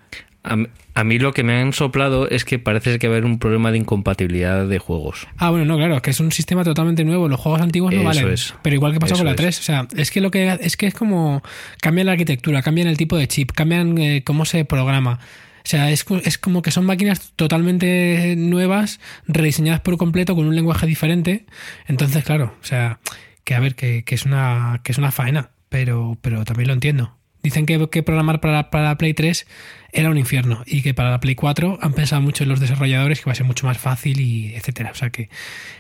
[0.44, 0.58] A,
[0.96, 3.38] a mí lo que me han soplado es que parece que va a haber un
[3.38, 5.28] problema de incompatibilidad de juegos.
[5.38, 7.28] Ah, bueno, no, claro, que es un sistema totalmente nuevo.
[7.28, 8.30] Los juegos antiguos no Eso valen.
[8.34, 8.54] es.
[8.64, 9.38] Pero igual que pasó Eso con la es.
[9.38, 9.60] 3.
[9.60, 11.44] O sea, es que lo que es que es como
[11.80, 15.20] cambian la arquitectura, cambian el tipo de chip, cambian eh, cómo se programa.
[15.64, 20.46] O sea, es, co- es como que son máquinas totalmente nuevas, rediseñadas por completo con
[20.48, 21.46] un lenguaje diferente.
[21.88, 23.00] Entonces, claro, o sea,
[23.44, 26.74] que a ver, que, que es una que es una faena, pero, pero también lo
[26.74, 27.16] entiendo.
[27.44, 29.48] Dicen que, que programar para, para la Play 3
[29.94, 33.20] era un infierno y que para la Play 4 han pensado mucho en los desarrolladores
[33.20, 34.92] que va a ser mucho más fácil y etcétera.
[34.92, 35.30] O sea que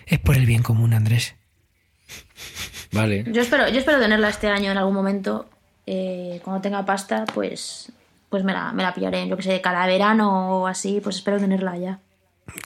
[0.07, 1.35] es por el bien común, Andrés.
[2.91, 3.25] Vale.
[3.31, 5.49] Yo espero, yo espero tenerla este año en algún momento.
[5.85, 7.91] eh, cuando tenga pasta, pues
[8.31, 9.27] pues me la, me la pillaré.
[9.27, 11.99] Yo que sé, cada verano o así, pues espero tenerla ya.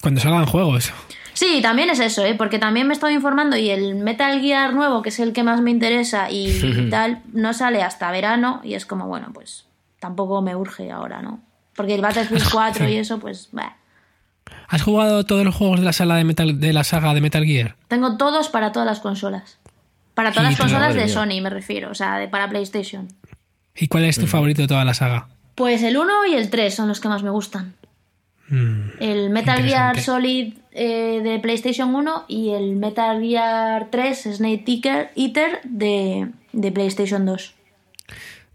[0.02, 0.94] Cuando salgan juegos.
[1.34, 2.36] Sí, también es eso, ¿eh?
[2.36, 5.60] porque también me estoy informando y el Metal Gear nuevo, que es el que más
[5.62, 9.66] me interesa y tal, no sale hasta verano y es como, bueno, pues
[10.00, 11.42] tampoco me urge ahora, ¿no?
[11.76, 13.76] Porque el Battlefield 4 y eso, pues, bah.
[14.68, 17.44] ¿Has jugado todos los juegos de la, sala de, Metal, de la saga de Metal
[17.44, 17.76] Gear?
[17.88, 19.58] Tengo todos para todas las consolas.
[20.14, 21.10] Para todas las consolas de.
[21.10, 23.08] Sony, me refiero, o sea, de, para PlayStation.
[23.76, 25.28] ¿Y cuál es tu favorito de toda la saga?
[25.56, 27.74] Pues el 1 y el 3 son los que más me gustan.
[28.50, 30.00] Mm, El Metal Gear.
[30.00, 36.72] Solid eh, de PlayStation 1 y el Metal Gear 3 Snake Eater, Eater de, de
[36.72, 37.54] PlayStation 2.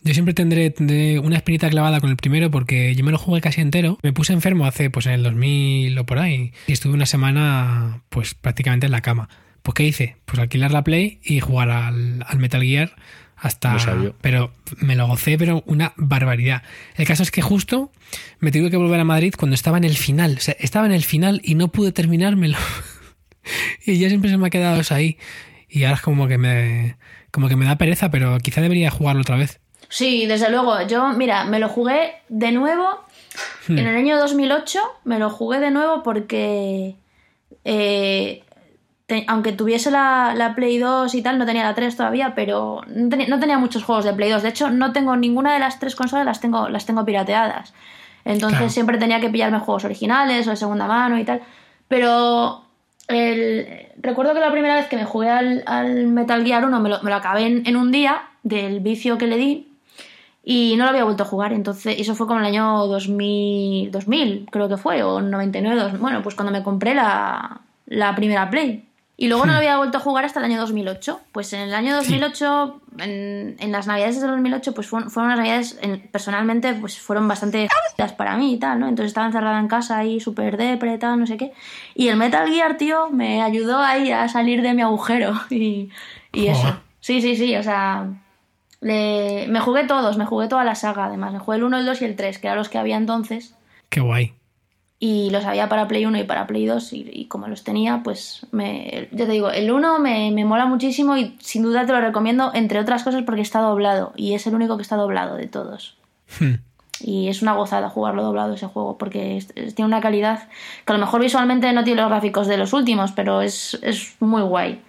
[0.02, 3.40] Yo siempre tendré, tendré una espinita clavada con el primero porque yo me lo jugué
[3.40, 3.98] casi entero.
[4.02, 6.52] Me puse enfermo hace, pues en el 2000 o por ahí.
[6.66, 9.28] Y estuve una semana, pues prácticamente en la cama.
[9.62, 10.16] Pues ¿qué hice?
[10.24, 12.92] Pues alquilar la Play y jugar al, al Metal Gear
[13.40, 13.76] hasta...
[14.20, 16.62] Pero me lo gocé, pero una barbaridad.
[16.96, 17.90] El caso es que justo
[18.38, 20.36] me tuve que volver a Madrid cuando estaba en el final.
[20.38, 22.58] O sea, estaba en el final y no pude terminármelo.
[23.86, 25.18] y ya siempre se me ha quedado eso ahí.
[25.68, 26.96] Y ahora es como que me...
[27.30, 29.60] Como que me da pereza, pero quizá debería jugarlo otra vez.
[29.88, 30.86] Sí, desde luego.
[30.86, 33.00] Yo, mira, me lo jugué de nuevo
[33.66, 33.78] Hmm.
[33.78, 34.78] en el año 2008.
[35.04, 36.96] Me lo jugué de nuevo porque,
[37.64, 38.42] eh,
[39.10, 42.82] te- aunque tuviese la, la Play 2 y tal, no tenía la 3 todavía, pero
[42.86, 44.42] no tenía, no tenía muchos juegos de Play 2.
[44.44, 47.74] De hecho, no tengo ninguna de las tres consolas, las tengo, las tengo pirateadas.
[48.24, 48.72] Entonces Claro.
[48.72, 51.40] siempre tenía que pillarme juegos originales o de segunda mano y tal.
[51.88, 52.62] Pero
[53.08, 53.66] el-
[54.00, 57.02] recuerdo que la primera vez que me jugué al, al Metal Gear 1 me lo,
[57.02, 59.66] me lo acabé en, en un día del vicio que le di
[60.44, 61.52] y no lo había vuelto a jugar.
[61.52, 65.76] Entonces, eso fue como el año 2000, 2000 creo que fue, o 99.
[65.80, 68.84] dos- bueno, pues cuando me compré la, la primera Play.
[69.22, 71.20] Y luego no lo había vuelto a jugar hasta el año 2008.
[71.32, 75.38] Pues en el año 2008, en, en las navidades de 2008, pues fueron, fueron unas
[75.38, 77.68] navidades, en- personalmente, pues fueron bastante
[78.16, 78.88] para mí y tal, ¿no?
[78.88, 81.52] Entonces estaba encerrada en casa ahí, súper depre, tal, no sé qué.
[81.94, 85.34] Y el Metal Gear, tío, me ayudó ahí a salir de mi agujero.
[85.50, 85.90] Y,
[86.32, 86.80] y eso.
[87.00, 88.06] Sí, sí, sí, o sea...
[88.80, 91.32] le- Me jugué todos, me jugué toda la saga, además.
[91.34, 93.54] Me jugué el 1, el 2 y el 3, que eran los que había entonces
[93.90, 94.32] Qué guay.
[95.02, 98.02] Y los había para Play 1 y para Play 2 y, y como los tenía,
[98.04, 101.92] pues me, ya te digo, el 1 me, me mola muchísimo y sin duda te
[101.92, 105.36] lo recomiendo, entre otras cosas porque está doblado y es el único que está doblado
[105.36, 105.96] de todos.
[106.38, 106.56] Hmm.
[107.02, 110.48] Y es una gozada jugarlo doblado ese juego porque es- es- tiene una calidad
[110.84, 114.14] que a lo mejor visualmente no tiene los gráficos de los últimos, pero es, es
[114.20, 114.82] muy guay.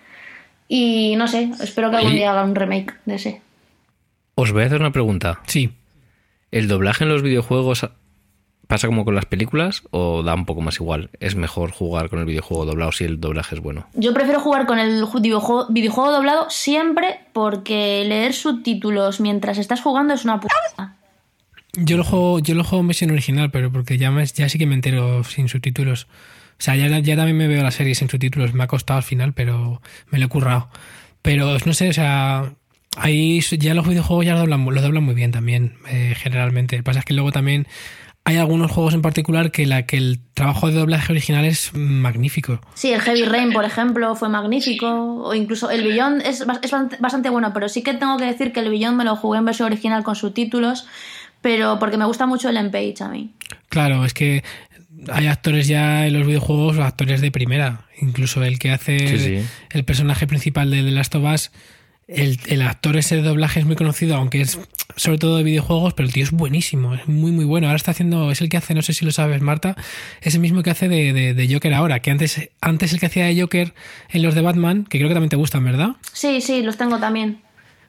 [0.67, 3.41] Y no sé, espero que algún día haga un remake de ese.
[4.35, 5.39] Os voy a hacer una pregunta.
[5.47, 5.71] Sí.
[6.51, 7.87] ¿El doblaje en los videojuegos
[8.71, 11.09] pasa como con las películas o da un poco más igual?
[11.19, 13.85] ¿Es mejor jugar con el videojuego doblado si el doblaje es bueno?
[13.93, 19.81] Yo prefiero jugar con el ju- videojuego, videojuego doblado siempre porque leer subtítulos mientras estás
[19.81, 20.95] jugando es una puta.
[21.73, 24.57] Yo lo juego, yo lo juego en versión original, pero porque ya, me- ya sí
[24.57, 26.05] que me entero sin subtítulos.
[26.05, 28.53] O sea, ya, ya también me veo la serie sin subtítulos.
[28.53, 30.69] Me ha costado al final, pero me lo he currado.
[31.21, 32.53] Pero no sé, o sea,
[32.97, 36.75] ahí ya los videojuegos ya lo doblan, lo doblan muy bien también, eh, generalmente.
[36.77, 37.67] Lo que pasa es que luego también
[38.23, 42.61] hay algunos juegos en particular que, la, que el trabajo de doblaje original es magnífico.
[42.75, 44.87] Sí, el Heavy Rain, por ejemplo, fue magnífico.
[45.23, 48.59] O incluso el Beyond es, es bastante- bueno, pero sí que tengo que decir que
[48.59, 50.85] el Beyond me lo jugué en versión original con subtítulos,
[51.41, 53.31] pero porque me gusta mucho el Empage a mí.
[53.69, 54.43] Claro, es que
[55.11, 57.85] hay actores ya en los videojuegos, actores de primera.
[57.99, 59.35] Incluso el que hace Sí, sí.
[59.37, 61.51] el, el personaje principal de The Last of Us,
[62.15, 64.59] el, el actor ese de doblaje es muy conocido, aunque es
[64.97, 67.67] sobre todo de videojuegos, pero el tío es buenísimo, es muy muy bueno.
[67.67, 69.75] Ahora está haciendo, es el que hace, no sé si lo sabes, Marta,
[70.21, 73.05] es el mismo que hace de, de- de Joker ahora, que antes, antes el que
[73.05, 73.73] hacía de Joker
[74.09, 75.91] en los de Batman, que creo que también te gustan, ¿verdad?
[76.11, 77.41] Sí, sí, los tengo también.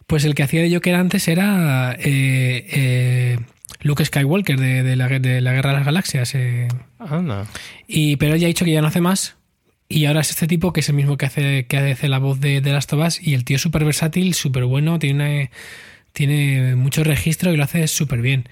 [0.06, 3.38] Pues el que hacía de Joker antes era eh, eh,
[3.80, 6.34] Luke Skywalker de, de la, de la Guerra de las Galaxias.
[6.34, 6.68] eh.
[6.98, 7.46] Anda.
[7.88, 9.36] Y, pero él ya ha dicho que ya no hace más.
[9.92, 12.40] Y ahora es este tipo que es el mismo que hace, que hace la voz
[12.40, 13.20] de, de Last of Us.
[13.20, 15.50] Y el tío es súper versátil, súper bueno, tiene,
[16.12, 18.48] tiene mucho registro y lo hace súper bien.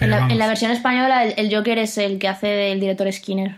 [0.00, 0.32] En la, vamos.
[0.32, 3.56] en la versión española, el, el Joker es el que hace del director Skinner.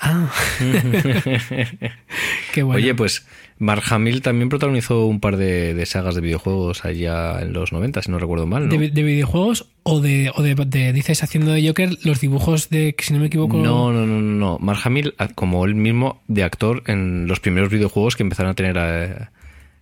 [0.00, 0.32] Ah.
[2.52, 2.76] Qué bueno.
[2.76, 3.26] Oye, pues
[3.58, 8.02] Mark Hamill también protagonizó un par de, de sagas de videojuegos allá en los 90,
[8.02, 8.76] si no recuerdo mal, ¿no?
[8.76, 12.94] ¿De, de videojuegos o de, o de, de- dices haciendo de Joker los dibujos de,
[12.94, 13.56] que si no me equivoco...
[13.56, 14.58] No, no, no, no.
[14.58, 18.54] Mark Hamill, ah, como él mismo, de actor en los primeros videojuegos que empezaron a
[18.54, 18.76] tener...
[18.78, 19.26] eh,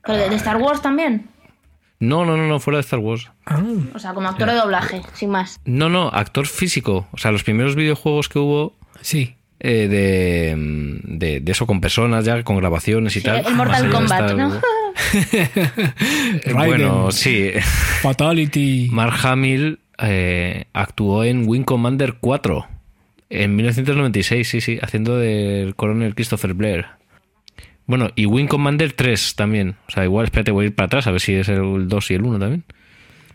[0.04, 1.28] Pero de, de Star Wars también.
[1.98, 3.30] No, no, no, no, fuera de Star Wars.
[3.46, 3.62] Ah,
[3.94, 5.60] O sea, como actor de doblaje, sin más.
[5.64, 7.06] No, no, actor físico.
[7.12, 9.36] O sea, los primeros videojuegos que hubo sí.
[9.64, 13.46] Eh, de, mm, de, de eso con personas ya, con grabaciones y Sí, tal.
[13.46, 14.60] el Mortal Kombat, ¿no?
[15.24, 17.50] Eh, Bueno, sí.
[18.02, 18.88] Fatality.
[18.90, 22.66] Mark Hamill eh, actuó en Wing Commander 4
[23.30, 26.86] en 1996, sí, sí, haciendo del coronel Christopher Blair.
[27.86, 29.76] Bueno, y Wing Commander 3 también.
[29.88, 32.10] O sea, igual, espérate, voy a ir para atrás a ver si es el 2
[32.10, 32.64] y el 1 también.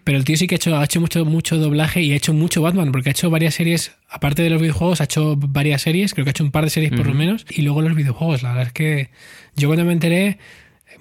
[0.07, 2.31] Pero el tío sí que ha hecho, ha hecho mucho, mucho doblaje y ha hecho
[2.31, 6.13] mucho Batman, porque ha hecho varias series, aparte de los videojuegos, ha hecho varias series,
[6.13, 8.41] creo que ha hecho un par de series por lo menos, y luego los videojuegos.
[8.41, 9.09] La verdad es que
[9.57, 10.37] yo cuando me enteré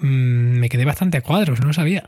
[0.01, 2.03] mm, me quedé bastante a cuadros, no lo sabía.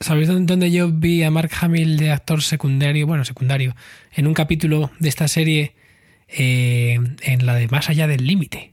[0.00, 3.06] ¿Sabéis dónde dónde yo vi a Mark Hamill de actor secundario?
[3.06, 3.76] Bueno, secundario,
[4.14, 5.74] en un capítulo de esta serie,
[6.28, 8.72] eh, en la de Más allá del límite.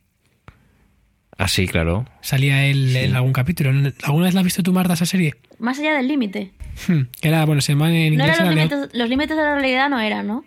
[1.38, 2.06] Ah, sí, claro.
[2.22, 3.72] Salía él en algún capítulo.
[4.04, 5.34] ¿Alguna vez la has visto tú, Marta, esa serie?
[5.60, 6.52] Más allá del límite.
[6.88, 9.44] Hmm, que era, bueno, se llama en No inglés eran los límites, los límites de
[9.44, 10.44] la realidad, no eran, ¿no?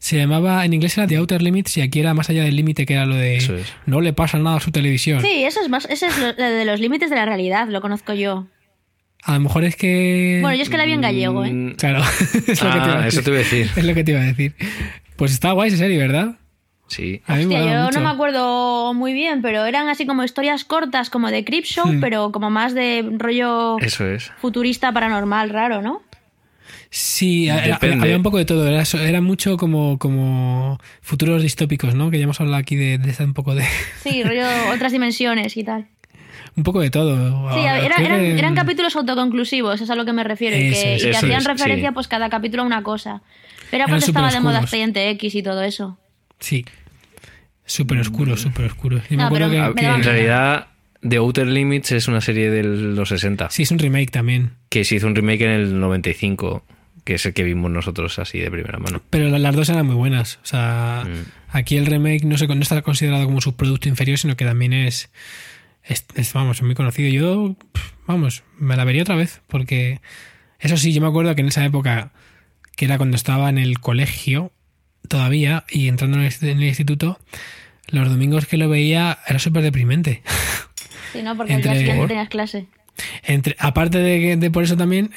[0.00, 2.86] se llamaba en inglés era The Outer Limits y aquí era más allá del límite
[2.86, 3.66] que era lo de Eso es.
[3.84, 5.20] no le pasa nada a su televisión.
[5.22, 8.14] Sí, eso es más, ese es lo, de los límites de la realidad, lo conozco
[8.14, 8.46] yo.
[9.24, 11.52] A lo mejor es que Bueno, yo es que la vi en gallego, ¿eh?
[11.52, 12.00] Mm, claro,
[12.46, 13.18] es lo que te iba a Ah, decir.
[13.18, 13.70] eso te iba a decir.
[13.74, 14.54] Es lo que te iba a decir.
[15.16, 16.36] Pues está guay esa serie, ¿verdad?
[16.88, 17.20] Sí.
[17.28, 17.98] Hostia, yo mucho.
[18.00, 21.86] no me acuerdo muy bien, pero eran así como historias cortas, como de Crip Show,
[21.86, 22.00] Hmm.
[22.00, 24.32] pero como más de rollo Eso es.
[24.40, 26.02] futurista paranormal raro, ¿no?
[26.90, 28.66] Sí, era- había un poco de todo.
[28.66, 32.10] Era, mucho como, como futuros distópicos, ¿no?
[32.10, 33.64] Que ya hemos hablado aquí de, un poco de
[34.02, 35.86] Sí, rollo otras dimensiones y tal.
[36.56, 37.52] un poco de todo.
[37.52, 40.82] Sí, era- eran, que- eran capítulos autoconclusivos, es a lo que me refiero, y Eso
[40.82, 41.94] que, es, y que eso hacían es, referencia sí.
[41.94, 43.20] pues cada capítulo a una cosa.
[43.70, 44.60] Era Eran cuando estaba de moda.
[44.60, 45.98] Expediente X y todo eso.
[46.40, 46.64] Sí.
[47.66, 48.98] Súper oscuro, súper oscuro.
[48.98, 50.66] Yo me No, acuerdo pero que, me que- daba En realidad,
[51.06, 53.50] The Outer Limits es una serie de los 60.
[53.50, 54.52] Sí, es un remake también.
[54.70, 56.64] Que se hizo un remake en el 95,
[57.04, 59.02] que es el que vimos nosotros así de primera mano.
[59.10, 60.38] Pero la- las dos eran muy buenas.
[60.42, 61.56] O sea, Mm.
[61.56, 64.72] aquí el remake no, se, no está considerado como su producto inferior, sino que también
[64.72, 65.10] es,
[65.84, 67.10] es, es, vamos, muy conocido.
[67.10, 67.56] Yo,
[68.06, 70.00] vamos, me la vería otra vez, porque
[70.58, 72.12] eso sí, yo me acuerdo que en esa época,
[72.76, 74.52] que era cuando estaba en el colegio
[75.08, 77.18] todavía y entrando en el, en el instituto,
[77.88, 80.22] los domingos que lo veía era súper deprimente.
[81.12, 81.34] Sí, ¿no?
[81.38, 82.66] Porque Entre- al día tenías clase.
[83.24, 85.10] Entre, aparte de, por eso también,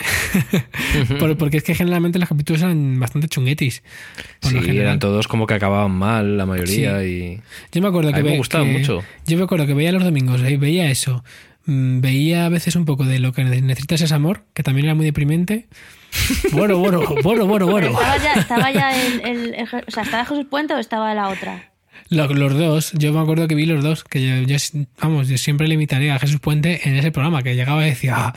[1.19, 3.83] por- porque es que generalmente los capítulos eran bastante chunguetis.
[4.39, 4.83] por Sí, lo general.
[4.85, 7.41] eran todos como que acababan mal, la mayoría, y...
[7.73, 9.03] Yo me acuerdo A que mí me gustaba que- mucho.
[9.27, 11.25] Yo me acuerdo que veía los domingos, eh, veía eso.
[11.65, 14.95] Mm, Veía a veces un poco de lo que necesitas es amor, que también era
[14.95, 15.67] muy deprimente.
[16.51, 17.87] Bueno, bueno, bueno, bueno, bueno.
[17.87, 21.29] ¿Estaba ya, estaba ya el, el- el- O sea, ¿estaba Jesús Puente o estaba la
[21.29, 21.71] otra?
[22.09, 24.57] Lo- Los dos, yo me acuerdo que vi los dos, que yo, yo-
[25.01, 28.15] vamos, yo siempre le imitaré a Jesús Puente en ese programa, que llegaba y decía,
[28.17, 28.33] "Ah,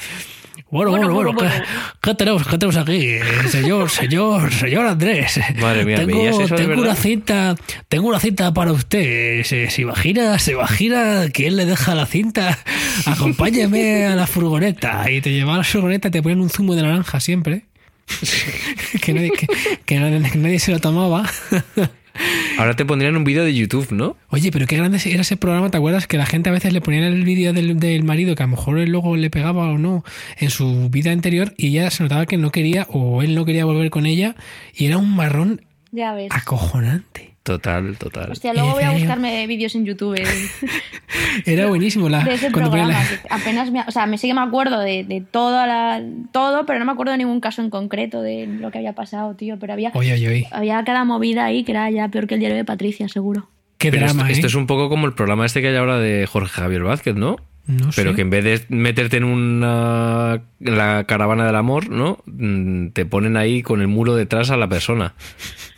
[0.74, 1.64] bueno, bueno, Bueno, bueno, bueno, ¿qué, bueno".
[2.02, 3.48] qué tenemos, qué tenemos aquí?
[3.48, 5.40] Señor, señor, señor Andrés.
[5.60, 7.54] Madre mía, tengo, ¿veías eso de tengo una cinta,
[7.88, 9.44] tengo una cinta para usted.
[9.44, 12.58] ¿Se, se imagina, se imagina quién le deja la cinta?
[13.06, 15.10] Acompáñeme a la furgoneta.
[15.10, 17.66] Y te llevaba a la furgoneta y te ponían un zumo de naranja siempre.
[19.00, 19.46] que, nadie, que-
[19.86, 21.24] que nadie- que nadie se lo tomaba.
[22.58, 24.16] Ahora te pondrían un vídeo de YouTube, ¿no?
[24.28, 26.06] Oye, pero qué grande era ese programa, ¿te acuerdas?
[26.06, 28.52] Que la gente a veces le ponían el vídeo del, del marido, que a lo
[28.52, 30.04] mejor él luego le pegaba o no
[30.38, 33.64] en su vida anterior y ella se notaba que no quería o él no quería
[33.64, 34.36] volver con ella
[34.74, 36.28] y era un marrón Ya ves.
[36.30, 37.33] acojonante.
[37.44, 38.32] Total, total.
[38.32, 40.24] Hostia, luego voy a buscarme vídeos en YouTube eh,
[41.44, 42.08] Era buenísimo.
[42.08, 42.88] La, de ese programa.
[42.88, 46.02] la- apenas me, o sea, me sí que me acuerdo de, de toda la,
[46.32, 49.34] todo, pero no me acuerdo de ningún caso en concreto de lo que había pasado,
[49.34, 49.58] tío.
[49.60, 50.48] Pero había, Oye, oye, oye.
[50.52, 53.46] había cada movida ahí que era ya peor que el diario de Patricia, seguro.
[53.76, 54.48] Qué Pero drama, esto, esto ¿eh?
[54.48, 57.36] es un poco como el programa este que hay ahora de Jorge Javier Vázquez, ¿no?
[57.66, 58.16] No Pero sé.
[58.16, 62.18] que en vez de meterte en una en la caravana del amor, ¿no?
[62.24, 65.12] Mm, Te ponen ahí con el muro detrás a la persona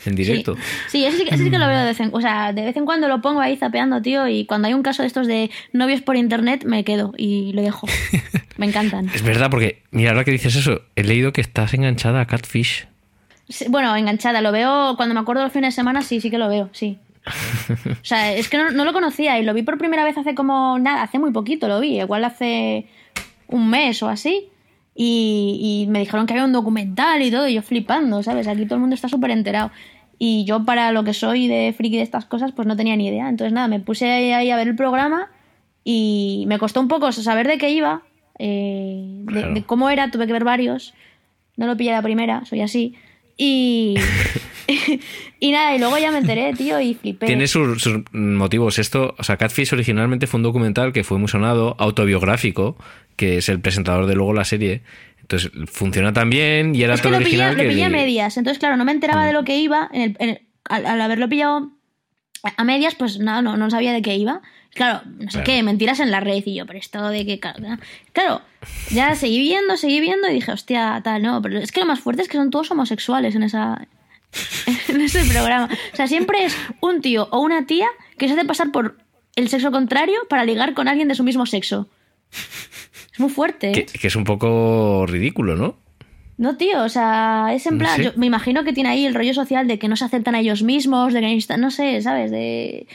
[0.07, 0.55] en directo.
[0.55, 2.53] Sí, sí ese, sí que- ese sí que lo veo de vez en O sea,
[2.53, 5.09] de vez en cuando lo pongo ahí zapeando, tío, y cuando hay un caso de
[5.09, 7.87] estos de novios por internet, me quedo y lo dejo.
[8.57, 9.11] Me encantan.
[9.15, 12.87] Es verdad, porque mira, ahora que dices eso, he leído que estás enganchada a Catfish.
[13.49, 16.39] Sí, Bueno, enganchada, lo veo cuando me acuerdo los fines de semana, sí, sí que
[16.39, 16.99] lo veo, sí.
[17.91, 20.35] O sea, es que no, no lo conocía y lo vi por primera vez hace
[20.35, 22.87] como nada, hace muy poquito lo vi, igual hace
[23.49, 24.49] un mes o así.
[24.95, 28.49] Y, y me dijeron que había un documental y todo, y yo flipando, ¿sabes?
[28.49, 29.71] Aquí todo el mundo está súper enterado.
[30.19, 33.07] Y yo, para lo que soy de friki de estas cosas, pues no tenía ni
[33.09, 33.29] idea.
[33.29, 35.31] Entonces, nada, me puse ahí a ver el programa
[35.85, 38.03] y me costó un poco saber de qué iba,
[38.39, 39.55] eh, de- Claro.
[39.55, 40.95] de cómo era, tuve que ver varios.
[41.57, 42.95] No lo pillé la primera, soy así.
[43.37, 43.95] Y,
[45.41, 47.27] y nada, y luego ya me enteré, tío, y flipé.
[47.27, 48.79] Tiene sus, sus motivos.
[48.79, 52.77] Esto, o sea, Catfish originalmente fue un documental que fue muy sonado, autobiográfico,
[53.17, 54.83] que es el presentador de luego la serie.
[55.29, 57.69] Entonces, funciona tan bien y era es que todo lo pillé, original lo que...
[57.69, 59.89] pillé a medias, entonces claro, no me enteraba de lo que iba.
[59.93, 61.71] En el, en el- al, al haberlo pillado
[62.57, 64.41] a medias, pues nada, no, no sabía de qué iba.
[64.75, 65.45] Claro, no sé Claro.
[65.47, 66.43] qué, mentiras en la red.
[66.45, 67.41] Y yo, pero esto de que.
[67.41, 67.59] Claro,
[68.13, 68.43] claro,
[68.91, 71.41] ya seguí viendo, seguí viendo y dije, hostia, tal, no.
[71.43, 73.87] Pero es que lo más fuerte es que son todos homosexuales en esa.
[74.89, 75.69] En ese programa.
[75.93, 77.89] O sea, siempre es un tío o una tía
[78.19, 78.99] que se hace pasar por
[79.35, 81.89] el sexo contrario para ligar con alguien de su mismo sexo.
[83.17, 83.73] Es muy fuerte.
[83.73, 85.77] Que, que es un poco ridículo, ¿no?
[86.39, 88.05] No, tío, o sea, es en No plan, sé.
[88.05, 90.41] yo me imagino que tiene ahí el rollo social de que no se aceptan a
[90.41, 92.31] ellos mismos, de que no sé, ¿sabes?
[92.31, 92.87] De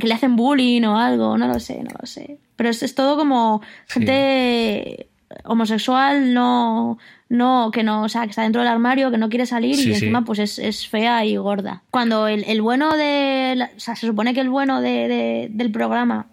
[0.00, 2.38] que le hacen bullying o algo, no lo sé, no lo sé.
[2.56, 5.06] Pero es, es todo como gente
[5.44, 6.98] homosexual, no,
[7.28, 9.82] no, que no, o sea, que está dentro del armario, que no quiere salir Sí,
[9.82, 9.92] y sí.
[9.92, 11.82] encima pues es, es fea y gorda.
[11.90, 15.48] Cuando el, el bueno de, la- o sea, se supone que el bueno de, de-
[15.50, 16.26] del programa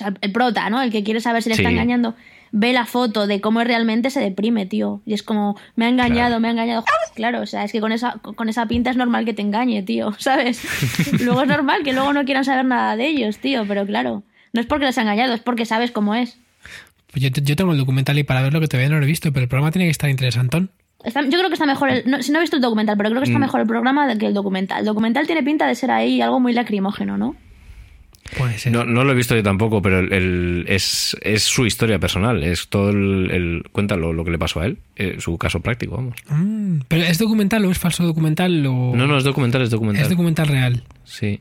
[0.00, 0.82] sea, el prota, ¿no?
[0.82, 2.14] El que quiere saber si le está engañando,
[2.52, 5.00] ve la foto de cómo es realmente, se deprime, tío.
[5.06, 6.40] Y es como, me ha engañado, Claro.
[6.40, 6.84] me ha engañado.
[7.16, 9.82] Claro, o sea, es que con esa, con esa pinta es normal que te engañe,
[9.82, 10.62] tío, ¿sabes?
[11.22, 14.22] luego es normal que luego no quieran saber nada de ellos, tío, pero claro,
[14.52, 16.38] no es porque les ha engañado, es porque sabes cómo es.
[17.12, 19.32] Pues yo, yo tengo el documental y para verlo que todavía no lo he visto,
[19.32, 20.70] pero el programa tiene que estar interesantón.
[21.04, 23.10] Está- yo creo que está mejor, el, no, si no he visto el documental, pero
[23.10, 23.42] creo que está Mm.
[23.42, 24.80] mejor el programa que el documental.
[24.80, 27.34] El documental tiene pinta de ser ahí algo muy lacrimógeno, ¿no?
[28.38, 28.72] Puede ser.
[28.72, 32.42] No, no lo he visto yo tampoco, pero el, el- es, es su historia personal.
[32.42, 33.30] Es todo el.
[33.30, 34.78] el- cuenta lo, lo que le pasó a él.
[34.96, 36.16] eh, su caso práctico, vamos.
[36.28, 38.64] Mm, ¿Pero es documental o es falso documental?
[38.66, 38.92] O...
[38.94, 40.02] No, no, es documental, es documental.
[40.04, 40.84] Es documental real.
[41.04, 41.40] Sí.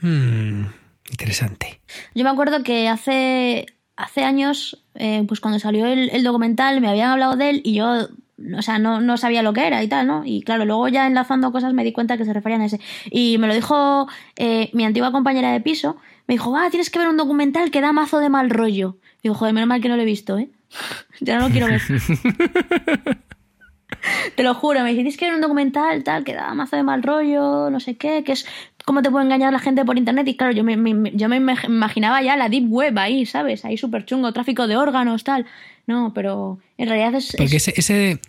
[0.00, 0.64] Mm,
[1.10, 1.80] interesante.
[2.14, 6.88] Yo me acuerdo que hace, hace años, eh, pues cuando salió el, el documental, me
[6.88, 8.08] habían hablado de él y yo,
[8.56, 10.22] o sea, no, no sabía lo que era y tal, ¿no?
[10.24, 12.80] Y claro, luego ya enlazando cosas me di cuenta que se referían a ese.
[13.10, 15.96] Y me lo dijo eh, mi antigua compañera de piso,
[16.28, 18.96] me dijo, ah, tienes que ver un documental que da mazo de mal rollo.
[19.22, 20.48] Digo, joder, menos mal que no lo he visto, ¿eh?
[21.20, 21.80] ya no lo quiero ver.
[24.34, 26.82] Te lo juro, me dice, tienes que ver un documental tal que da mazo de
[26.82, 28.46] mal rollo, no sé qué, que es
[28.84, 30.26] cómo te puede engañar la gente por internet.
[30.26, 33.64] Y claro, yo me, me- yo me imag- imaginaba ya la deep web ahí, ¿sabes?
[33.64, 35.46] Ahí súper chungo, tráfico de órganos, tal.
[35.86, 38.20] No, pero en realidad es, Porque es ese, ese-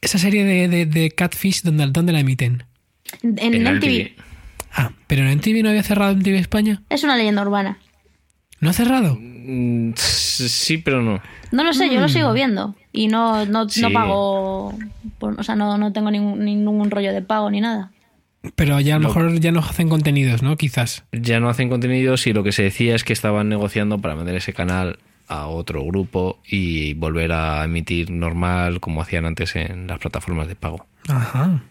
[0.00, 2.64] esa serie de, de, de Catfish, ¿dónde, ¿dónde la emiten?
[3.22, 4.10] en, en En MTV.
[4.72, 6.82] Ah, pero en MTV no había cerrado MTV España.
[6.88, 7.78] Es una leyenda urbana.
[8.60, 9.16] ¿No ha cerrado?
[9.20, 11.20] Mm, Sí, pero no.
[11.50, 12.74] No lo sé, yo lo sigo viendo.
[12.92, 13.80] Y no, no, Sí.
[13.82, 14.74] no pago.
[15.18, 17.90] por- o sea, no, no tengo ningún, ningún rollo de pago ni nada.
[18.56, 20.56] Pero ya a lo mejor ya no hacen contenidos, ¿no?
[20.56, 21.04] Quizás.
[21.12, 24.36] Ya no hacen contenidos y lo que se decía es que estaban negociando para vender
[24.36, 24.98] ese canal
[25.28, 30.54] a otro grupo y volver a emitir normal como hacían antes en las plataformas de
[30.56, 30.86] pago.
[31.08, 31.62] Ajá.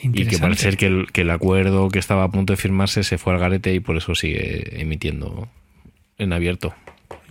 [0.00, 3.04] Y que parece ser que el, que el acuerdo que estaba a punto de firmarse
[3.04, 5.48] se fue al garete y por eso sigue emitiendo
[6.18, 6.74] en abierto.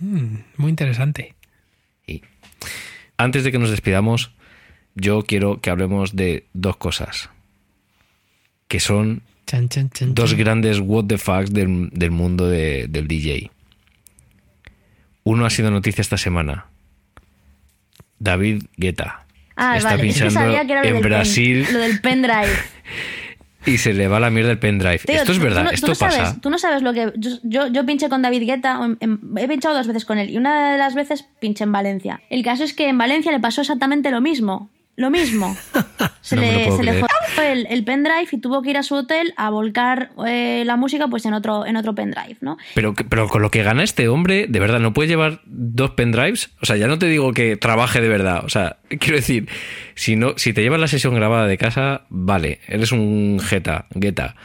[0.00, 1.34] Mm, muy interesante.
[2.06, 2.22] Y
[3.18, 4.32] antes de que nos despidamos,
[4.94, 7.30] yo quiero que hablemos de dos cosas.
[8.68, 13.06] Que son Chan, chan, chan, dos grandes what the fucks del, del mundo de- del
[13.06, 13.50] DJ.
[15.24, 16.66] Uno ha sido noticia esta semana.
[18.18, 19.26] David Guetta.
[19.62, 20.08] Ah, Está vale.
[20.08, 21.66] Es que pinchando sabía que era lo en del pen- Brasil.
[21.72, 22.48] lo del pendrive.
[23.64, 24.98] Y se le va la mierda el pendrive.
[24.98, 26.40] Tío, esto es verdad, no- esto no sabes- pasa.
[26.40, 27.12] tú no sabes lo que.
[27.16, 28.80] Yo, yo, yo pinché con David Guetta.
[28.84, 30.30] en- en- he pinchado dos veces con él.
[30.30, 32.20] Y una de las veces pinché en Valencia.
[32.28, 34.68] El caso es que en Valencia le pasó exactamente lo mismo.
[34.96, 35.56] Lo mismo.
[36.22, 37.06] Se No me lo le, puedo se le creer.
[37.38, 41.08] El, el pendrive y tuvo que ir a su hotel a volcar eh, la música
[41.08, 42.56] pues en otro, en otro pendrive, ¿no?
[42.74, 46.50] Pero, pero con lo que gana este hombre, de verdad, ¿no puede llevar dos pendrives?
[46.60, 48.44] O sea, ya no te digo que trabaje de verdad.
[48.44, 49.48] O sea, quiero decir,
[49.94, 54.36] si, no, si te llevas la sesión grabada de casa, vale, eres un jeta, gueta.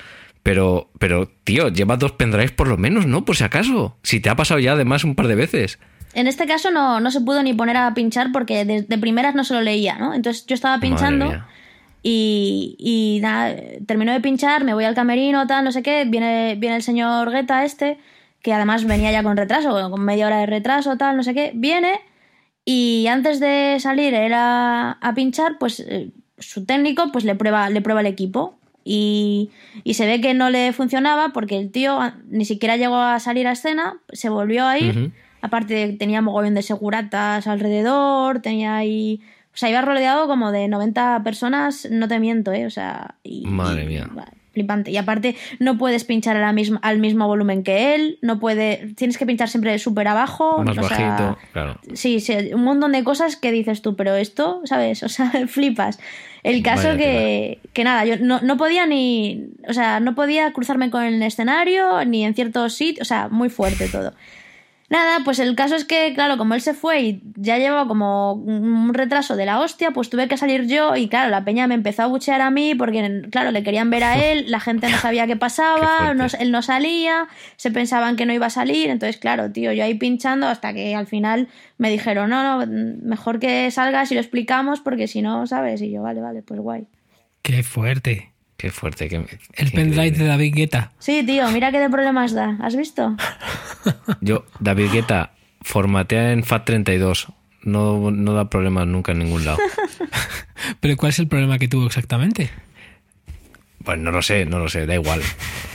[0.44, 3.26] Pero, pero, tío, lleva dos pendrives por lo menos, ¿no?
[3.26, 3.98] Por si acaso.
[4.02, 5.78] Si te ha pasado ya además un par de veces.
[6.14, 9.36] En este caso no, no se pudo ni poner a pinchar porque de, de primeras
[9.36, 10.14] no se lo leía, ¿no?
[10.14, 11.48] Entonces yo estaba Madre pinchando mía.
[12.10, 13.54] Y, y nada,
[13.86, 17.30] terminó de pinchar, me voy al camerino, tal, no sé qué, viene, viene el señor
[17.32, 17.98] Guetta este,
[18.42, 21.52] que además venía ya con retraso, con media hora de retraso, tal, no sé qué,
[21.54, 22.00] viene
[22.64, 27.70] y antes de salir él a, a pinchar, pues eh, su técnico pues le prueba,
[27.70, 28.56] le prueba el equipo.
[28.90, 29.50] Y,
[29.84, 33.46] y se ve que no le funcionaba porque el tío ni siquiera llegó a salir
[33.46, 34.98] a escena, se volvió a ir.
[34.98, 35.12] Ujú.
[35.42, 39.20] Aparte tenía mogollón de seguratas alrededor, tenía ahí...
[39.58, 42.68] O sea, iba rodeado como de 90 personas, no te miento, ¿eh?
[42.68, 43.16] O sea...
[43.24, 44.08] y- Madre mía.
[44.54, 44.92] Flipante.
[44.92, 48.94] Y aparte no puedes pinchar a la misma, al mismo volumen que él, no puede...
[48.96, 50.64] Tienes que pinchar siempre súper abajo.
[50.64, 51.80] Más o sea, bajito, claro.
[51.96, 55.02] Sí, sí, un montón de cosas que dices tú, pero esto, ¿sabes?
[55.02, 55.98] O sea, flipas.
[56.44, 60.54] El caso Vaya que, que nada, yo no, no podía ni, o sea, no podía
[60.54, 64.14] cruzarme con el escenario ni en ciertos sitios, o sea, muy fuerte todo.
[64.90, 68.32] Nada, pues el caso es que, claro, como él se fue y ya llevaba como
[68.32, 71.76] un retraso de la hostia, pues tuve que salir yo y claro, la peña me
[71.76, 74.98] empezó a buchear a mí porque, claro, le querían ver a él, la gente no
[74.98, 77.28] sabía qué pasaba, no- él no salía,
[77.58, 80.96] se pensaban que no iba a salir, entonces, claro, tío, yo ahí pinchando hasta que
[80.96, 82.72] al final me dijeron, no, no,
[83.04, 85.82] mejor que salgas y lo explicamos porque si no, ¿sabes?
[85.82, 86.88] Y yo, vale, vale, pues guay.
[87.42, 88.32] Qué fuerte.
[88.58, 89.08] Qué fuerte.
[89.08, 90.18] Qué, El qué pendrive increíble.
[90.18, 90.92] de David Guetta.
[91.00, 93.16] Sí, tío, mira qué de problemas da, ¿has visto?
[94.22, 95.32] Yo, David Guetta,
[95.62, 97.28] formatea en FAT32.
[97.64, 99.58] No, no da problemas nunca en ningún lado.
[100.80, 102.50] Pero ¿cuál es el problema que tuvo exactamente?
[103.88, 105.22] Pues no lo sé, no lo sé, da igual.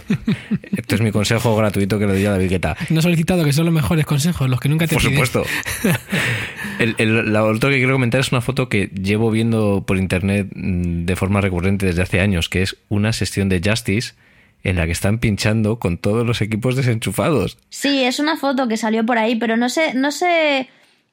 [0.77, 2.77] Esto es mi consejo gratuito que le doy a David Guetta.
[2.91, 5.15] No he solicitado que son los mejores consejos, los que nunca te Por piden.
[5.27, 5.45] supuesto.
[6.79, 10.49] El, el- la otro que quiero comentar es una foto que llevo viendo por internet
[10.55, 14.13] mm, de forma recurrente desde hace años, que es una sesión de Justice
[14.65, 17.57] en la que están pinchando con todos los equipos desenchufados.
[17.71, 20.69] Sí, es una foto que salió por ahí, pero no sé, no sé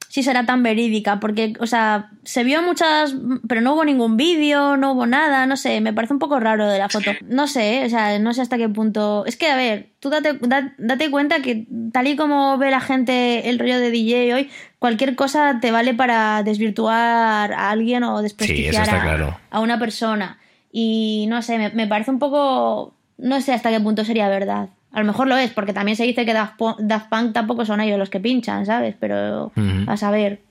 [0.09, 3.15] si será tan verídica, porque, o sea, se vio muchas,
[3.47, 6.67] pero no hubo ningún vídeo, no hubo nada, no sé, me parece un poco raro
[6.67, 7.11] de la foto.
[7.27, 9.23] No sé, o sea, no sé hasta qué punto.
[9.27, 12.81] Es que, a ver, tú date, da- date cuenta que tal y como ve la
[12.81, 14.49] gente el rollo de DJ hoy,
[14.79, 19.39] cualquier cosa te vale para desvirtuar a alguien o desprestigiar a, claro.
[19.51, 20.39] a una persona.
[20.71, 22.95] Y no sé, me, me parece un poco.
[23.19, 24.69] No sé hasta qué punto sería verdad.
[24.91, 27.63] A lo mejor lo es, porque también se dice que Daft, Pu- Daft Punk tampoco
[27.65, 28.95] son ellos los que pinchan, ¿sabes?
[28.99, 29.51] Pero
[29.87, 30.41] a saber.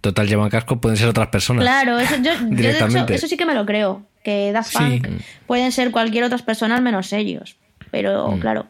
[0.00, 1.62] Total, llevan casco, pueden ser otras personas.
[1.62, 4.06] Claro, eso, yo, yo de hecho, eso sí que me lo creo.
[4.24, 4.78] Que Daft Sí.
[4.78, 5.08] Punk
[5.46, 7.56] pueden ser cualquier otras personas menos ellos.
[7.90, 8.40] Pero Mm.
[8.40, 8.66] claro.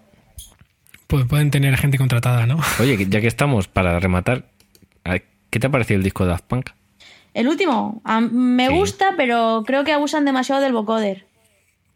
[1.07, 2.59] Pues pueden tener gente contratada, ¿no?
[2.81, 4.47] Oye, ya que estamos, para rematar,
[5.51, 6.71] ¿qué te ha parecido el disco de Daft Punk?
[7.35, 8.73] El último, a- me Sí.
[8.75, 11.27] gusta, pero creo que abusan demasiado del vocoder.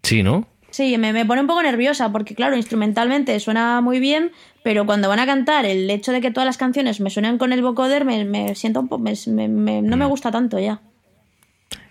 [0.03, 0.47] Sí, ¿no?
[0.75, 4.33] Sí, me, me pone un poco nerviosa porque, claro, instrumentalmente suena muy bien,
[4.65, 7.53] pero cuando van a cantar, el hecho de que todas las canciones me suenen con
[7.53, 9.15] el vocoder me, me siento un po- me-
[9.47, 9.99] me- no Mm.
[10.01, 10.81] me gusta tanto ya.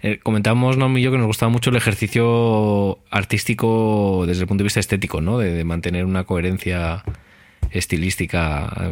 [0.01, 4.63] Eh, comentábamos, Naomi y yo, que nos gustaba mucho el ejercicio artístico desde el punto
[4.63, 5.37] de vista estético, ¿no?
[5.37, 7.05] De, de mantener una coherencia
[7.71, 8.91] estilística.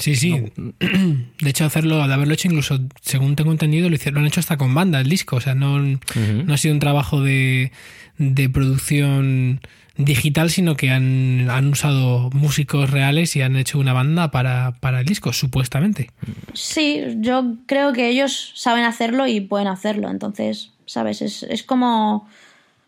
[0.00, 0.34] Sí, sí.
[1.40, 4.40] De hecho, hacerlo, de haberlo hecho incluso, según tengo entendido, lo, hicieron, lo han hecho
[4.40, 5.36] hasta con banda el disco.
[5.36, 7.70] O sea, no, no ha sido un trabajo de,
[8.18, 9.60] de producción
[9.96, 15.00] digital, sino que han, han usado músicos reales y han hecho una banda para, para
[15.00, 16.10] el disco, supuestamente.
[16.54, 20.10] Sí, yo creo que ellos saben hacerlo y pueden hacerlo.
[20.10, 21.20] Entonces, ¿sabes?
[21.22, 22.26] Es, es como.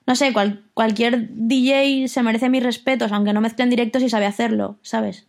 [0.06, 4.26] No sé, cual- cualquier DJ se merece mis respetos, aunque no mezclen directos y sabe
[4.26, 5.26] hacerlo, ¿sabes?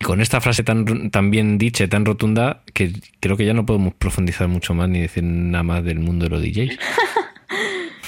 [0.00, 3.54] Y con esta frase tan, tan bien dicha, y tan rotunda, que creo que ya
[3.54, 6.78] no podemos profundizar mucho más ni decir nada más del mundo de los DJs.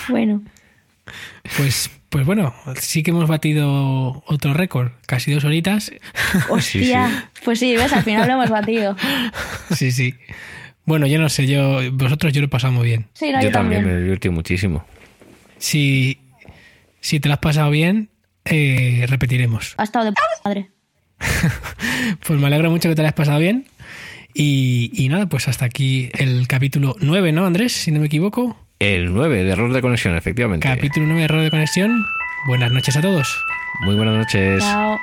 [0.09, 0.43] Bueno,
[1.57, 5.93] Pues, pues bueno, sí que hemos batido otro récord, casi dos horitas.
[6.49, 7.31] hostia.
[7.45, 8.97] Pues sí, ves, al final lo hemos batido.
[9.75, 10.15] Sí, sí.
[10.85, 13.07] Bueno, yo no sé, yo vosotros yo lo he pasado muy bien.
[13.13, 14.85] Sí, no, yo yo, también me divertí muchísimo.
[15.59, 16.19] Si,
[17.01, 18.09] si te lo has pasado bien,
[18.45, 19.75] eh, repetiremos.
[19.77, 20.71] Ha estado de p madre.
[22.27, 23.67] Pues me alegro mucho que te lo hayas pasado bien.
[24.35, 27.73] Y, y nada, pues hasta aquí el capítulo 9, ¿no, Andrés?
[27.73, 28.57] Si no me equivoco.
[28.79, 30.67] El 9 de error de conexión, efectivamente.
[30.67, 32.05] Capítulo 9 de error de conexión.
[32.47, 33.29] Buenas noches a todos.
[33.83, 34.63] Muy buenas noches.
[34.63, 34.99] Chao.